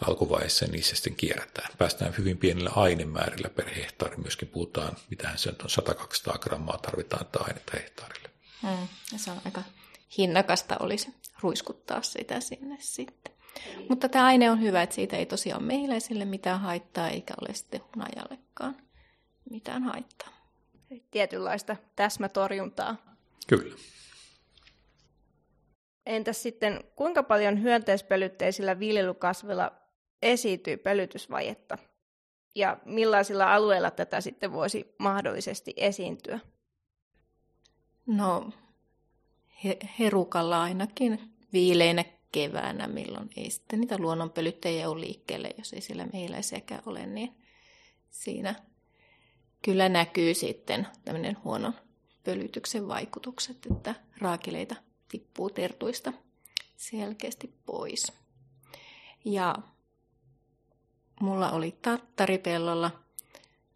alkuvaiheessa, 0.07 0.65
niin 0.65 0.71
niissä 0.71 0.95
sitten 0.95 1.15
kierretään. 1.15 1.69
Päästään 1.77 2.13
hyvin 2.17 2.37
pienillä 2.37 2.71
ainemäärillä 2.75 3.49
per 3.49 3.69
hehtaari. 3.69 4.17
Myöskin 4.17 4.47
puhutaan, 4.47 4.97
mitä 5.09 5.31
se 5.35 5.49
on 5.49 5.95
100-200 6.35 6.39
grammaa 6.39 6.77
tarvitaan 6.77 7.25
tätä 7.25 7.43
ainetta 7.43 7.77
hehtaarille. 7.77 8.29
Mm, 8.63 8.87
se 9.17 9.31
on 9.31 9.41
aika 9.45 9.63
hinnakasta 10.17 10.77
olisi 10.79 11.13
ruiskuttaa 11.41 12.01
sitä 12.01 12.39
sinne 12.39 12.77
sitten. 12.79 13.33
Mutta 13.89 14.09
tämä 14.09 14.25
aine 14.25 14.51
on 14.51 14.61
hyvä, 14.61 14.81
että 14.81 14.95
siitä 14.95 15.17
ei 15.17 15.25
tosiaan 15.25 15.63
mehiläisille 15.63 16.25
mitään 16.25 16.59
haittaa, 16.59 17.09
eikä 17.09 17.33
ole 17.41 17.53
sitten 17.53 17.81
hunajallekaan 17.95 18.75
mitään 19.49 19.83
haittaa 19.83 20.38
tietynlaista 21.11 21.75
täsmätorjuntaa. 21.95 22.95
Kyllä. 23.47 23.75
Entäs 26.05 26.43
sitten, 26.43 26.83
kuinka 26.95 27.23
paljon 27.23 27.61
hyönteispölytteisillä 27.61 28.79
viljelykasvilla 28.79 29.71
esiintyy 30.21 30.77
pölytysvajetta? 30.77 31.77
Ja 32.55 32.77
millaisilla 32.85 33.53
alueilla 33.55 33.91
tätä 33.91 34.21
sitten 34.21 34.53
voisi 34.53 34.95
mahdollisesti 34.97 35.73
esiintyä? 35.77 36.39
No, 38.05 38.49
herukalla 39.99 40.61
ainakin 40.61 41.33
viileinä 41.53 42.05
keväänä, 42.31 42.87
milloin 42.87 43.29
ei 43.37 43.49
sitten 43.49 43.81
niitä 43.81 43.97
luonnonpölyttäjiä 43.97 44.89
ole 44.89 44.99
liikkeelle, 44.99 45.49
jos 45.57 45.73
ei 45.73 45.81
siellä 45.81 46.07
mehiläisiäkään 46.13 46.81
ole, 46.85 47.05
niin 47.05 47.35
siinä 48.09 48.55
kyllä 49.62 49.89
näkyy 49.89 50.34
sitten 50.34 50.88
tämmöinen 51.05 51.38
huonon 51.43 51.74
pölytyksen 52.24 52.88
vaikutukset, 52.88 53.57
että 53.72 53.95
raakeleita 54.18 54.76
tippuu 55.07 55.49
tertuista 55.49 56.14
selkeästi 56.78 57.53
pois. 57.66 58.14
Ja 59.26 59.55
mulla 61.22 61.51
oli 61.51 61.78
tattaripellolla, 61.82 62.91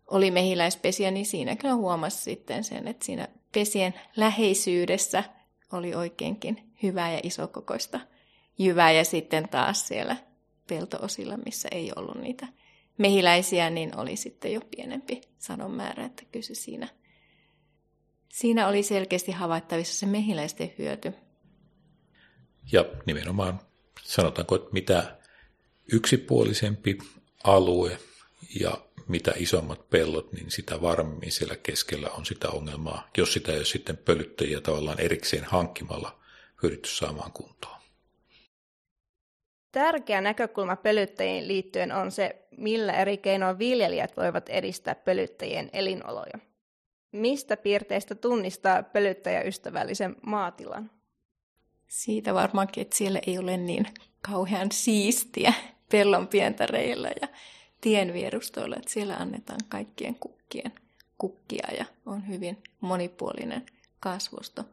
oli 0.08 0.32
mehiläispesiä, 0.32 1.12
niin 1.12 1.26
siinä 1.26 1.56
kyllä 1.56 1.76
huomasi 1.76 2.18
sitten 2.18 2.64
sen, 2.64 2.88
että 2.88 3.06
siinä 3.06 3.28
pesien 3.52 3.94
läheisyydessä 4.16 5.24
oli 5.72 5.96
oikeinkin 5.96 6.74
hyvää 6.84 7.12
ja 7.12 7.20
isokokoista 7.24 8.00
jyvää 8.58 8.92
ja 8.92 9.06
sitten 9.06 9.50
taas 9.50 9.88
siellä 9.88 10.16
peltoosilla, 10.68 11.38
missä 11.38 11.70
ei 11.72 11.92
ollut 11.96 12.22
niitä 12.22 12.48
mehiläisiä, 12.98 13.70
niin 13.70 13.96
oli 13.96 14.16
sitten 14.16 14.54
jo 14.54 14.62
pienempi 14.76 15.22
sadon 15.40 15.72
määrä, 15.72 16.06
että 16.06 16.24
kyllä 16.32 16.46
se 16.46 16.56
siinä, 16.56 16.88
siinä 18.30 18.68
oli 18.68 18.84
selkeästi 18.84 19.32
havaittavissa 19.32 20.00
se 20.00 20.06
mehiläisten 20.06 20.74
hyöty. 20.78 21.14
Ja 22.72 22.86
nimenomaan 23.06 23.60
sanotaanko, 24.04 24.56
että 24.56 24.70
mitä 24.72 25.18
yksipuolisempi 25.92 26.98
alue 27.44 27.98
ja 28.60 28.78
mitä 29.08 29.34
isommat 29.38 29.90
pellot, 29.90 30.34
niin 30.34 30.52
sitä 30.52 30.82
varmemmin 30.82 31.32
siellä 31.32 31.56
keskellä 31.56 32.10
on 32.10 32.26
sitä 32.26 32.50
ongelmaa, 32.50 33.10
jos 33.18 33.34
sitä 33.34 33.52
ei 33.52 33.58
ole 33.58 33.66
sitten 33.66 33.98
pölyttäjiä 33.98 34.62
tavallaan 34.62 35.00
erikseen 35.00 35.44
hankkimalla 35.44 36.20
pyritty 36.62 36.90
saamaan 36.90 37.32
kuntoon. 37.32 37.83
Tärkeä 39.74 40.22
näkökulma 40.22 40.76
pölyttäjiin 40.76 41.48
liittyen 41.48 41.92
on 41.92 42.12
se, 42.12 42.46
millä 42.58 42.94
eri 42.94 43.18
keinoin 43.18 43.60
viljelijät 43.60 44.18
voivat 44.18 44.50
edistää 44.50 44.96
pölyttäjien 44.96 45.70
elinoloja. 45.74 46.40
Mistä 47.12 47.58
piirteistä 47.58 48.16
tunnistaa 48.16 48.84
pölyttäjäystävällisen 48.84 50.16
maatilan? 50.22 50.92
Siitä 51.88 52.34
varmaankin, 52.34 52.82
että 52.82 52.98
siellä 52.98 53.20
ei 53.28 53.38
ole 53.38 53.58
niin 53.58 53.86
kauhean 54.22 54.72
siistiä 54.72 55.54
pellon 55.92 56.28
pientareilla 56.28 57.08
ja 57.22 57.28
tienvierustoilla, 57.82 58.76
että 58.76 58.92
siellä 58.92 59.16
annetaan 59.16 59.60
kaikkien 59.70 60.16
kukkien 60.16 60.72
kukkia 61.18 61.68
ja 61.78 61.86
on 62.06 62.28
hyvin 62.28 62.64
monipuolinen 62.82 63.66
kasvusto. 64.00 64.64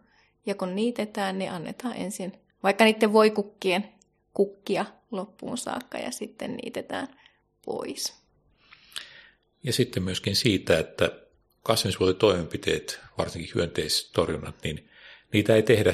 Ja 0.46 0.55
kun 0.55 0.76
niitetään, 0.76 1.38
niin 1.38 1.51
annetaan 1.51 1.96
ensin 1.96 2.32
vaikka 2.62 2.84
niiden 2.84 3.12
voikukkien 3.12 3.99
kukkia 4.35 4.87
loppuun 5.11 5.59
saakka 5.59 5.99
ja 5.99 6.11
sitten 6.11 6.57
niitetään 6.57 7.09
pois. 7.64 8.14
Ja 9.62 9.72
sitten 9.72 10.03
myöskin 10.03 10.37
siitä, 10.37 10.78
että 10.78 11.11
kasvinsuojelutoimenpiteet, 11.62 13.01
varsinkin 13.18 13.53
hyönteistorjunnat, 13.55 14.55
niin 14.64 14.91
niitä 15.33 15.55
ei 15.55 15.62
tehdä 15.62 15.93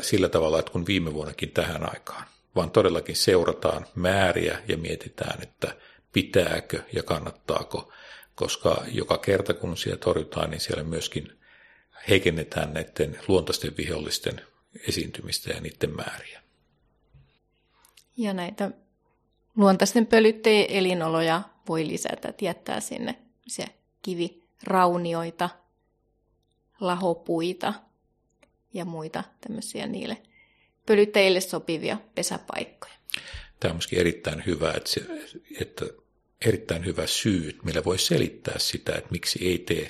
sillä 0.00 0.28
tavalla, 0.28 0.58
että 0.58 0.72
kun 0.72 0.86
viime 0.86 1.14
vuonnakin 1.14 1.50
tähän 1.50 1.90
aikaan, 1.90 2.24
vaan 2.54 2.70
todellakin 2.70 3.16
seurataan 3.16 3.86
määriä 3.94 4.62
ja 4.68 4.76
mietitään, 4.76 5.42
että 5.42 5.76
pitääkö 6.12 6.82
ja 6.92 7.02
kannattaako, 7.02 7.92
koska 8.34 8.84
joka 8.92 9.18
kerta 9.18 9.54
kun 9.54 9.76
siellä 9.76 9.98
torjutaan, 9.98 10.50
niin 10.50 10.60
siellä 10.60 10.84
myöskin 10.84 11.38
heikennetään 12.08 12.74
näiden 12.74 13.20
luontaisten 13.28 13.76
vihollisten 13.76 14.40
esiintymistä 14.88 15.50
ja 15.50 15.60
niiden 15.60 15.96
määriä. 15.96 16.42
Ja 18.16 18.32
näitä 18.32 18.70
luontaisten 19.56 20.06
pölyttäjien 20.06 20.70
elinoloja 20.70 21.42
voi 21.68 21.86
lisätä, 21.86 22.32
jättää 22.40 22.80
sinne 22.80 23.14
se 23.46 23.64
kiviraunioita, 24.02 25.50
lahopuita 26.80 27.74
ja 28.74 28.84
muita 28.84 29.24
tämmöisiä 29.40 29.86
niille 29.86 30.22
pölyttäjille 30.86 31.40
sopivia 31.40 31.98
pesäpaikkoja. 32.14 32.94
Tämä 33.60 33.70
on 33.70 33.76
myöskin 33.76 33.98
erittäin 33.98 34.42
hyvä, 34.46 34.72
että, 34.76 34.90
se, 34.90 35.00
että 35.60 35.86
erittäin 36.46 36.84
hyvä 36.84 37.06
syy, 37.06 37.58
millä 37.62 37.84
voi 37.84 37.98
selittää 37.98 38.58
sitä, 38.58 38.94
että 38.94 39.10
miksi 39.10 39.48
ei 39.48 39.58
tee 39.58 39.88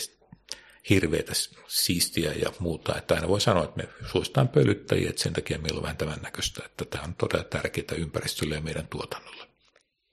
hirveätä 0.91 1.33
siistiä 1.69 2.33
ja 2.33 2.53
muuta. 2.59 2.99
Että 2.99 3.15
aina 3.15 3.29
voi 3.29 3.41
sanoa, 3.41 3.65
että 3.65 3.83
me 3.83 3.89
suositaan 4.11 4.49
pölyttäjiä, 4.49 5.11
että 5.11 5.23
sen 5.23 5.33
takia 5.33 5.59
meillä 5.59 5.79
on 5.79 5.83
vähän 5.83 5.97
tämän 5.97 6.21
näköistä, 6.23 6.63
että 6.65 6.85
tämä 6.85 7.05
on 7.05 7.15
todella 7.15 7.45
tärkeää 7.45 7.95
ympäristölle 7.99 8.55
ja 8.55 8.61
meidän 8.61 8.87
tuotannolle. 8.91 9.47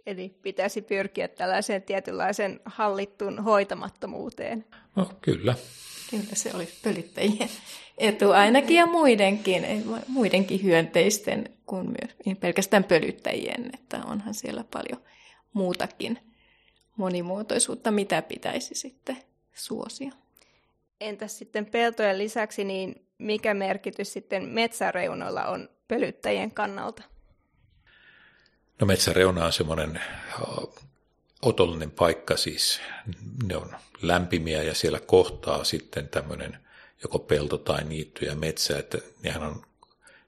Eli 0.06 0.30
pitäisi 0.42 0.82
pyrkiä 0.82 1.28
tällaiseen 1.28 1.84
tietynlaiseen 1.84 2.60
hallittuun 2.66 3.44
hoitamattomuuteen. 3.44 4.66
No 4.96 5.12
kyllä. 5.22 5.56
Kyllä 6.10 6.36
se 6.36 6.52
oli 6.54 6.68
pölyttäjien 6.84 7.50
etu 7.98 8.32
ainakin 8.32 8.78
ja 8.78 8.86
muidenkin, 8.86 9.66
muidenkin 10.08 10.64
hyönteisten 10.64 11.50
kuin 11.66 11.86
myös 11.86 12.18
niin 12.26 12.38
pelkästään 12.38 12.84
pölyttäjien, 12.84 13.70
että 13.74 14.02
onhan 14.06 14.34
siellä 14.34 14.64
paljon 14.64 15.02
muutakin 15.54 16.20
monimuotoisuutta, 16.98 17.92
mitä 17.92 18.22
pitäisi 18.22 18.76
sitten 18.76 19.18
suosia. 19.54 20.12
Entäs 21.04 21.38
sitten 21.38 21.66
peltojen 21.66 22.18
lisäksi, 22.18 22.64
niin 22.64 23.08
mikä 23.18 23.54
merkitys 23.54 24.14
sitten 24.14 24.50
metsäreunoilla 24.50 25.46
on 25.46 25.70
pölyttäjien 25.88 26.52
kannalta? 26.52 27.04
No 28.82 28.88
metsäreuna 28.88 29.46
on 29.46 29.54
semmoinen 29.54 30.02
otollinen 31.42 31.92
paikka, 31.92 32.38
siis 32.38 32.82
ne 33.48 33.58
on 33.58 33.76
lämpimiä 34.02 34.64
ja 34.64 34.74
siellä 34.74 35.00
kohtaa 35.00 35.64
sitten 35.64 36.10
tämmöinen 36.10 36.58
joko 37.04 37.20
pelto 37.20 37.58
tai 37.58 37.84
niitty 37.84 38.26
ja 38.26 38.36
metsä, 38.36 38.80
että 38.80 38.98
nehän 39.24 39.44
on, 39.44 39.66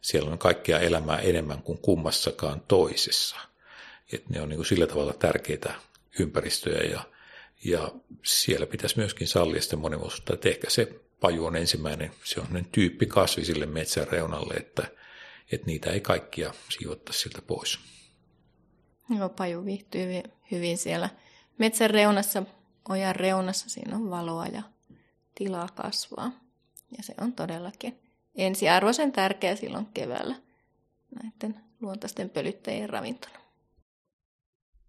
siellä 0.02 0.32
on 0.32 0.38
kaikkia 0.38 0.80
elämää 0.80 1.20
enemmän 1.20 1.62
kuin 1.62 1.78
kummassakaan 1.78 2.62
toisessa. 2.68 3.36
Että 4.14 4.34
ne 4.34 4.42
on 4.42 4.50
niin 4.50 4.58
kuin 4.58 4.66
sillä 4.66 4.88
tavalla 4.88 5.14
tärkeitä 5.14 5.74
ympäristöjä 6.20 6.92
ja, 6.92 7.15
ja 7.66 7.92
siellä 8.24 8.66
pitäisi 8.66 8.98
myöskin 8.98 9.28
sallia 9.28 9.62
sitä 9.62 9.76
monimuotoisuutta, 9.76 10.34
että 10.34 10.50
ehkä 10.50 10.70
se 10.70 10.86
paju 11.20 11.46
on 11.46 11.56
ensimmäinen, 11.56 12.12
se 12.24 12.40
on 12.40 12.66
tyyppi 12.72 13.06
kasvi 13.06 13.46
sille 13.46 13.66
metsän 13.66 14.08
reunalle, 14.08 14.54
että, 14.54 14.88
että 15.52 15.68
niitä 15.68 15.92
ei 15.92 16.02
kaikkia 16.02 16.54
siivottaisi 16.70 17.20
siltä 17.20 17.42
pois. 17.42 17.80
Joo, 19.18 19.30
paju 19.30 19.66
viihtyy 19.66 20.08
hyvin 20.52 20.78
siellä 20.78 21.10
metsän 21.58 21.90
reunassa, 21.90 22.44
ojan 22.90 23.16
reunassa. 23.16 23.70
Siinä 23.70 23.96
on 23.96 24.10
valoa 24.10 24.46
ja 24.46 24.62
tilaa 25.36 25.70
kasvaa. 25.76 26.32
Ja 26.98 27.04
se 27.04 27.14
on 27.22 27.34
todellakin 27.34 28.00
ensiarvoisen 28.36 29.12
tärkeä 29.12 29.56
silloin 29.56 29.86
keväällä 29.94 30.36
näiden 31.22 31.62
luontaisten 31.82 32.30
pölyttäjien 32.30 32.90
ravintona. 32.90 33.45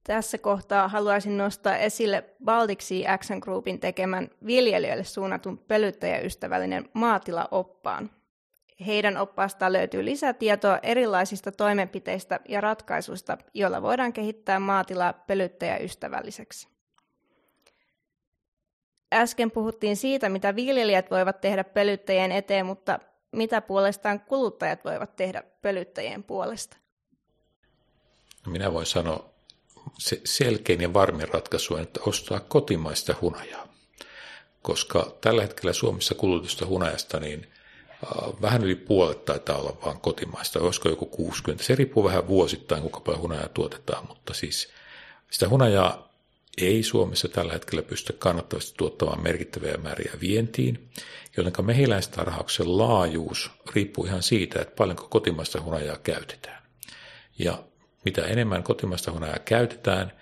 Tässä 0.07 0.39
kohtaa 0.39 0.89
haluaisin 0.89 1.37
nostaa 1.37 1.77
esille 1.77 2.25
Baltic 2.45 2.81
Sea 2.81 3.13
Action 3.13 3.39
Groupin 3.39 3.81
tekemän 3.81 4.31
viljelijöille 4.47 5.05
suunnatun 5.05 5.59
pölyttäjäystävällinen 5.59 6.89
maatilaoppaan. 6.93 8.11
Heidän 8.87 9.17
oppaastaan 9.17 9.73
löytyy 9.73 10.05
lisätietoa 10.05 10.79
erilaisista 10.83 11.53
toimenpiteistä 11.53 12.41
ja 12.49 12.61
ratkaisuista, 12.61 13.39
joilla 13.55 13.83
voidaan 13.83 14.13
kehittää 14.13 14.61
maatilaa 14.61 15.13
pölyttäjäystävälliseksi. 15.13 16.69
Äsken 19.15 19.51
puhuttiin 19.51 19.97
siitä, 19.97 20.29
mitä 20.29 20.57
viljelijät 20.57 21.11
voivat 21.11 21.41
tehdä 21.41 21.65
pölyttäjien 21.65 22.33
eteen, 22.33 22.67
mutta 22.67 22.99
mitä 23.33 23.61
puolestaan 23.61 24.21
kuluttajat 24.21 24.85
voivat 24.85 25.17
tehdä 25.17 25.43
pölyttäjien 25.63 26.25
puolesta? 26.25 26.77
Minä 28.47 28.73
voin 28.73 28.87
sanoa 28.87 29.36
se 29.99 30.21
selkein 30.25 30.81
ja 30.81 30.93
varmin 30.93 31.29
ratkaisu 31.29 31.75
on, 31.75 31.81
että 31.81 32.01
ostaa 32.07 32.41
kotimaista 32.41 33.15
hunajaa. 33.21 33.69
Koska 34.63 35.17
tällä 35.21 35.43
hetkellä 35.43 35.73
Suomessa 35.73 36.15
kulutusta 36.15 36.67
hunajasta 36.67 37.21
niin 37.21 37.47
vähän 38.43 38.65
yli 38.65 38.75
puolet 38.75 39.25
taitaa 39.25 39.57
olla 39.59 39.77
vain 39.85 40.01
kotimaista, 40.01 40.61
olisiko 40.61 40.89
joku 40.89 41.07
60. 41.07 41.65
Se 41.65 41.75
riippuu 41.75 42.05
vähän 42.05 42.29
vuosittain, 42.29 42.83
kuinka 42.83 43.01
paljon 43.01 43.23
hunajaa 43.23 43.49
tuotetaan, 43.49 44.07
mutta 44.09 44.35
siis 44.35 44.69
sitä 45.31 45.49
hunajaa 45.49 46.07
ei 46.59 46.83
Suomessa 46.83 47.29
tällä 47.29 47.53
hetkellä 47.53 47.83
pysty 47.83 48.13
kannattavasti 48.13 48.75
tuottamaan 48.77 49.23
merkittäviä 49.23 49.77
määriä 49.77 50.13
vientiin, 50.21 50.89
joten 51.37 51.67
mehiläistarhauksen 51.67 52.79
laajuus 52.79 53.51
riippuu 53.75 54.05
ihan 54.05 54.23
siitä, 54.23 54.63
että 54.63 54.75
paljonko 54.77 55.09
kotimaista 55.09 55.61
hunajaa 55.61 55.97
käytetään. 55.97 56.63
Ja 57.39 57.65
mitä 58.07 58.27
enemmän 58.27 58.63
kotimaista 58.63 59.13
hunajaa 59.13 59.39
käytetään, 59.39 60.13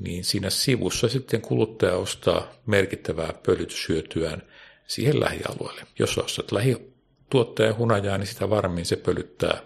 niin 0.00 0.24
siinä 0.24 0.50
sivussa 0.50 1.08
sitten 1.08 1.40
kuluttaja 1.40 1.96
ostaa 1.96 2.46
merkittävää 2.66 3.32
pölytyshyötyään 3.46 4.42
siihen 4.86 5.20
lähialueelle. 5.20 5.86
Jos 5.98 6.18
ostat 6.18 6.52
lähituottajan 6.52 7.76
hunajaa, 7.76 8.18
niin 8.18 8.26
sitä 8.26 8.50
varmin 8.50 8.86
se 8.86 8.96
pölyttää 8.96 9.60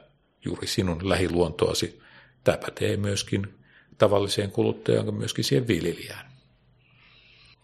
juuri 0.45 0.67
sinun 0.67 1.09
lähiluontoasi. 1.09 2.03
Tämä 2.45 2.59
pätee 2.59 2.97
myöskin 2.97 3.55
tavalliseen 3.99 4.51
kuluttajaan, 4.51 5.15
myöskin 5.15 5.45
siihen 5.45 5.69
viljelijään. 5.69 6.33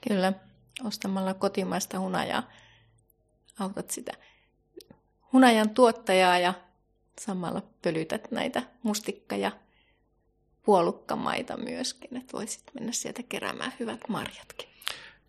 Kyllä, 0.08 0.32
ostamalla 0.84 1.34
kotimaista 1.34 1.98
hunajaa 1.98 2.50
autat 3.58 3.90
sitä 3.90 4.12
hunajan 5.32 5.70
tuottajaa 5.70 6.38
ja 6.38 6.54
samalla 7.20 7.62
pölytät 7.82 8.30
näitä 8.30 8.62
mustikka- 8.82 9.36
ja 9.36 9.52
puolukkamaita 10.68 11.56
myöskin, 11.56 12.16
että 12.16 12.32
voisit 12.32 12.62
mennä 12.74 12.92
sieltä 12.92 13.22
keräämään 13.28 13.72
hyvät 13.80 14.00
marjatkin. 14.08 14.68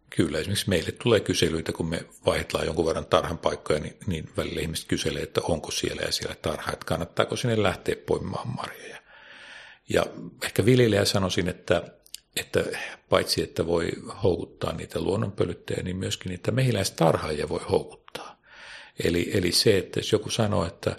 Kyllä, 0.10 0.40
esimerkiksi 0.40 0.70
meille 0.70 0.92
tulee 0.92 1.20
kyselyitä, 1.20 1.72
kun 1.72 1.90
me 1.90 2.06
vaihdellaan 2.26 2.66
jonkun 2.66 2.86
verran 2.86 3.06
tarhan 3.06 3.38
paikkoja, 3.38 3.80
niin, 3.80 3.98
niin 4.08 4.30
välillä 4.38 4.62
ihmiset 4.62 4.88
kyselee, 4.88 5.24
että 5.24 5.42
onko 5.44 5.72
siellä 5.72 6.02
ja 6.02 6.12
siellä 6.12 6.36
tarha, 6.36 6.72
että 6.72 6.86
kannattaako 6.86 7.36
sinne 7.36 7.64
lähteä 7.64 7.96
poimimaan 8.06 8.48
marjoja. 8.48 8.98
Ja 9.90 10.06
ehkä 10.44 10.66
viljelijä 10.66 11.06
sanoisin, 11.06 11.50
että, 11.50 11.84
että 12.36 12.64
paitsi 13.10 13.44
että 13.44 13.68
voi 13.68 13.92
houkuttaa 14.24 14.74
niitä 14.74 15.02
luonnonpölyttäjiä, 15.02 15.84
niin 15.84 15.98
myöskin 15.98 16.30
niitä 16.30 16.52
mehiläistarhaajia 16.52 17.50
voi 17.50 17.62
houkuttaa. 17.72 18.42
Eli, 19.04 19.32
eli 19.34 19.52
se, 19.52 19.78
että 19.78 20.00
jos 20.00 20.12
joku 20.12 20.30
sanoo, 20.30 20.66
että 20.66 20.96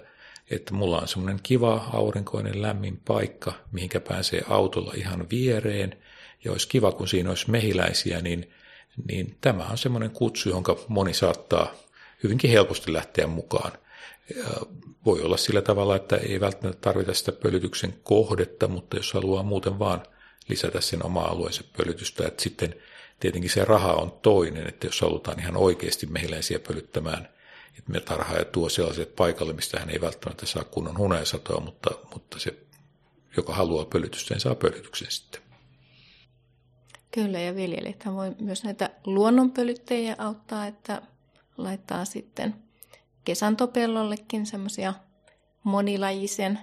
että 0.51 0.73
mulla 0.73 0.99
on 0.99 1.07
semmoinen 1.07 1.39
kiva 1.43 1.89
aurinkoinen 1.93 2.61
lämmin 2.61 3.01
paikka, 3.07 3.53
mihinkä 3.71 3.99
pääsee 3.99 4.41
autolla 4.49 4.93
ihan 4.95 5.29
viereen, 5.29 5.97
ja 6.43 6.51
olisi 6.51 6.67
kiva, 6.67 6.91
kun 6.91 7.07
siinä 7.07 7.29
olisi 7.29 7.51
mehiläisiä, 7.51 8.21
niin, 8.21 8.51
niin 9.07 9.37
tämä 9.41 9.65
on 9.65 9.77
semmoinen 9.77 10.11
kutsu, 10.11 10.49
jonka 10.49 10.77
moni 10.87 11.13
saattaa 11.13 11.73
hyvinkin 12.23 12.51
helposti 12.51 12.93
lähteä 12.93 13.27
mukaan. 13.27 13.71
Voi 15.05 15.21
olla 15.21 15.37
sillä 15.37 15.61
tavalla, 15.61 15.95
että 15.95 16.17
ei 16.17 16.39
välttämättä 16.39 16.81
tarvita 16.81 17.13
sitä 17.13 17.31
pölytyksen 17.31 17.93
kohdetta, 18.03 18.67
mutta 18.67 18.97
jos 18.97 19.13
haluaa 19.13 19.43
muuten 19.43 19.79
vaan 19.79 20.03
lisätä 20.47 20.81
sen 20.81 21.05
oma 21.05 21.21
alueensa 21.21 21.63
pölytystä, 21.77 22.27
että 22.27 22.43
sitten 22.43 22.75
tietenkin 23.19 23.49
se 23.49 23.65
raha 23.65 23.93
on 23.93 24.11
toinen, 24.21 24.67
että 24.67 24.87
jos 24.87 25.01
halutaan 25.01 25.39
ihan 25.39 25.57
oikeasti 25.57 26.05
mehiläisiä 26.05 26.59
pölyttämään– 26.59 27.27
että 27.77 27.91
me 27.91 27.99
tarhaaja 27.99 28.45
tuo 28.45 28.69
sellaiset 28.69 29.15
paikalle, 29.15 29.53
mistä 29.53 29.79
hän 29.79 29.89
ei 29.89 30.01
välttämättä 30.01 30.45
saa 30.45 30.63
kunnon 30.63 30.97
hunajasatoa, 30.97 31.59
mutta, 31.59 31.89
mutta 32.13 32.39
se, 32.39 32.57
joka 33.37 33.53
haluaa 33.53 33.85
pölytystä, 33.85 34.33
niin 34.33 34.41
saa 34.41 34.55
pölytyksen 34.55 35.11
sitten. 35.11 35.41
Kyllä, 37.11 37.39
ja 37.39 37.55
viljelijät 37.55 38.05
voi 38.05 38.35
myös 38.39 38.63
näitä 38.63 38.89
luonnonpölyttäjiä 39.05 40.15
auttaa, 40.17 40.67
että 40.67 41.01
laittaa 41.57 42.05
sitten 42.05 42.55
kesantopellollekin 43.23 44.45
semmoisia 44.45 44.93
monilajisen 45.63 46.59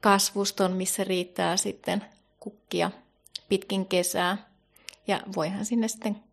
kasvuston, 0.00 0.72
missä 0.72 1.04
riittää 1.04 1.56
sitten 1.56 2.04
kukkia 2.40 2.90
pitkin 3.48 3.86
kesää. 3.86 4.50
Ja 5.06 5.20
voihan 5.36 5.64
sinne 5.64 5.88
sitten 5.88 6.29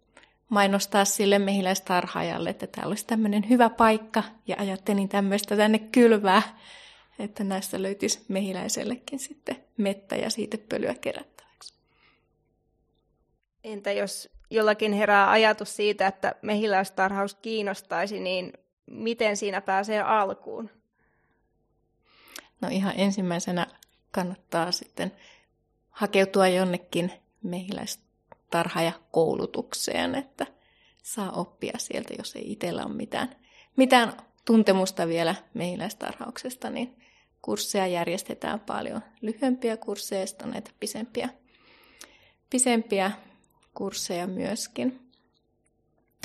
mainostaa 0.50 1.06
sille 1.06 1.40
mehiläistarhaajalle, 1.40 2.50
että 2.50 2.68
täällä 2.68 2.90
olisi 2.90 3.08
tämmöinen 3.08 3.50
hyvä 3.50 3.70
paikka 3.70 4.24
ja 4.48 4.56
ajattelin 4.60 5.10
tämmöistä 5.10 5.58
tänne 5.58 5.80
kylvää, 5.80 6.42
että 7.20 7.44
näistä 7.44 7.82
löytyisi 7.82 8.26
mehiläisellekin 8.28 9.20
sitten 9.20 9.64
mettä 9.78 10.16
ja 10.16 10.30
siitä 10.30 10.58
pölyä 10.70 10.96
kerättäväksi. 10.96 11.74
Entä 13.64 13.92
jos 13.92 14.30
jollakin 14.50 14.94
herää 14.94 15.32
ajatus 15.32 15.76
siitä, 15.76 16.08
että 16.08 16.36
mehiläistarhaus 16.42 17.34
kiinnostaisi, 17.36 18.20
niin 18.20 18.54
miten 18.86 19.38
siinä 19.38 19.62
pääsee 19.62 20.02
alkuun? 20.02 20.70
No 22.62 22.68
ihan 22.72 22.94
ensimmäisenä 22.98 23.68
kannattaa 24.12 24.72
sitten 24.72 25.12
hakeutua 25.90 26.48
jonnekin 26.48 27.12
mehiläistarhaajakoulutukseen, 28.54 30.16
että 30.16 30.48
saa 31.04 31.32
oppia 31.32 31.78
sieltä, 31.78 32.14
jos 32.18 32.36
ei 32.36 32.52
itsellä 32.52 32.86
ole 32.86 32.94
mitään, 32.94 33.36
mitään 33.76 34.14
tuntemusta 34.46 35.08
vielä 35.08 35.36
mehiläistarhauksesta, 35.54 36.70
niin 36.70 36.98
kursseja 37.42 37.88
järjestetään 37.88 38.60
paljon. 38.60 39.02
Lyhyempiä 39.22 39.78
kursseja 39.78 40.26
ja 40.40 40.46
näitä 40.48 40.72
pisempiä, 40.80 41.30
pisempiä 42.50 43.12
kursseja 43.74 44.28
myöskin. 44.28 45.12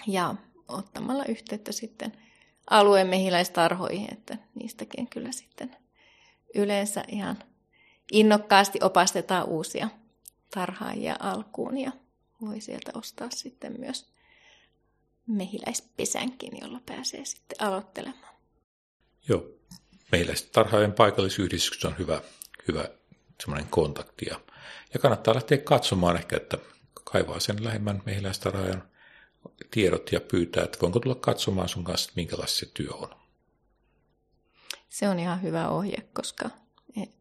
Ja 0.06 0.34
ottamalla 0.68 1.24
yhteyttä 1.24 1.72
sitten 1.72 2.12
alueen 2.70 3.06
mehiläistarhoihin, 3.06 4.12
että 4.12 4.38
niistäkin 4.54 5.08
kyllä 5.08 5.32
sitten 5.32 5.76
yleensä 6.54 7.04
ihan 7.08 7.38
innokkaasti 8.12 8.78
opastetaan 8.82 9.48
uusia 9.48 9.88
tarhaajia 10.54 11.16
alkuun 11.20 11.78
ja 11.78 11.92
voi 12.46 12.60
sieltä 12.60 12.90
ostaa 12.94 13.30
sitten 13.30 13.80
myös 13.80 14.12
mehiläispesänkin, 15.26 16.60
jolla 16.60 16.80
pääsee 16.86 17.24
sitten 17.24 17.66
aloittelemaan. 17.66 18.34
Joo, 19.28 19.46
mehiläistarhaajien 20.12 20.92
paikallisyhdistys 20.92 21.84
on 21.84 21.98
hyvä, 21.98 22.22
hyvä 22.68 22.88
semmoinen 23.40 23.70
kontakti 23.70 24.26
ja, 24.30 24.40
ja 24.94 25.00
kannattaa 25.00 25.34
lähteä 25.34 25.58
katsomaan 25.58 26.16
ehkä, 26.16 26.36
että 26.36 26.58
kaivaa 27.04 27.40
sen 27.40 27.64
lähemmän 27.64 28.02
mehiläistarhaajan 28.06 28.88
tiedot 29.70 30.12
ja 30.12 30.20
pyytää, 30.20 30.64
että 30.64 30.78
voinko 30.82 31.00
tulla 31.00 31.14
katsomaan 31.14 31.68
sun 31.68 31.84
kanssa, 31.84 32.04
että 32.04 32.20
minkälaista 32.20 32.58
se 32.58 32.66
työ 32.74 32.90
on. 32.92 33.08
Se 34.88 35.08
on 35.08 35.18
ihan 35.18 35.42
hyvä 35.42 35.68
ohje, 35.68 35.96
koska 36.12 36.50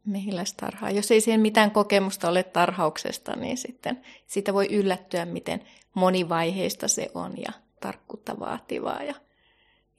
mehiläistarhaa, 0.05 0.91
jos 0.91 1.11
ei 1.11 1.22
siihen 1.22 1.41
mitään 1.41 1.72
kokemusta 1.72 2.30
ole 2.30 2.43
tarhauksesta, 2.43 3.36
niin 3.36 3.57
sitten 3.57 4.01
siitä 4.28 4.53
voi 4.53 4.67
yllättyä, 4.72 5.26
miten 5.26 5.63
monivaiheista 5.93 6.88
se 6.88 7.11
on 7.13 7.34
ja 7.38 7.51
tarkkuutta 7.80 8.39
vaativaa 8.39 9.03
ja 9.03 9.15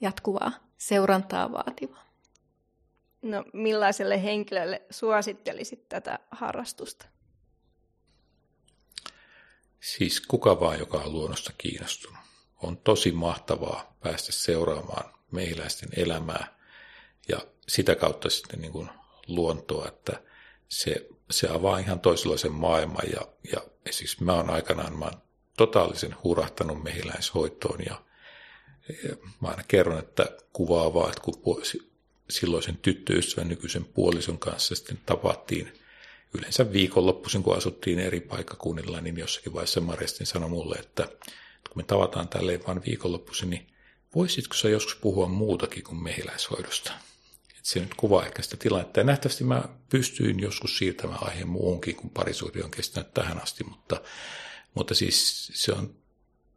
jatkuvaa 0.01 0.53
seurantaa 0.79 1.53
vaativaa. 1.53 2.13
No 3.23 3.45
millaiselle 3.53 4.23
henkilölle 4.23 4.83
suosittelisit 4.91 5.89
tätä 5.89 6.19
harrastusta? 6.31 7.07
Siis 9.81 10.21
kuka 10.21 10.61
vaan, 10.61 10.79
joka 10.79 10.99
on 10.99 11.13
luonnosta 11.13 11.53
kiinnostunut. 11.59 12.19
On 12.63 12.77
tosi 12.77 13.13
mahtavaa 13.13 13.97
päästä 14.01 14.33
seuraamaan 14.33 15.15
mehiläisten 15.31 15.89
elämää 15.97 16.59
ja 17.29 17.41
sitä 17.69 17.95
kautta 17.95 18.31
sitten 18.31 18.61
niin 18.61 18.73
kuin 18.73 18.91
luontoa, 19.27 19.89
että 19.89 20.23
se, 20.69 21.07
se 21.31 21.49
avaa 21.49 21.79
ihan 21.79 22.01
toisenlaisen 22.01 22.53
maailman 22.53 23.11
ja, 23.13 23.21
ja 23.53 23.61
esimerkiksi 23.87 24.25
mä 24.25 24.35
oon 24.35 24.51
aikanaan 24.51 24.99
mä 24.99 25.05
oon 25.05 25.23
totaalisen 25.57 26.17
hurahtanut 26.25 26.83
mehiläishoitoon 26.83 27.79
ja, 27.87 28.03
ja 28.89 29.17
mä 29.41 29.49
aina 29.49 29.63
kerron, 29.69 29.99
että 29.99 30.27
kuvaavaa, 30.53 31.09
että 31.09 31.21
kun 31.21 31.63
silloisen 32.31 32.77
tyttöystävän 32.77 33.49
nykyisen 33.49 33.85
puolison 33.85 34.39
kanssa 34.39 34.75
sitten 34.75 35.01
tapattiin 35.07 35.73
yleensä 36.39 36.73
viikonloppuisin, 36.73 37.43
kun 37.43 37.57
asuttiin 37.57 37.99
eri 37.99 38.21
paikkakunnilla, 38.21 39.01
niin 39.01 39.19
jossakin 39.19 39.53
vaiheessa 39.53 39.81
Marjastin 39.81 40.27
sanoi 40.27 40.49
mulle, 40.49 40.77
että 40.77 41.05
kun 41.69 41.77
me 41.77 41.83
tavataan 41.83 42.29
tälleen 42.29 42.67
vain 42.67 42.85
viikonloppuisin, 42.87 43.51
niin 43.51 43.67
voisitko 44.15 44.55
sä 44.55 44.69
joskus 44.69 44.95
puhua 44.95 45.29
muutakin 45.29 45.85
kuin 45.85 46.03
mehiläishoidosta? 46.03 46.93
Se 47.63 47.81
nyt 47.81 47.95
kuvaa 47.95 48.27
ehkä 48.27 48.43
sitä 48.43 48.57
tilannetta. 48.57 49.01
Ja 49.01 49.05
nähtävästi 49.05 49.45
mä 49.45 49.65
pystyin 49.89 50.41
joskus 50.41 50.79
siirtämään 50.79 51.23
aiheen 51.23 51.49
muuhunkin, 51.49 51.97
kun 51.97 52.11
parisuhde 52.11 52.65
on 52.65 52.71
kestänyt 52.71 53.15
tähän 53.15 53.43
asti, 53.43 53.65
mutta, 53.65 54.01
mutta 54.75 54.95
siis 54.95 55.51
se 55.55 55.73
on, 55.73 55.95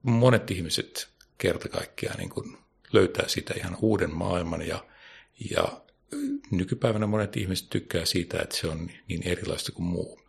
monet 0.02 0.52
ihmiset 0.52 1.08
kerta 1.38 1.70
kaikkiaan 1.70 2.18
niin 2.18 2.30
kuin 2.30 2.58
löytää 2.94 3.28
sitä 3.28 3.54
ihan 3.58 3.78
uuden 3.82 4.16
maailman 4.16 4.68
ja, 4.68 4.86
ja 5.52 5.82
nykypäivänä 6.52 7.08
monet 7.08 7.38
ihmiset 7.38 7.70
tykkää 7.70 8.06
siitä, 8.06 8.40
että 8.42 8.58
se 8.58 8.68
on 8.68 8.90
niin 9.08 9.28
erilaista 9.28 9.72
kuin 9.72 9.86
muu. 9.86 10.22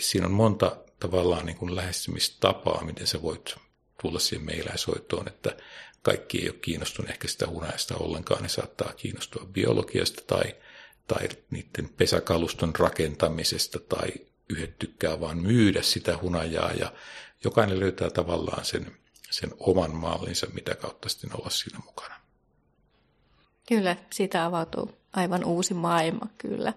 Siinä 0.00 0.26
on 0.26 0.32
monta 0.32 0.76
tavallaan 0.98 1.46
niin 1.46 1.56
kuin 1.56 1.76
lähestymistapaa, 1.76 2.84
miten 2.84 3.06
sä 3.06 3.22
voit 3.22 3.56
tulla 4.02 4.18
siihen 4.18 4.46
meiläishoitoon, 4.46 5.28
että 5.28 5.56
kaikki 6.02 6.38
ei 6.42 6.48
ole 6.48 6.58
kiinnostunut 6.58 7.10
ehkä 7.10 7.28
sitä 7.28 7.46
hunajasta 7.48 7.96
ollenkaan, 7.96 8.42
ne 8.42 8.48
saattaa 8.48 8.92
kiinnostua 8.92 9.46
biologiasta 9.52 10.22
tai, 10.26 10.56
tai 11.06 11.28
niiden 11.50 11.88
pesäkaluston 11.96 12.76
rakentamisesta 12.76 13.78
tai 13.78 14.08
yhdet 14.48 14.78
tykkää 14.78 15.20
vaan 15.20 15.38
myydä 15.38 15.82
sitä 15.82 16.18
hunajaa 16.22 16.72
ja 16.72 16.92
jokainen 17.44 17.80
löytää 17.80 18.10
tavallaan 18.10 18.64
sen, 18.64 18.96
sen 19.30 19.50
oman 19.58 19.94
mallinsa, 19.94 20.46
mitä 20.52 20.74
kautta 20.74 21.08
sitten 21.08 21.30
olla 21.36 21.50
siinä 21.50 21.78
mukana. 21.86 22.14
Kyllä, 23.68 23.96
siitä 24.10 24.44
avautuu 24.44 24.90
aivan 25.12 25.44
uusi 25.44 25.74
maailma 25.74 26.26
kyllä, 26.38 26.72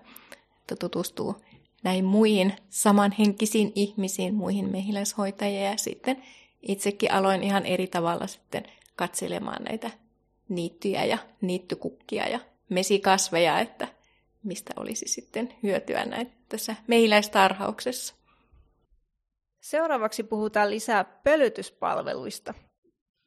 että 0.60 0.76
tutustuu 0.76 1.36
näihin 1.84 2.06
muihin 2.06 2.54
samanhenkisiin 2.70 3.72
ihmisiin, 3.76 4.34
muihin 4.34 4.72
mehiläishoitajia 4.72 5.70
ja 5.70 5.78
sitten 5.78 6.24
itsekin 6.62 7.12
aloin 7.12 7.44
ihan 7.44 7.66
eri 7.66 7.88
tavalla 7.88 8.28
sitten 8.28 8.64
katselemaan 8.96 9.64
näitä 9.64 9.90
niittyjä 10.50 11.06
ja 11.06 11.18
niittykukkia 11.42 12.28
ja 12.28 12.40
mesikasveja, 12.70 13.60
että 13.60 13.88
mistä 14.44 14.74
olisi 14.78 15.08
sitten 15.08 15.54
hyötyä 15.64 16.06
näitä 16.06 16.32
tässä 16.50 16.76
mehiläistarhauksessa. 16.88 18.16
Seuraavaksi 19.62 20.24
puhutaan 20.24 20.70
lisää 20.70 21.04
pölytyspalveluista. 21.04 22.54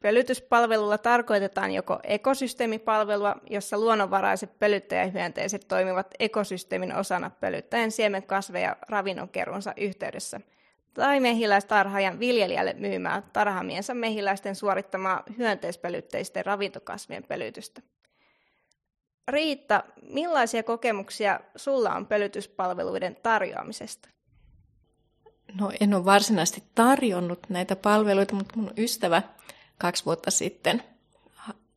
Pölytyspalvelulla 0.02 0.98
tarkoitetaan 0.98 1.72
joko 1.72 2.00
ekosysteemipalvelua, 2.04 3.36
jossa 3.50 3.78
luonnonvaraiset 3.78 4.58
pölyttäjähyönteiset 4.58 5.68
toimivat 5.68 6.14
ekosysteemin 6.18 6.96
osana 6.96 7.30
pölyttäjän 7.30 7.90
siemenkasveja 7.90 8.76
ravinnonkerunsa 8.88 9.74
yhteydessä, 9.76 10.40
tai 10.94 11.20
mehiläistarhaajan 11.20 12.18
viljelijälle 12.18 12.74
myymää 12.78 13.22
tarhamiensa 13.32 13.94
mehiläisten 13.94 14.54
suorittamaa 14.54 15.22
hyönteispölytteisten 15.38 16.46
ravintokasvien 16.46 17.24
pölytystä. 17.24 17.82
Riitta, 19.28 19.84
millaisia 20.02 20.62
kokemuksia 20.62 21.40
sulla 21.56 21.94
on 21.94 22.06
pölytyspalveluiden 22.06 23.16
tarjoamisesta? 23.22 24.08
No 25.54 25.72
en 25.80 25.94
ole 25.94 26.04
varsinaisesti 26.04 26.62
tarjonnut 26.74 27.38
näitä 27.48 27.76
palveluita, 27.76 28.34
mutta 28.34 28.56
mun 28.56 28.72
ystävä 28.78 29.22
kaksi 29.78 30.04
vuotta 30.04 30.30
sitten 30.30 30.82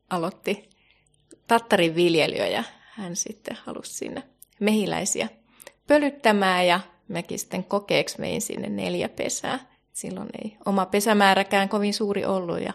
aloitti 0.09 0.69
tattarin 1.47 1.95
viljelyä 1.95 2.47
ja 2.47 2.63
hän 2.91 3.15
sitten 3.15 3.57
halusi 3.63 3.93
sinne 3.93 4.23
mehiläisiä 4.59 5.29
pölyttämään 5.87 6.67
ja 6.67 6.79
mekin 7.07 7.39
sitten 7.39 7.63
kokeeksi 7.63 8.17
vein 8.17 8.41
sinne 8.41 8.69
neljä 8.69 9.09
pesää. 9.09 9.59
Silloin 9.93 10.29
ei 10.43 10.57
oma 10.65 10.85
pesämääräkään 10.85 11.69
kovin 11.69 11.93
suuri 11.93 12.25
ollut 12.25 12.61
ja 12.61 12.73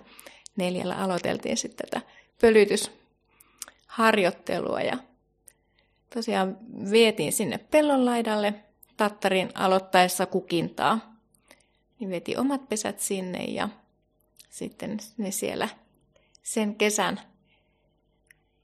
neljällä 0.57 0.97
aloiteltiin 0.97 1.57
sitten 1.57 1.89
tätä 1.91 2.07
pölytysharjoittelua 2.41 4.81
ja 4.81 4.99
tosiaan 6.14 6.59
vietiin 6.91 7.33
sinne 7.33 7.59
pellonlaidalle 7.59 8.55
tattarin 8.97 9.51
aloittaessa 9.55 10.27
kukintaa. 10.27 11.16
Niin 12.01 12.11
veti 12.11 12.37
omat 12.37 12.68
pesät 12.68 13.01
sinne 13.01 13.45
ja 13.45 13.68
sitten 14.51 14.99
ne 15.18 15.31
siellä 15.31 15.68
sen 16.43 16.74
kesän 16.74 17.20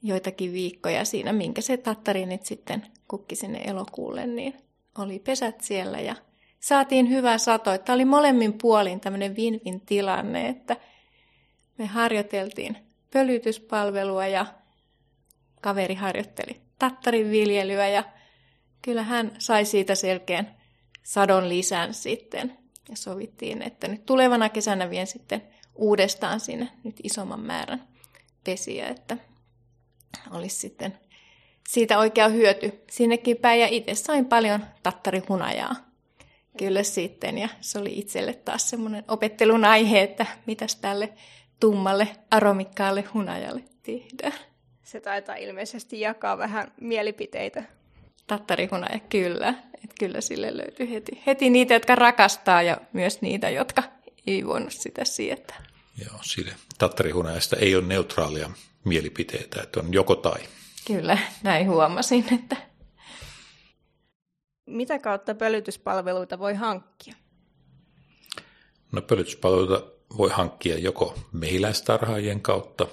joitakin 0.02 0.52
viikkoja 0.52 1.04
siinä, 1.04 1.32
minkä 1.32 1.60
se 1.60 1.76
tattari 1.76 2.26
nyt 2.26 2.46
sitten 2.46 2.86
kukki 3.08 3.36
sinne 3.36 3.62
elokuulle, 3.64 4.26
niin 4.26 4.54
oli 4.98 5.18
pesät 5.18 5.60
siellä 5.60 6.00
ja 6.00 6.16
saatiin 6.60 7.08
hyvä 7.08 7.38
sato. 7.38 7.78
Tämä 7.78 7.94
oli 7.94 8.04
molemmin 8.04 8.52
puolin 8.52 9.00
tämmöinen 9.00 9.36
win-win 9.36 9.80
tilanne, 9.86 10.48
että 10.48 10.76
me 11.78 11.86
harjoiteltiin 11.86 12.76
pölytyspalvelua 13.10 14.26
ja 14.26 14.46
kaveri 15.60 15.94
harjoitteli 15.94 16.60
tattarin 16.78 17.30
viljelyä 17.30 17.88
ja 17.88 18.04
kyllä 18.82 19.02
hän 19.02 19.32
sai 19.38 19.64
siitä 19.64 19.94
selkeän 19.94 20.56
sadon 21.02 21.48
lisän 21.48 21.94
sitten. 21.94 22.58
Ja 22.88 22.96
sovittiin, 22.96 23.62
että 23.62 23.88
nyt 23.88 24.06
tulevana 24.06 24.48
kesänä 24.48 24.90
vien 24.90 25.06
sitten 25.06 25.42
uudestaan 25.74 26.40
sinne 26.40 26.68
nyt 26.84 27.00
isomman 27.02 27.40
määrän 27.40 27.88
pesiä, 28.44 28.88
että 28.88 29.16
olisi 30.30 30.56
sitten 30.56 30.98
siitä 31.68 31.98
oikea 31.98 32.28
hyöty 32.28 32.72
sinnekin 32.90 33.36
päin. 33.36 33.60
Ja 33.60 33.68
itse 33.68 33.94
sain 33.94 34.26
paljon 34.26 34.64
tattarihunajaa 34.82 35.74
kyllä 36.58 36.82
sitten. 36.82 37.38
Ja 37.38 37.48
se 37.60 37.78
oli 37.78 37.98
itselle 37.98 38.34
taas 38.34 38.70
semmoinen 38.70 39.04
opettelun 39.08 39.64
aihe, 39.64 40.02
että 40.02 40.26
mitäs 40.46 40.76
tälle 40.76 41.12
tummalle 41.60 42.08
aromikkaalle 42.30 43.04
hunajalle 43.14 43.62
tehdään. 43.82 44.38
Se 44.82 45.00
taitaa 45.00 45.36
ilmeisesti 45.36 46.00
jakaa 46.00 46.38
vähän 46.38 46.72
mielipiteitä. 46.80 47.64
Tattarihunaja, 48.26 48.98
kyllä. 49.08 49.54
Että 49.74 49.94
kyllä 50.00 50.20
sille 50.20 50.56
löytyy 50.56 50.90
heti, 50.90 51.22
heti 51.26 51.50
niitä, 51.50 51.74
jotka 51.74 51.94
rakastaa 51.94 52.62
ja 52.62 52.76
myös 52.92 53.20
niitä, 53.22 53.50
jotka 53.50 53.82
ei 54.26 54.46
voinut 54.46 54.72
sitä 54.72 55.04
sietää. 55.04 55.62
Joo, 56.04 56.18
sille 56.22 56.52
tattarihunajasta 56.78 57.56
ei 57.56 57.76
ole 57.76 57.84
neutraalia 57.84 58.50
mielipiteitä, 58.84 59.62
että 59.62 59.80
on 59.80 59.92
joko 59.92 60.16
tai. 60.16 60.40
Kyllä, 60.86 61.18
näin 61.42 61.68
huomasin, 61.68 62.34
että... 62.34 62.56
Mitä 64.66 64.98
kautta 64.98 65.34
pölytyspalveluita 65.34 66.38
voi 66.38 66.54
hankkia? 66.54 67.14
No 68.92 69.02
pölytyspalveluita 69.02 69.86
voi 70.18 70.30
hankkia 70.30 70.78
joko 70.78 71.18
mehiläistarhaajien 71.32 72.40
kautta 72.40 72.86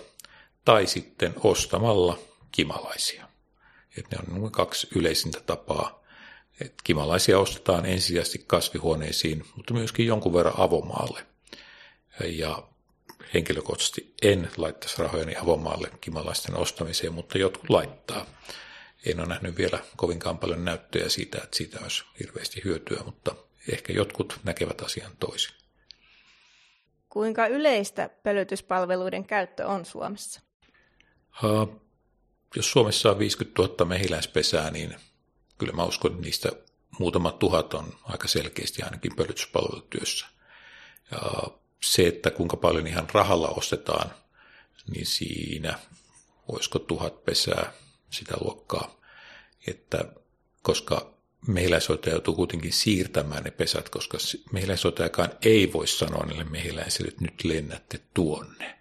tai 0.65 0.87
sitten 0.87 1.33
ostamalla 1.43 2.19
kimalaisia. 2.51 3.29
Et 3.97 4.05
ne 4.11 4.17
on 4.43 4.51
kaksi 4.51 4.87
yleisintä 4.95 5.39
tapaa. 5.39 6.03
Et 6.61 6.73
kimalaisia 6.83 7.39
ostetaan 7.39 7.85
ensisijaisesti 7.85 8.43
kasvihuoneisiin, 8.47 9.45
mutta 9.55 9.73
myöskin 9.73 10.05
jonkun 10.07 10.33
verran 10.33 10.53
avomaalle. 10.57 11.25
Ja 12.25 12.63
henkilökohtaisesti 13.33 14.13
en 14.21 14.51
laittaisi 14.57 15.01
rahojani 15.01 15.35
avomaalle 15.35 15.91
kimalaisten 16.01 16.55
ostamiseen, 16.55 17.13
mutta 17.13 17.37
jotkut 17.37 17.69
laittaa. 17.69 18.25
En 19.05 19.19
ole 19.19 19.27
nähnyt 19.27 19.57
vielä 19.57 19.79
kovinkaan 19.97 20.37
paljon 20.37 20.65
näyttöjä 20.65 21.09
siitä, 21.09 21.37
että 21.43 21.57
siitä 21.57 21.79
olisi 21.81 22.03
hirveästi 22.19 22.61
hyötyä, 22.65 23.03
mutta 23.05 23.35
ehkä 23.73 23.93
jotkut 23.93 24.39
näkevät 24.43 24.81
asian 24.81 25.11
toisin. 25.19 25.55
Kuinka 27.09 27.47
yleistä 27.47 28.09
pölytyspalveluiden 28.23 29.25
käyttö 29.25 29.67
on 29.67 29.85
Suomessa? 29.85 30.41
Uh, 31.43 31.81
jos 32.55 32.71
Suomessa 32.71 33.11
on 33.11 33.19
50 33.19 33.61
000 33.61 33.85
mehiläispesää, 33.85 34.71
niin 34.71 34.95
kyllä 35.57 35.73
mä 35.73 35.83
uskon, 35.83 36.11
että 36.11 36.23
niistä 36.23 36.49
muutama 36.99 37.31
tuhat 37.31 37.73
on 37.73 37.93
aika 38.03 38.27
selkeästi 38.27 38.83
ainakin 38.83 39.15
pölytyspalvelutyössä. 39.15 40.25
Ja 41.11 41.19
se, 41.83 42.07
että 42.07 42.31
kuinka 42.31 42.57
paljon 42.57 42.87
ihan 42.87 43.07
rahalla 43.13 43.47
ostetaan, 43.47 44.11
niin 44.87 45.05
siinä 45.05 45.79
voisiko 46.51 46.79
tuhat 46.79 47.25
pesää 47.25 47.73
sitä 48.09 48.33
luokkaa. 48.41 48.99
Että 49.67 50.05
koska 50.61 51.13
mehiläishoitaja 51.47 52.13
joutuu 52.13 52.35
kuitenkin 52.35 52.73
siirtämään 52.73 53.43
ne 53.43 53.51
pesät, 53.51 53.89
koska 53.89 54.17
mehiläishoitajakaan 54.51 55.29
ei 55.41 55.73
voi 55.73 55.87
sanoa 55.87 56.25
niille 56.25 56.43
mehiläisille, 56.43 57.07
että 57.07 57.21
nyt 57.21 57.43
lennätte 57.43 57.99
tuonne. 58.13 58.79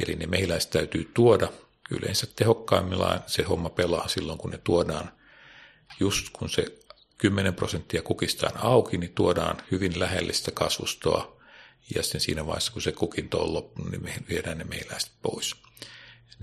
Eli 0.00 0.14
ne 0.14 0.26
mehiläiset 0.26 0.70
täytyy 0.70 1.10
tuoda. 1.14 1.48
Yleensä 1.90 2.26
tehokkaimmillaan 2.36 3.22
se 3.26 3.42
homma 3.42 3.70
pelaa 3.70 4.08
silloin, 4.08 4.38
kun 4.38 4.50
ne 4.50 4.58
tuodaan 4.58 5.12
just 6.00 6.26
kun 6.32 6.50
se 6.50 6.64
10 7.18 7.54
prosenttia 7.54 8.02
kukistaan 8.02 8.56
auki, 8.56 8.98
niin 8.98 9.14
tuodaan 9.14 9.62
hyvin 9.70 10.00
lähellistä 10.00 10.50
kasvustoa 10.50 11.39
ja 11.94 12.02
sitten 12.02 12.20
siinä 12.20 12.46
vaiheessa, 12.46 12.72
kun 12.72 12.82
se 12.82 12.92
kukinto 12.92 13.42
on 13.42 13.54
loppunut, 13.54 13.90
niin 13.90 14.02
me 14.02 14.14
viedään 14.28 14.58
ne 14.58 14.64
mehiläiset 14.64 15.12
pois. 15.22 15.56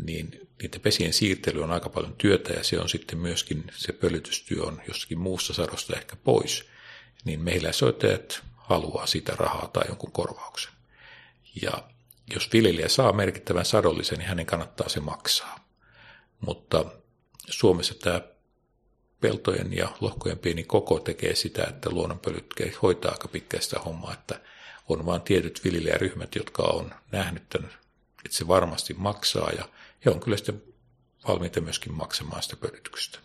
Niin 0.06 0.48
niiden 0.62 0.82
pesien 0.82 1.14
siirtely 1.14 1.64
on 1.64 1.72
aika 1.72 1.89
paljon 1.89 2.16
työtä 2.18 2.54
ja 2.54 2.64
se 2.64 2.80
on 2.80 2.89
sitten 2.89 3.20
myöskin, 3.20 3.64
se 3.76 3.93
pölytystyö 3.93 4.64
on 4.64 4.82
jossakin 4.88 5.20
muussa 5.20 5.54
sadosta 5.54 5.95
ehkä 5.95 6.16
pois, 6.16 6.66
niin 7.26 7.41
mehiläisoittajat 7.41 8.43
haluaa 8.56 9.06
sitä 9.06 9.34
rahaa 9.36 9.68
tai 9.68 9.84
jonkun 9.88 10.12
korvauksen. 10.12 10.72
Ja 11.62 11.72
jos 12.34 12.50
viljelijä 12.54 12.89
saa 12.89 13.14
merkittävän 13.14 13.66
sadollisen, 13.66 14.18
niin 14.18 14.28
hänen 14.28 14.45
kannattaa 14.45 14.89
se 14.89 15.00
maksaa. 15.00 15.70
Mutta 16.41 16.86
Suomessa 17.50 17.93
tämä 17.93 18.22
peltojen 19.22 19.78
ja 19.78 19.98
lohkojen 20.02 20.39
pieni 20.39 20.64
koko 20.64 21.00
tekee 21.00 21.36
sitä, 21.36 21.64
että 21.64 21.89
luonnonpölyt 21.89 22.45
hoitaa 22.82 23.12
aika 23.12 23.28
pitkään 23.28 23.64
sitä 23.64 23.80
hommaa, 23.80 24.14
että 24.14 24.41
on 24.88 25.06
vain 25.06 25.22
tietyt 25.22 25.62
viljelijäryhmät, 25.64 26.36
jotka 26.36 26.64
on 26.64 26.92
nähnyt 27.12 27.56
että 28.26 28.38
se 28.38 28.48
varmasti 28.48 28.94
maksaa 28.94 29.52
ja 29.58 29.66
he 30.06 30.12
on 30.12 30.20
kyllä 30.20 30.38
sitten 30.38 30.64
valmiita 31.28 31.62
myöskin 31.62 31.94
maksamaan 31.94 32.44
sitä 32.44 32.56
pölytyksestä. 32.56 33.20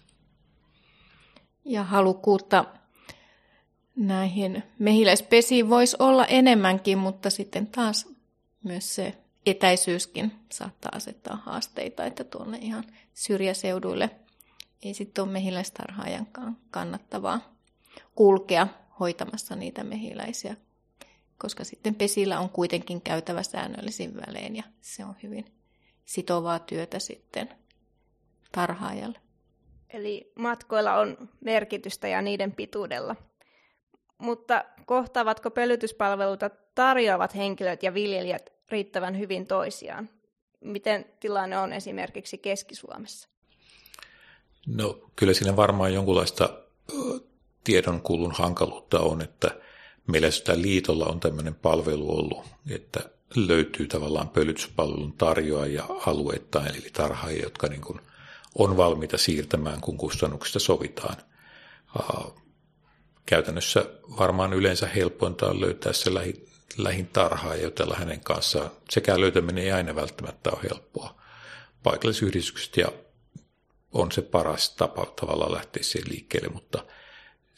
Ja 1.64 1.84
halukkuutta 1.84 2.64
näihin 3.96 4.62
mehiläispesiin 4.78 5.70
voisi 5.70 5.96
olla 5.98 6.26
enemmänkin, 6.26 6.98
mutta 6.98 7.30
sitten 7.30 7.66
taas 7.66 8.08
myös 8.62 8.94
se 8.94 9.18
etäisyyskin 9.46 10.32
saattaa 10.52 10.92
asettaa 10.94 11.36
haasteita, 11.36 12.04
että 12.04 12.24
tuonne 12.24 12.58
ihan 12.58 12.84
syrjäseuduille 13.14 14.10
ei 14.82 14.94
sitten 14.94 15.24
ole 15.24 15.32
mehiläistarhaajankaan 15.32 16.56
kannattavaa 16.70 17.54
kulkea 18.14 18.68
hoitamassa 19.00 19.56
niitä 19.56 19.84
mehiläisiä, 19.84 20.56
koska 21.42 21.64
sitten 21.64 21.94
pesillä 21.94 22.40
on 22.40 22.50
kuitenkin 22.50 23.00
käytävä 23.00 23.42
säännöllisin 23.42 24.16
välein 24.16 24.56
ja 24.56 24.62
se 24.80 25.04
on 25.04 25.14
hyvin 25.22 25.44
sitovaa 26.04 26.58
työtä 26.58 26.98
sitten 26.98 27.48
tarhaajalle. 28.52 29.18
Eli 29.90 30.32
matkoilla 30.38 30.94
on 30.94 31.28
merkitystä 31.40 32.08
ja 32.08 32.22
niiden 32.22 32.52
pituudella. 32.52 33.16
Mutta 34.18 34.64
kohtaavatko 34.86 35.50
pölytyspalveluita 35.50 36.50
tarjoavat 36.74 37.36
henkilöt 37.36 37.82
ja 37.82 37.94
viljelijät 37.94 38.52
riittävän 38.70 39.18
hyvin 39.18 39.46
toisiaan? 39.46 40.10
Miten 40.60 41.04
tilanne 41.20 41.58
on 41.58 41.72
esimerkiksi 41.72 42.38
Keski-Suomessa? 42.38 43.28
No 44.66 44.98
kyllä 45.16 45.34
siinä 45.34 45.56
varmaan 45.56 45.94
jonkunlaista 45.94 46.48
tiedonkulun 47.64 48.32
hankaluutta 48.32 49.00
on, 49.00 49.22
että 49.22 49.50
meillä 50.06 50.30
sitä 50.30 50.62
liitolla 50.62 51.06
on 51.06 51.20
tämmöinen 51.20 51.54
palvelu 51.54 52.18
ollut, 52.18 52.46
että 52.70 53.00
löytyy 53.36 53.86
tavallaan 53.86 54.28
pölytyspalvelun 54.28 55.12
tarjoajia 55.12 55.84
alueittain, 56.06 56.76
eli 56.76 56.90
tarhaajia, 56.92 57.42
jotka 57.42 57.68
niin 57.68 57.80
kuin 57.80 58.00
on 58.54 58.76
valmiita 58.76 59.18
siirtämään, 59.18 59.80
kun 59.80 59.96
kustannuksista 59.96 60.58
sovitaan. 60.58 61.16
Käytännössä 63.26 63.84
varmaan 64.18 64.52
yleensä 64.52 64.86
helpointa 64.86 65.46
on 65.46 65.60
löytää 65.60 65.92
se 65.92 66.14
lähi, 66.14 66.46
lähin 66.76 67.06
tarhaa 67.06 67.54
ja 67.54 67.62
jutella 67.62 67.96
hänen 67.98 68.20
kanssaan. 68.20 68.70
Sekä 68.90 69.20
löytäminen 69.20 69.64
ei 69.64 69.72
aina 69.72 69.94
välttämättä 69.94 70.50
ole 70.50 70.62
helppoa. 70.62 71.22
Paikallisyhdistykset 71.82 72.76
ja 72.76 72.92
on 73.92 74.12
se 74.12 74.22
paras 74.22 74.70
tapa 74.70 75.06
tavallaan 75.06 75.52
lähteä 75.52 75.82
siihen 75.82 76.10
liikkeelle, 76.10 76.48
mutta– 76.48 76.84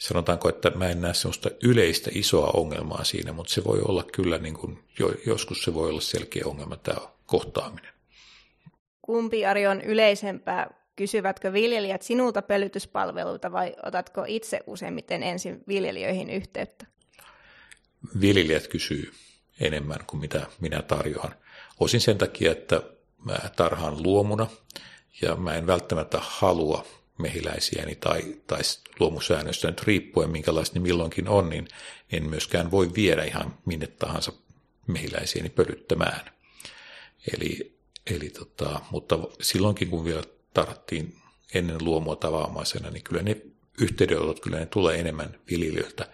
sanotaanko, 0.07 0.49
että 0.49 0.69
mä 0.69 0.89
en 0.89 1.01
näe 1.01 1.13
sellaista 1.13 1.49
yleistä 1.63 2.09
isoa 2.13 2.51
ongelmaa 2.53 3.03
siinä, 3.03 3.33
mutta 3.33 3.53
se 3.53 3.63
voi 3.63 3.81
olla 3.81 4.03
kyllä, 4.03 4.37
niin 4.37 4.53
kuin, 4.53 4.83
joskus 5.25 5.63
se 5.63 5.73
voi 5.73 5.89
olla 5.89 6.01
selkeä 6.01 6.43
ongelma 6.45 6.77
tämä 6.77 7.07
kohtaaminen. 7.25 7.93
Kumpi 9.01 9.45
Ari 9.45 9.67
on 9.67 9.81
yleisempää? 9.81 10.69
Kysyvätkö 10.95 11.53
viljelijät 11.53 12.01
sinulta 12.01 12.41
pölytyspalveluita 12.41 13.51
vai 13.51 13.75
otatko 13.83 14.25
itse 14.27 14.59
useimmiten 14.67 15.23
ensin 15.23 15.63
viljelijöihin 15.67 16.29
yhteyttä? 16.29 16.85
Viljelijät 18.21 18.67
kysyy 18.67 19.11
enemmän 19.59 19.99
kuin 20.07 20.21
mitä 20.21 20.47
minä 20.59 20.81
tarjoan. 20.81 21.35
Osin 21.79 22.01
sen 22.01 22.17
takia, 22.17 22.51
että 22.51 22.81
mä 23.25 23.37
tarhaan 23.55 24.03
luomuna 24.03 24.47
ja 25.21 25.35
mä 25.35 25.55
en 25.55 25.67
välttämättä 25.67 26.17
halua 26.21 26.85
mehiläisiäni 27.17 27.95
tai, 27.95 28.35
tai 28.47 28.61
luomusäännöstä 28.99 29.67
nyt 29.67 29.83
riippuen, 29.83 30.29
minkälaista 30.29 30.79
ne 30.79 30.83
milloinkin 30.83 31.27
on, 31.27 31.49
niin 31.49 31.67
en 32.11 32.29
myöskään 32.29 32.71
voi 32.71 32.91
viedä 32.95 33.23
ihan 33.23 33.57
minne 33.65 33.87
tahansa 33.87 34.33
mehiläisiäni 34.87 35.49
pölyttämään. 35.49 36.31
Eli, 37.33 37.77
eli 38.07 38.29
tota, 38.29 38.81
mutta 38.91 39.19
silloinkin, 39.41 39.89
kun 39.89 40.05
vielä 40.05 40.23
tarvittiin 40.53 41.15
ennen 41.53 41.77
luomua 41.81 42.15
tavaamaisena, 42.15 42.89
niin 42.89 43.03
kyllä 43.03 43.21
ne 43.21 43.41
yhteydenotot 43.81 44.39
kyllä 44.39 44.59
ne 44.59 44.65
tulee 44.65 44.99
enemmän 44.99 45.39
viljelijöiltä. 45.51 46.07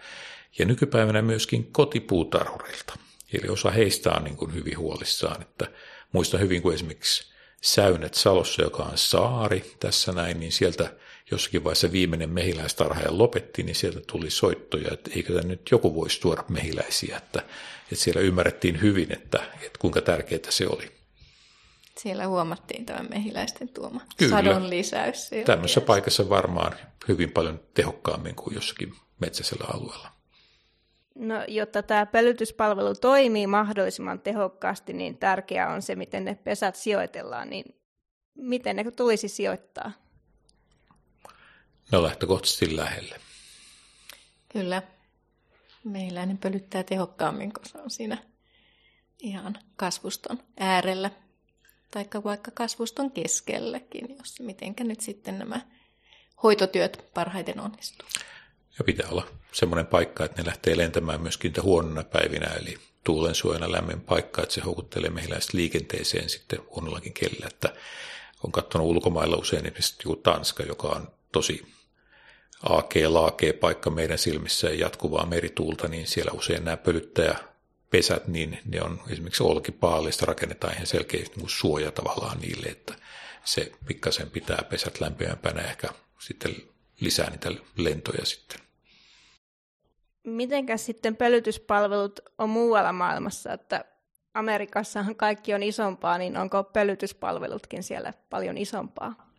Ja 0.58 0.66
nykypäivänä 0.66 1.22
myöskin 1.22 1.72
kotipuutarhureilta. 1.72 2.98
Eli 3.32 3.48
osa 3.48 3.70
heistä 3.70 4.10
on 4.10 4.24
niin 4.24 4.36
kuin 4.36 4.54
hyvin 4.54 4.78
huolissaan, 4.78 5.42
että 5.42 5.66
muista 6.12 6.38
hyvin, 6.38 6.62
kun 6.62 6.74
esimerkiksi 6.74 7.32
Säynet 7.62 8.14
Salossa, 8.14 8.62
joka 8.62 8.82
on 8.82 8.98
saari 8.98 9.74
tässä 9.80 10.12
näin, 10.12 10.40
niin 10.40 10.52
sieltä 10.52 10.92
jossakin 11.30 11.64
vaiheessa 11.64 11.92
viimeinen 11.92 12.30
mehiläistarhaaja 12.30 13.18
lopetti, 13.18 13.62
niin 13.62 13.74
sieltä 13.74 14.00
tuli 14.06 14.30
soittoja, 14.30 14.88
että 14.92 15.10
eikö 15.16 15.32
tämä 15.32 15.48
nyt 15.48 15.68
joku 15.70 15.94
voisi 15.94 16.20
tuoda 16.20 16.44
mehiläisiä, 16.48 17.16
että, 17.16 17.40
että 17.82 18.04
siellä 18.04 18.20
ymmärrettiin 18.20 18.80
hyvin, 18.80 19.12
että, 19.12 19.38
että 19.54 19.78
kuinka 19.78 20.00
tärkeää 20.00 20.40
se 20.48 20.66
oli. 20.66 20.90
Siellä 21.98 22.26
huomattiin 22.26 22.86
tämä 22.86 23.02
mehiläisten 23.02 23.68
tuoma 23.68 24.00
Kyllä. 24.16 24.36
sadon 24.36 24.70
lisäys. 24.70 25.30
Tämmöisessä 25.44 25.80
paikassa 25.80 26.28
varmaan 26.28 26.72
hyvin 27.08 27.30
paljon 27.30 27.60
tehokkaammin 27.74 28.34
kuin 28.34 28.54
jossakin 28.54 28.94
metsäisellä 29.20 29.64
alueella. 29.74 30.11
No, 31.14 31.34
jotta 31.48 31.82
tämä 31.82 32.06
pölytyspalvelu 32.06 32.94
toimii 32.94 33.46
mahdollisimman 33.46 34.20
tehokkaasti, 34.20 34.92
niin 34.92 35.18
tärkeää 35.18 35.72
on 35.72 35.82
se, 35.82 35.94
miten 35.94 36.24
ne 36.24 36.34
pesät 36.34 36.76
sijoitellaan. 36.76 37.50
Niin 37.50 37.82
miten 38.34 38.76
ne 38.76 38.90
tulisi 38.90 39.28
sijoittaa? 39.28 39.92
No 41.92 42.02
lähtökohtaisesti 42.02 42.76
lähelle. 42.76 43.20
Kyllä. 44.48 44.82
Mehiläinen 45.84 46.38
pölyttää 46.38 46.82
tehokkaammin, 46.82 47.52
kun 47.52 47.66
se 47.66 47.78
on 47.78 47.90
siinä 47.90 48.18
ihan 49.18 49.58
kasvuston 49.76 50.38
äärellä. 50.58 51.10
Tai 51.90 52.04
vaikka 52.24 52.50
kasvuston 52.50 53.10
keskelläkin, 53.10 54.16
jos 54.18 54.40
mitenkä 54.40 54.84
nyt 54.84 55.00
sitten 55.00 55.38
nämä 55.38 55.60
hoitotyöt 56.42 57.04
parhaiten 57.14 57.60
onnistuu. 57.60 58.08
Ja 58.78 58.84
pitää 58.84 59.08
olla 59.08 59.26
semmoinen 59.52 59.86
paikka, 59.86 60.24
että 60.24 60.42
ne 60.42 60.46
lähtee 60.46 60.76
lentämään 60.76 61.20
myöskin 61.20 61.48
niitä 61.48 61.62
huonona 61.62 62.04
päivinä, 62.04 62.46
eli 62.46 62.78
tuulen 63.04 63.34
suojana 63.34 63.72
lämmin 63.72 64.00
paikka, 64.00 64.42
että 64.42 64.54
se 64.54 64.60
houkuttelee 64.60 65.10
mehiläistä 65.10 65.56
liikenteeseen 65.56 66.28
sitten 66.28 66.58
huonollakin 66.70 67.12
kellä. 67.12 67.46
Että 67.46 67.74
on 68.44 68.52
katsonut 68.52 68.86
ulkomailla 68.86 69.36
usein 69.36 69.66
esimerkiksi 69.66 69.94
joku 70.04 70.16
Tanska, 70.16 70.62
joka 70.62 70.88
on 70.88 71.08
tosi 71.32 71.72
aakee-laakee 72.62 73.52
paikka 73.52 73.90
meidän 73.90 74.18
silmissä 74.18 74.68
ja 74.68 74.74
jatkuvaa 74.74 75.26
merituulta, 75.26 75.88
niin 75.88 76.06
siellä 76.06 76.32
usein 76.32 76.64
nämä 76.64 76.76
pölyttäjä 76.76 77.36
pesät, 77.90 78.28
niin 78.28 78.58
ne 78.64 78.82
on 78.82 79.00
esimerkiksi 79.08 79.42
olkipaalista 79.42 80.26
rakennetaan 80.26 80.74
ihan 80.74 80.86
selkeä 80.86 81.24
niin 81.36 81.48
suoja 81.48 81.92
tavallaan 81.92 82.40
niille, 82.40 82.66
että 82.66 82.94
se 83.44 83.72
pikkasen 83.86 84.30
pitää 84.30 84.64
pesät 84.70 85.00
lämpimämpänä 85.00 85.62
ehkä 85.62 85.88
sitten 86.18 86.56
lisää 87.02 87.30
niitä 87.30 87.50
lentoja 87.76 88.24
sitten. 88.24 88.60
Mitenkäs 90.24 90.86
sitten 90.86 91.16
pölytyspalvelut 91.16 92.20
on 92.38 92.48
muualla 92.48 92.92
maailmassa, 92.92 93.52
että 93.52 93.84
Amerikassahan 94.34 95.16
kaikki 95.16 95.54
on 95.54 95.62
isompaa, 95.62 96.18
niin 96.18 96.36
onko 96.36 96.64
pölytyspalvelutkin 96.64 97.82
siellä 97.82 98.12
paljon 98.30 98.58
isompaa? 98.58 99.30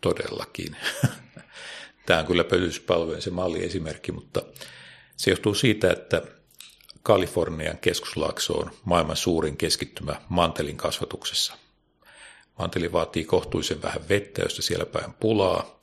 Todellakin. 0.00 0.76
Tämä 2.06 2.20
on 2.20 2.26
kyllä 2.26 2.44
pölytyspalvelujen 2.44 3.22
se 3.22 3.30
malliesimerkki, 3.30 4.12
mutta 4.12 4.42
se 5.16 5.30
johtuu 5.30 5.54
siitä, 5.54 5.92
että 5.92 6.22
Kalifornian 7.02 7.78
keskuslaakso 7.78 8.52
on 8.52 8.70
maailman 8.84 9.16
suurin 9.16 9.56
keskittymä 9.56 10.20
mantelin 10.28 10.76
kasvatuksessa. 10.76 11.54
Manteli 12.58 12.92
vaatii 12.92 13.24
kohtuullisen 13.24 13.82
vähän 13.82 14.08
vettä, 14.08 14.42
josta 14.42 14.62
siellä 14.62 14.86
päin 14.86 15.12
pulaa, 15.12 15.80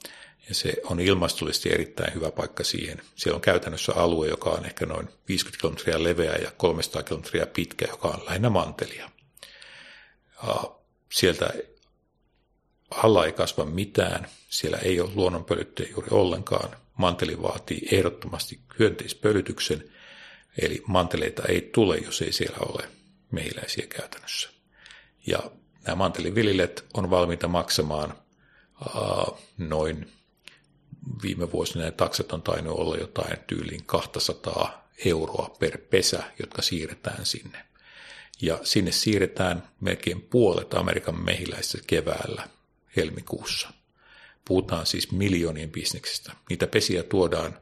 ja 0.50 0.56
se 0.56 0.74
on 0.84 1.00
ilmastollisesti 1.00 1.74
erittäin 1.74 2.14
hyvä 2.14 2.32
paikka 2.32 2.64
siihen. 2.64 3.02
Siellä 3.16 3.36
on 3.36 3.42
käytännössä 3.42 3.94
alue, 3.96 4.28
joka 4.28 4.50
on 4.50 4.66
ehkä 4.66 4.86
noin 4.86 5.10
50 5.28 5.62
kilometriä 5.62 6.04
leveä 6.04 6.36
ja 6.36 6.52
300 6.52 7.04
kilometriä 7.04 7.46
pitkä, 7.46 7.86
joka 7.90 8.08
on 8.08 8.26
lähinnä 8.26 8.50
mantelia. 8.50 9.10
Sieltä 11.12 11.50
alla 12.92 13.26
ei 13.26 13.32
kasva 13.32 13.66
mitään, 13.66 14.28
siellä 14.50 14.78
ei 14.78 15.00
ole 15.00 15.12
luonnonpölyttöjä 15.16 15.90
juuri 15.92 16.08
ollenkaan. 16.12 16.78
Manteli 16.98 17.42
vaatii 17.42 17.88
ehdottomasti 17.92 18.60
hyönteispölytyksen, 18.80 19.84
eli 20.62 20.84
manteleita 20.88 21.44
ei 21.50 21.70
tule, 21.74 21.98
jos 21.98 22.22
ei 22.22 22.32
siellä 22.32 22.58
ole 22.60 22.90
mehiläisiä 23.32 23.88
käytännössä. 23.88 24.50
Ja 25.28 25.40
nämä 25.86 25.96
manteliviljelijät 25.96 26.86
on 26.94 27.10
valmiita 27.10 27.48
maksamaan 27.48 28.14
noin 29.58 30.12
viime 31.24 31.52
vuosina 31.52 31.84
ne 31.84 31.92
taksat 31.92 32.32
on 32.32 32.42
tainnut 32.42 32.80
olla 32.80 32.98
jotain 32.98 33.38
tyyliin 33.48 33.86
200 33.86 34.90
euroa 35.06 35.56
per 35.60 35.78
pesä, 35.78 36.24
jotka 36.40 36.62
siirretään 36.62 37.26
sinne. 37.26 37.66
Ja 38.42 38.60
sinne 38.64 38.92
siirretään 38.92 39.70
melkein 39.82 40.22
puolet 40.22 40.74
Amerikan 40.74 41.24
mehiläistä 41.24 41.78
keväällä 41.88 42.48
helmikuussa. 42.96 43.70
Puhutaan 44.46 44.86
siis 44.86 45.12
miljoonien 45.12 45.72
bisneksestä. 45.72 46.34
Niitä 46.50 46.68
pesiä 46.68 47.04
tuodaan 47.04 47.60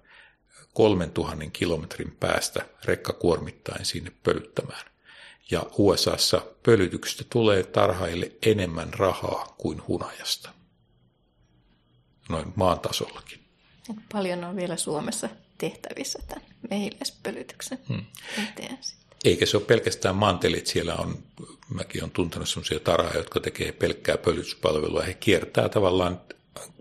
3000 0.73 1.45
kilometrin 1.53 2.11
päästä 2.19 2.65
rekkakuormittain 2.85 3.85
sinne 3.85 4.11
pölyttämään. 4.23 4.85
Ja 5.51 5.63
USAssa 5.77 6.41
pölytyksestä 6.63 7.23
tulee 7.29 7.63
tarhaille 7.63 8.31
enemmän 8.41 8.93
rahaa 8.93 9.55
kuin 9.57 9.87
hunajasta 9.87 10.54
noin 12.29 12.53
maan 12.55 12.79
tasollakin. 12.79 13.39
Paljon 14.11 14.43
on 14.43 14.55
vielä 14.55 14.77
Suomessa 14.77 15.29
tehtävissä 15.57 16.19
tämän 16.27 16.45
mehiläispölytyksen 16.69 17.79
hmm. 17.89 18.05
eteen. 18.49 18.77
Eikä 19.25 19.45
se 19.45 19.57
ole 19.57 19.65
pelkästään 19.65 20.15
mantelit, 20.15 20.67
siellä 20.67 20.95
on, 20.95 21.23
mäkin 21.69 22.03
olen 22.03 22.11
tuntenut 22.11 22.49
sellaisia 22.49 22.79
tarhaa, 22.79 23.13
jotka 23.13 23.39
tekee 23.39 23.71
pelkkää 23.71 24.17
pölytyspalvelua. 24.17 25.01
He 25.01 25.13
kiertää 25.13 25.69
tavallaan, 25.69 26.21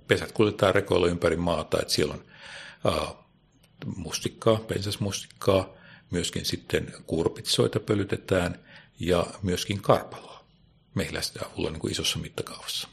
pesät 0.08 0.32
kuljetaan 0.32 0.74
rekoilla 0.74 1.06
ympäri 1.06 1.36
maata, 1.36 1.80
että 1.80 1.94
siellä 1.94 2.14
on 2.14 2.24
uh, 2.92 3.16
mustikkaa, 3.96 4.56
pensasmustikkaa, 4.56 5.68
myöskin 6.10 6.44
sitten 6.44 6.94
kurpitsoita 7.06 7.80
pölytetään 7.80 8.64
ja 9.00 9.26
myöskin 9.42 9.82
karpaloa 9.82 10.44
mehiläisten 10.94 11.46
avulla 11.46 11.70
niin 11.70 11.80
kuin 11.80 11.92
isossa 11.92 12.18
mittakaavassa 12.18 12.88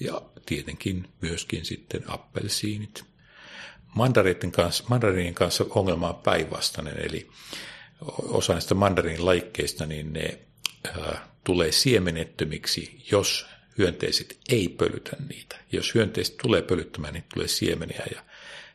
ja 0.00 0.22
tietenkin 0.46 1.08
myöskin 1.20 1.64
sitten 1.64 2.04
appelsiinit. 2.06 3.04
Mandariinin 3.94 4.52
kanssa, 4.52 4.84
mandariinin 4.88 5.34
kanssa 5.34 5.64
ongelma 5.70 6.08
on 6.08 6.14
päinvastainen, 6.14 6.98
eli 6.98 7.28
osa 8.18 8.52
näistä 8.52 8.74
mandariinin 8.74 9.26
laikkeista, 9.26 9.86
niin 9.86 10.12
ne 10.12 10.38
äh, 10.86 11.20
tulee 11.44 11.72
siemenettömiksi, 11.72 13.02
jos 13.10 13.46
hyönteiset 13.78 14.38
ei 14.48 14.68
pölytä 14.68 15.16
niitä. 15.28 15.56
Jos 15.72 15.94
hyönteiset 15.94 16.36
tulee 16.36 16.62
pölyttämään, 16.62 17.14
niin 17.14 17.24
tulee 17.34 17.48
siemeniä 17.48 18.02
ja 18.14 18.22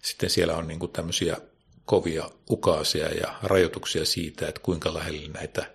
sitten 0.02 0.30
siellä 0.30 0.58
on 0.58 0.68
niin 0.68 0.92
tämmöisiä 0.94 1.38
kovia 1.86 2.30
ukaasia 2.50 3.10
ja 3.10 3.36
rajoituksia 3.44 4.06
siitä, 4.06 4.48
että 4.48 4.62
kuinka 4.62 4.94
lähelle 4.94 5.28
näitä 5.28 5.72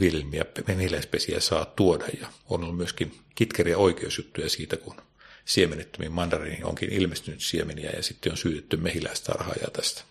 viljelmiä 0.00 0.44
mehiläispesiä 0.66 1.40
saa 1.40 1.64
tuoda. 1.64 2.04
Ja 2.20 2.28
on 2.48 2.62
ollut 2.62 2.76
myöskin 2.76 3.18
kitkeriä 3.34 3.78
oikeusjuttuja 3.78 4.48
siitä, 4.48 4.76
kun 4.76 4.96
siemenettömiin 5.44 6.12
mandariiniin 6.12 6.64
onkin 6.64 6.92
ilmestynyt 6.92 7.40
siemeniä 7.40 7.90
ja 7.90 8.02
sitten 8.02 8.32
on 8.32 8.38
syytetty 8.38 8.76
mehiläistarhaajaa 8.76 9.70
tästä. 9.70 10.02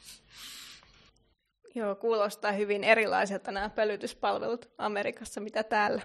Joo, 1.76 1.96
kuulostaa 1.96 2.52
hyvin 2.52 2.84
erilaiselta 2.84 3.52
nämä 3.52 3.70
pölytyspalvelut 3.70 4.70
Amerikassa, 4.78 5.42
mitä 5.42 5.64
täällä. 5.64 6.02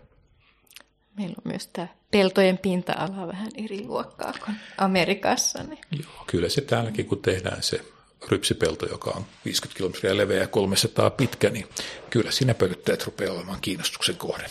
Meillä 1.16 1.34
on 1.44 1.52
myös 1.52 1.66
tämä 1.66 1.88
peltojen 2.10 2.58
pinta-ala 2.58 3.28
vähän 3.28 3.48
eri 3.56 3.84
luokkaa 3.84 4.32
kuin 4.44 4.56
Amerikassa. 4.78 5.62
Niin. 5.62 5.78
Joo, 5.90 6.24
kyllä 6.26 6.48
se 6.48 6.60
täälläkin, 6.60 7.06
kun 7.06 7.22
tehdään 7.22 7.62
se 7.62 7.80
rypsipelto, 8.28 8.86
joka 8.86 9.10
on 9.10 9.26
50 9.44 9.76
kilometriä 9.76 10.16
leveä 10.16 10.40
ja 10.40 10.48
300 10.48 11.10
pitkä, 11.10 11.50
niin 11.50 11.68
kyllä 12.10 12.30
siinä 12.30 12.54
pölyttäjät 12.54 13.04
rupeaa 13.04 13.34
olemaan 13.34 13.60
kiinnostuksen 13.60 14.16
kohde. 14.16 14.44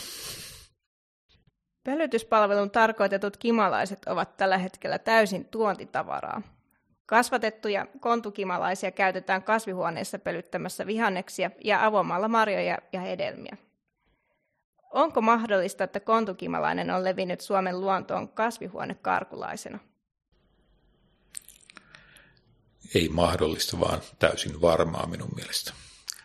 Pölytyspalvelun 1.84 2.70
tarkoitetut 2.70 3.36
kimalaiset 3.36 4.04
ovat 4.06 4.36
tällä 4.36 4.58
hetkellä 4.58 4.98
täysin 4.98 5.44
tuontitavaraa. 5.44 6.42
Kasvatettuja 7.06 7.86
kontukimalaisia 8.00 8.90
käytetään 8.90 9.42
kasvihuoneessa 9.42 10.18
pölyttämässä 10.18 10.86
vihanneksia 10.86 11.50
ja 11.64 11.86
avomalla 11.86 12.28
marjoja 12.28 12.78
ja 12.92 13.00
hedelmiä. 13.00 13.56
Onko 14.90 15.20
mahdollista, 15.20 15.84
että 15.84 16.00
kontukimalainen 16.00 16.90
on 16.90 17.04
levinnyt 17.04 17.40
Suomen 17.40 17.80
luontoon 17.80 18.28
kasvihuonekarkulaisena? 18.28 19.78
Ei 22.94 23.08
mahdollista, 23.08 23.80
vaan 23.80 24.00
täysin 24.18 24.60
varmaa 24.60 25.06
minun 25.06 25.30
mielestä. 25.34 25.72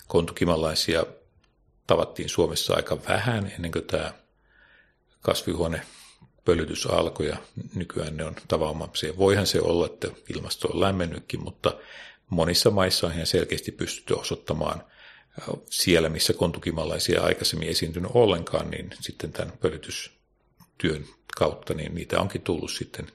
Kontukimalaisia 0.08 1.06
tavattiin 1.88 2.30
Suomessa 2.30 2.76
aika 2.76 2.98
vähän 3.08 3.52
ennen 3.56 3.72
kuin 3.72 3.86
tämä 3.86 4.14
kasvihuonepölytys 5.22 6.86
alkoi 6.86 7.28
ja 7.28 7.38
nykyään 7.76 8.18
ne 8.18 8.26
on 8.26 8.36
tavanomaisia. 8.48 9.18
Voihan 9.18 9.48
se 9.48 9.62
olla, 9.62 9.86
että 9.86 10.08
ilmasto 10.36 10.68
on 10.68 10.80
lämmennytkin, 10.80 11.44
mutta 11.44 11.78
monissa 12.30 12.72
maissa 12.72 13.08
on 13.08 13.14
ihan 13.14 13.28
selkeästi 13.28 13.72
pystytty 13.72 14.14
osoittamaan 14.14 14.84
siellä, 15.70 16.10
missä 16.10 16.34
kontukimalaisia 16.34 17.24
aikaisemmin 17.24 17.70
esiintynyt 17.70 18.12
ollenkaan, 18.14 18.70
niin 18.70 18.90
sitten 19.02 19.32
tämän 19.32 19.54
pölytys 19.62 20.12
työn 20.78 21.06
kautta, 21.38 21.74
niin 21.74 21.96
niitä 21.96 22.20
onkin 22.20 22.42
tullut 22.42 22.72
sitten 22.72 23.08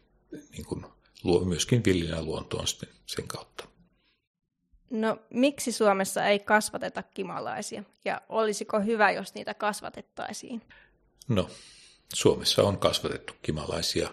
niin 0.53 0.65
kuin, 0.65 0.87
myöskin 1.45 1.85
villinä 1.85 2.23
luontoon 2.23 2.67
sitten 2.67 2.89
sen 3.07 3.29
kautta. 3.29 3.65
No 4.91 5.19
miksi 5.31 5.73
Suomessa 5.73 6.27
ei 6.27 6.39
kasvateta 6.39 7.03
kimalaisia 7.03 7.85
ja 8.05 8.21
olisiko 8.29 8.81
hyvä, 8.81 9.11
jos 9.11 9.35
niitä 9.35 9.55
kasvatettaisiin? 9.55 10.63
No, 11.29 11.51
Suomessa 12.13 12.63
on 12.63 12.79
kasvatettu 12.79 13.33
kimalaisia. 13.43 14.11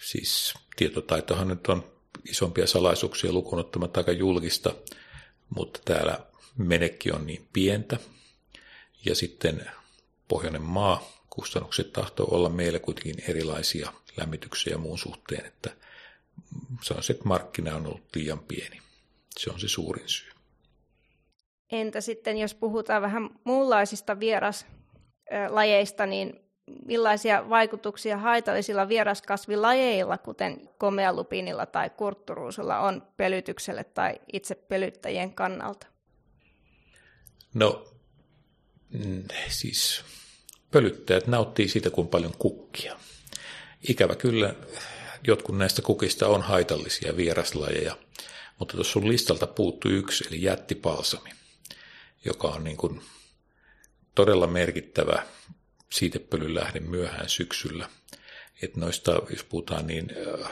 Siis 0.00 0.54
tietotaitohan 0.76 1.48
nyt 1.48 1.66
on 1.66 1.92
isompia 2.24 2.66
salaisuuksia 2.66 3.32
lukunottamatta 3.32 4.00
aika 4.00 4.12
julkista, 4.12 4.74
mutta 5.56 5.80
täällä 5.84 6.18
menekki 6.58 7.12
on 7.12 7.26
niin 7.26 7.48
pientä. 7.52 7.98
Ja 9.04 9.14
sitten 9.14 9.70
pohjoinen 10.28 10.62
maa, 10.62 11.02
kustannukset 11.30 11.92
tahtoo 11.92 12.34
olla 12.34 12.48
meillä 12.48 12.78
kuitenkin 12.78 13.24
erilaisia 13.28 13.92
lämmityksiä 14.16 14.72
ja 14.72 14.78
muun 14.78 14.98
suhteen, 14.98 15.46
että 15.46 15.70
se, 16.82 17.12
että 17.12 17.24
markkina 17.24 17.76
on 17.76 17.86
ollut 17.86 18.16
liian 18.16 18.38
pieni. 18.38 18.80
Se 19.38 19.50
on 19.50 19.60
se 19.60 19.68
suurin 19.68 20.08
syy. 20.08 20.30
Entä 21.72 22.00
sitten, 22.00 22.38
jos 22.38 22.54
puhutaan 22.54 23.02
vähän 23.02 23.30
muunlaisista 23.44 24.20
vieraslajeista, 24.20 26.06
niin 26.06 26.45
millaisia 26.86 27.48
vaikutuksia 27.48 28.18
haitallisilla 28.18 28.88
vieraskasvilajeilla, 28.88 30.18
kuten 30.18 30.68
komealupinilla 30.78 31.66
tai 31.66 31.90
kurtturuusulla, 31.90 32.78
on 32.78 33.02
pelytykselle 33.16 33.84
tai 33.84 34.20
itse 34.32 34.54
pelyttäjien 34.54 35.32
kannalta? 35.32 35.86
No, 37.54 37.84
mm, 38.90 39.24
siis 39.48 40.04
pölyttäjät 40.70 41.26
nauttii 41.26 41.68
siitä, 41.68 41.90
kun 41.90 42.08
paljon 42.08 42.32
kukkia. 42.38 42.96
Ikävä 43.88 44.14
kyllä, 44.14 44.54
jotkut 45.26 45.58
näistä 45.58 45.82
kukista 45.82 46.28
on 46.28 46.42
haitallisia 46.42 47.16
vieraslajeja, 47.16 47.96
mutta 48.58 48.74
tuossa 48.74 48.92
sun 48.92 49.08
listalta 49.08 49.46
puuttuu 49.46 49.90
yksi, 49.90 50.24
eli 50.28 50.42
jättipalsami, 50.42 51.30
joka 52.24 52.48
on 52.48 52.64
niin 52.64 52.76
kuin 52.76 53.00
todella 54.14 54.46
merkittävä 54.46 55.22
siitepölyn 55.90 56.54
lähde 56.54 56.80
myöhään 56.80 57.28
syksyllä. 57.28 57.88
Et 58.62 58.76
noista, 58.76 59.22
jos 59.30 59.44
puhutaan, 59.44 59.86
niin 59.86 60.10
äh, 60.42 60.50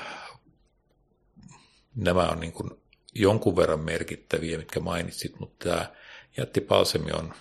nämä 1.97 2.29
on 2.29 2.41
niin 2.41 2.53
kuin 2.53 2.71
jonkun 3.15 3.57
verran 3.57 3.81
merkittäviä, 3.81 4.59
mitkä 4.59 4.81
mainitsit, 4.81 5.41
mutta 5.41 5.69
tämä 5.69 5.93
jättipalsami 6.37 7.13
on 7.13 7.35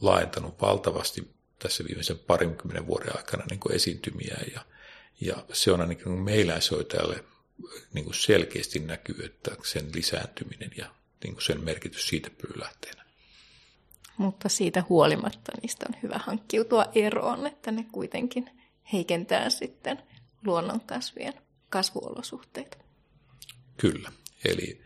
laajentanut 0.00 0.60
valtavasti 0.60 1.30
tässä 1.58 1.84
viimeisen 1.84 2.18
parinkymmenen 2.18 2.86
vuoden 2.86 3.16
aikana 3.16 3.44
niin 3.50 3.60
kuin 3.60 3.74
esiintymiä 3.74 4.36
ja, 4.54 4.60
ja 5.20 5.44
se 5.52 5.72
on 5.72 5.80
ainakin 5.80 6.08
meiläishoitajalle 6.12 7.24
niin 7.92 8.04
kuin 8.04 8.14
selkeästi 8.14 8.78
näkyy, 8.78 9.24
että 9.24 9.56
sen 9.64 9.90
lisääntyminen 9.94 10.70
ja 10.76 10.94
niin 11.24 11.34
kuin 11.34 11.42
sen 11.42 11.64
merkitys 11.64 12.08
siitä 12.08 12.30
pyylähteenä. 12.30 13.05
Mutta 14.18 14.48
siitä 14.48 14.84
huolimatta 14.88 15.52
niistä 15.62 15.86
on 15.88 15.94
hyvä 16.02 16.20
hankkiutua 16.24 16.86
eroon, 16.94 17.46
että 17.46 17.70
ne 17.70 17.86
kuitenkin 17.92 18.50
heikentää 18.92 19.50
sitten 19.50 20.02
luonnonkasvien 20.44 21.34
kasvuolosuhteita. 21.70 22.76
Kyllä, 23.76 24.12
eli 24.44 24.80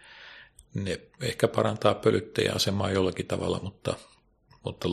ne 0.75 1.01
ehkä 1.21 1.49
parantaa 1.49 1.95
pölyttäjän 1.95 2.57
asemaa 2.57 2.91
jollakin 2.91 3.27
tavalla, 3.27 3.61
mutta, 3.63 3.95
mutta 4.65 4.89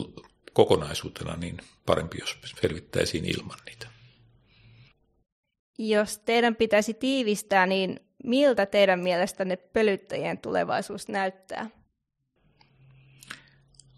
kokonaisuutena 0.52 1.36
niin 1.36 1.56
parempi, 1.86 2.18
jos 2.20 2.38
selvittäisiin 2.60 3.24
ilman 3.24 3.58
niitä. 3.66 3.86
Jos 5.78 6.18
teidän 6.18 6.56
pitäisi 6.56 6.94
tiivistää, 6.94 7.66
niin 7.66 8.00
miltä 8.24 8.66
teidän 8.66 9.00
mielestänne 9.00 9.56
pölyttäjien 9.56 10.38
tulevaisuus 10.38 11.08
näyttää? 11.08 11.70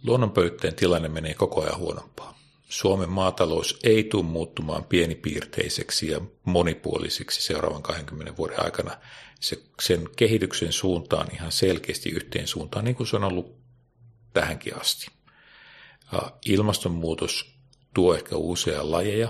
Luonnonpölyttäjien 0.06 0.76
tilanne 0.76 1.08
menee 1.08 1.34
koko 1.34 1.62
ajan 1.62 1.78
huonompaa. 1.78 2.38
Suomen 2.68 3.08
maatalous 3.08 3.78
ei 3.82 4.04
tule 4.04 4.24
muuttumaan 4.24 4.84
pienipiirteiseksi 4.84 6.10
ja 6.10 6.20
monipuoliseksi 6.44 7.42
seuraavan 7.42 7.82
20 7.82 8.36
vuoden 8.36 8.64
aikana. 8.64 8.96
Se, 9.40 9.62
sen 9.80 10.08
kehityksen 10.16 10.72
suuntaan 10.72 11.28
ihan 11.34 11.52
selkeästi 11.52 12.10
yhteen 12.10 12.46
suuntaan, 12.46 12.84
niin 12.84 12.94
kuin 12.94 13.06
se 13.06 13.16
on 13.16 13.24
ollut 13.24 13.56
tähänkin 14.32 14.80
asti. 14.80 15.06
Ilmastonmuutos 16.44 17.54
tuo 17.94 18.14
ehkä 18.14 18.36
uusia 18.36 18.90
lajeja, 18.90 19.28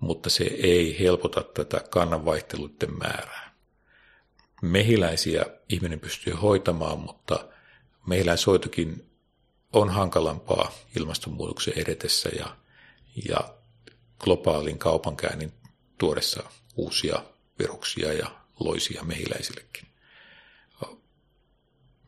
mutta 0.00 0.30
se 0.30 0.44
ei 0.44 0.98
helpota 0.98 1.42
tätä 1.42 1.80
kannanvaihteluiden 1.90 2.98
määrää. 2.98 3.54
Mehiläisiä 4.62 5.46
ihminen 5.68 6.00
pystyy 6.00 6.32
hoitamaan, 6.32 7.00
mutta 7.00 7.48
mehiläishoitokin 8.06 9.07
on 9.72 9.90
hankalampaa 9.90 10.72
ilmastonmuutoksen 10.96 11.74
edetessä 11.76 12.28
ja, 12.28 12.56
ja 13.28 13.54
globaalin 14.18 14.78
kaupankäynnin 14.78 15.52
tuodessa 15.98 16.42
uusia 16.76 17.22
viruksia 17.58 18.12
ja 18.12 18.30
loisia 18.60 19.02
mehiläisillekin. 19.02 19.88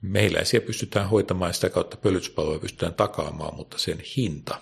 Mehiläisiä 0.03 0.61
pystytään 0.61 1.09
hoitamaan 1.09 1.49
ja 1.49 1.53
sitä 1.53 1.71
kautta 1.71 1.97
pölytyspalveluja 1.97 2.61
pystytään 2.61 2.95
takaamaan, 2.95 3.55
mutta 3.55 3.79
sen 3.79 4.03
hinta 4.17 4.61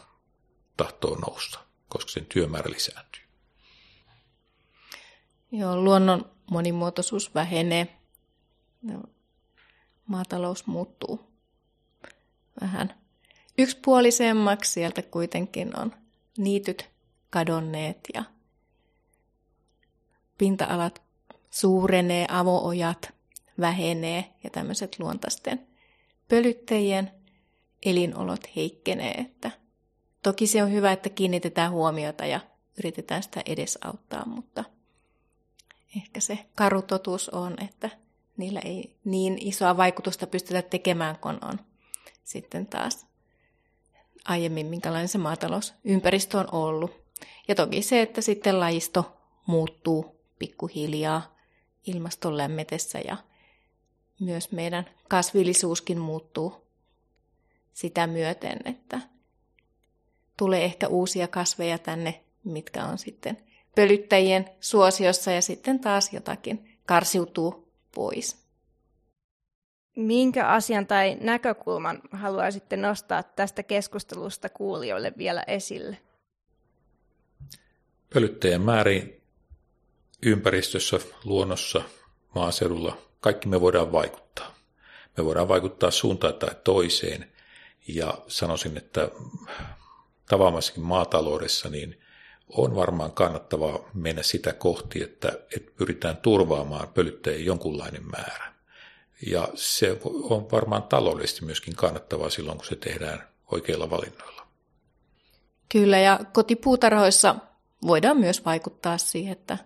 tahtoo 0.77 1.15
nousta 1.15 1.69
koska 1.89 2.11
sen 2.11 2.27
työmäärä 2.27 2.71
lisääntyy. 2.71 3.23
Joo, 5.53 5.77
luonnon 5.77 6.31
monimuotoisuus 6.51 7.35
vähenee. 7.35 7.99
Maatalous 10.07 10.67
muuttuu 10.67 11.28
vähän 12.61 12.95
yksipuolisemmaksi. 13.59 14.73
Sieltä 14.73 15.03
kuitenkin 15.03 15.81
on 15.81 15.95
niityt 16.39 16.91
kadonneet 17.31 17.99
ja 18.15 18.25
pinta-alat 20.39 21.03
suurenee, 21.51 22.27
avoojat 22.29 23.15
vähenee 23.61 24.25
ja 24.45 24.51
tämmöiset 24.51 24.99
luontaisten 24.99 25.67
pölyttäjien 26.29 27.11
elinolot 27.83 28.57
heikkenee, 28.57 29.11
että 29.11 29.51
Toki 30.23 30.47
se 30.47 30.63
on 30.63 30.73
hyvä, 30.73 30.93
että 30.93 31.09
kiinnitetään 31.09 31.73
huomiota 31.73 32.27
ja 32.27 32.41
yritetään 32.79 33.23
sitä 33.23 33.43
edesauttaa, 33.47 34.27
mutta 34.27 34.65
ehkä 35.97 36.21
se 36.21 36.39
karutotuus 36.55 37.29
on, 37.29 37.55
että 37.65 37.91
niillä 38.37 38.61
ei 38.65 38.97
niin 39.05 39.39
isoa 39.41 39.77
vaikutusta 39.77 40.27
pystytä 40.27 40.63
tekemään, 40.63 41.19
kun 41.19 41.39
on 41.43 41.61
sitten 42.29 42.67
taas 42.67 43.07
aiemmin, 44.25 44.67
minkälainen 44.67 45.09
se 45.09 45.19
maatalousympäristö 45.19 46.39
on 46.39 46.49
ollut. 46.53 46.91
Ja 47.49 47.55
toki 47.55 47.83
se, 47.83 48.03
että 48.03 48.21
sitten 48.21 48.61
lajisto 48.61 49.17
muuttuu 49.47 50.21
pikkuhiljaa 50.39 51.37
ilmaston 51.87 52.37
lämmetessä 52.37 52.99
ja 52.99 53.17
myös 54.21 54.53
meidän 54.53 54.91
kasvillisuuskin 55.09 55.99
muuttuu 55.99 56.67
sitä 57.73 58.07
myöten, 58.07 58.59
että 58.65 59.01
tulee 60.37 60.65
ehkä 60.65 60.89
uusia 60.89 61.29
kasveja 61.29 61.79
tänne, 61.79 62.25
mitkä 62.45 62.85
on 62.85 62.99
sitten 62.99 63.37
pölyttäjien 63.75 64.51
suosiossa 64.61 65.31
ja 65.33 65.43
sitten 65.43 65.81
taas 65.81 66.13
jotakin 66.13 66.79
karsiutuu 66.87 67.73
pois. 67.95 68.48
Minkä 69.99 70.49
asian 70.49 70.87
tai 70.87 71.17
näkökulman 71.21 72.01
haluaisitte 72.13 72.77
nostaa 72.77 73.23
tästä 73.23 73.63
keskustelusta 73.63 74.49
kuulijoille 74.49 75.13
vielä 75.19 75.43
esille? 75.47 75.99
Pölyttäjien 78.15 78.61
määriin 78.61 79.21
ympäristössä, 80.23 80.99
luonnossa, 81.25 81.83
maaseudulla, 82.35 82.99
kaikki 83.21 83.49
me 83.49 83.61
voidaan 83.61 83.93
vaikuttaa. 83.93 84.55
Me 85.17 85.25
voidaan 85.25 85.49
vaikuttaa 85.49 85.91
suuntaan 85.91 86.35
tai 86.35 86.55
toiseen. 86.65 87.33
Ja 87.89 88.19
sanoisin, 88.29 88.77
että 88.77 89.09
tavaamassakin 90.29 90.83
maataloudessa, 90.83 91.69
niin 91.69 92.01
on 92.49 92.77
varmaan 92.77 93.13
kannattavaa 93.13 93.91
mennä 93.95 94.23
sitä 94.23 94.53
kohti, 94.53 95.03
että, 95.03 95.29
että 95.57 95.73
pyritään 95.77 96.17
turvaamaan 96.17 96.89
pölyttäjien 96.89 97.45
jonkunlainen 97.45 98.07
määrä. 98.11 98.58
Ja 99.27 99.49
se 99.55 100.01
on 100.05 100.51
varmaan 100.53 100.83
taloudellisesti 100.83 101.45
myöskin 101.45 101.77
kannattavaa 101.77 102.31
silloin, 102.31 102.59
kun 102.59 102.67
se 102.67 102.77
tehdään 102.77 103.29
oikeilla 103.53 103.91
valinnoilla. 103.91 104.47
Kyllä, 105.69 105.99
ja 105.99 106.21
kotipuutarhoissa 106.33 107.37
voidaan 107.87 108.17
myös 108.17 108.45
vaikuttaa 108.45 108.99
siihen, 108.99 109.33
että 109.33 109.59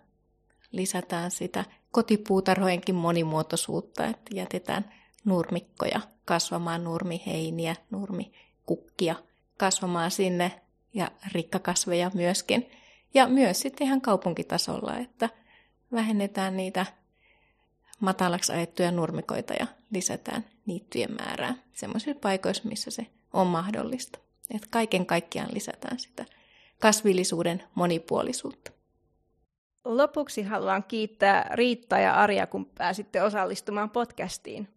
lisätään 0.73 1.31
sitä 1.31 1.65
kotipuutarhojenkin 1.91 2.95
monimuotoisuutta, 2.95 4.07
että 4.07 4.31
jätetään 4.35 4.93
nurmikkoja 5.25 6.01
kasvamaan, 6.25 6.85
nurmiheiniä, 6.85 7.77
nurmikukkia– 7.91 9.15
kasvamaan 9.63 10.11
sinne 10.11 10.61
ja 10.95 11.11
rikkakasveja 11.35 12.11
myöskin. 12.15 12.71
Ja 13.15 13.29
myös 13.29 13.61
sitten 13.61 13.87
ihan 13.87 14.01
kaupunkitasolla, 14.01 14.99
että 14.99 15.29
vähennetään 15.93 16.57
niitä 16.57 16.87
matalaksi 18.03 18.53
ajettuja 18.53 18.91
nurmikoita 18.91 19.55
ja 19.61 19.67
lisätään 19.91 20.45
niittyjen 20.67 21.13
määrää 21.13 21.55
sellaisissa 21.73 22.21
paikoissa, 22.21 22.69
missä 22.69 22.91
se 22.91 23.07
on 23.33 23.47
mahdollista. 23.47 24.19
Että 24.55 24.69
kaiken 24.71 25.07
kaikkiaan 25.07 25.55
lisätään 25.55 25.99
sitä 25.99 26.25
kasvillisuuden 26.79 27.63
monipuolisuutta. 27.75 28.73
Lopuksi 29.85 30.43
haluan 30.43 30.85
kiittää 30.85 31.51
Riitta 31.55 31.99
ja 31.99 32.15
Arja, 32.15 32.47
kun 32.47 32.67
pääsitte 32.67 33.23
osallistumaan 33.23 33.91
podcastiin. 33.91 34.69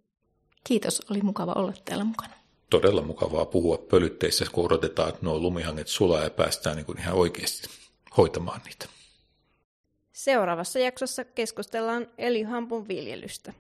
Kiitos, 0.64 1.02
oli 1.10 1.22
mukava 1.22 1.54
olla 1.56 1.74
täällä 1.86 2.04
mukana. 2.04 2.34
Todella 2.70 3.02
mukavaa 3.02 3.46
puhua 3.46 3.78
pölytteissä, 3.78 4.46
kun 4.52 4.66
odotetaan, 4.66 5.10
että 5.10 5.26
nuo 5.26 5.40
lumihanget 5.40 5.88
sulaa 5.88 6.24
ja 6.24 6.30
päästään 6.30 6.76
niin 6.76 6.86
kuin 6.86 7.00
ihan 7.00 7.14
oikeasti 7.14 7.68
hoitamaan 8.18 8.62
niitä. 8.66 8.95
Seuraavassa 10.26 10.80
jaksossa 10.80 11.26
keskustellaan 11.26 12.08
elihampun 12.18 12.88
viljelystä. 12.88 13.54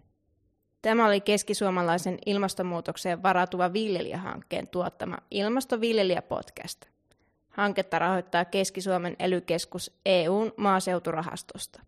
Tämä 0.81 1.07
oli 1.07 1.21
keskisuomalaisen 1.21 2.19
ilmastonmuutokseen 2.25 3.23
varautuva 3.23 3.73
viljelijähankkeen 3.73 4.67
tuottama 4.67 5.17
Ilmastoviljelijä-podcast. 5.31 6.85
Hanketta 7.49 7.99
rahoittaa 7.99 8.45
Keski-Suomen 8.45 9.15
elykeskus 9.19 9.91
EUn 10.05 10.53
maaseuturahastosta. 10.57 11.79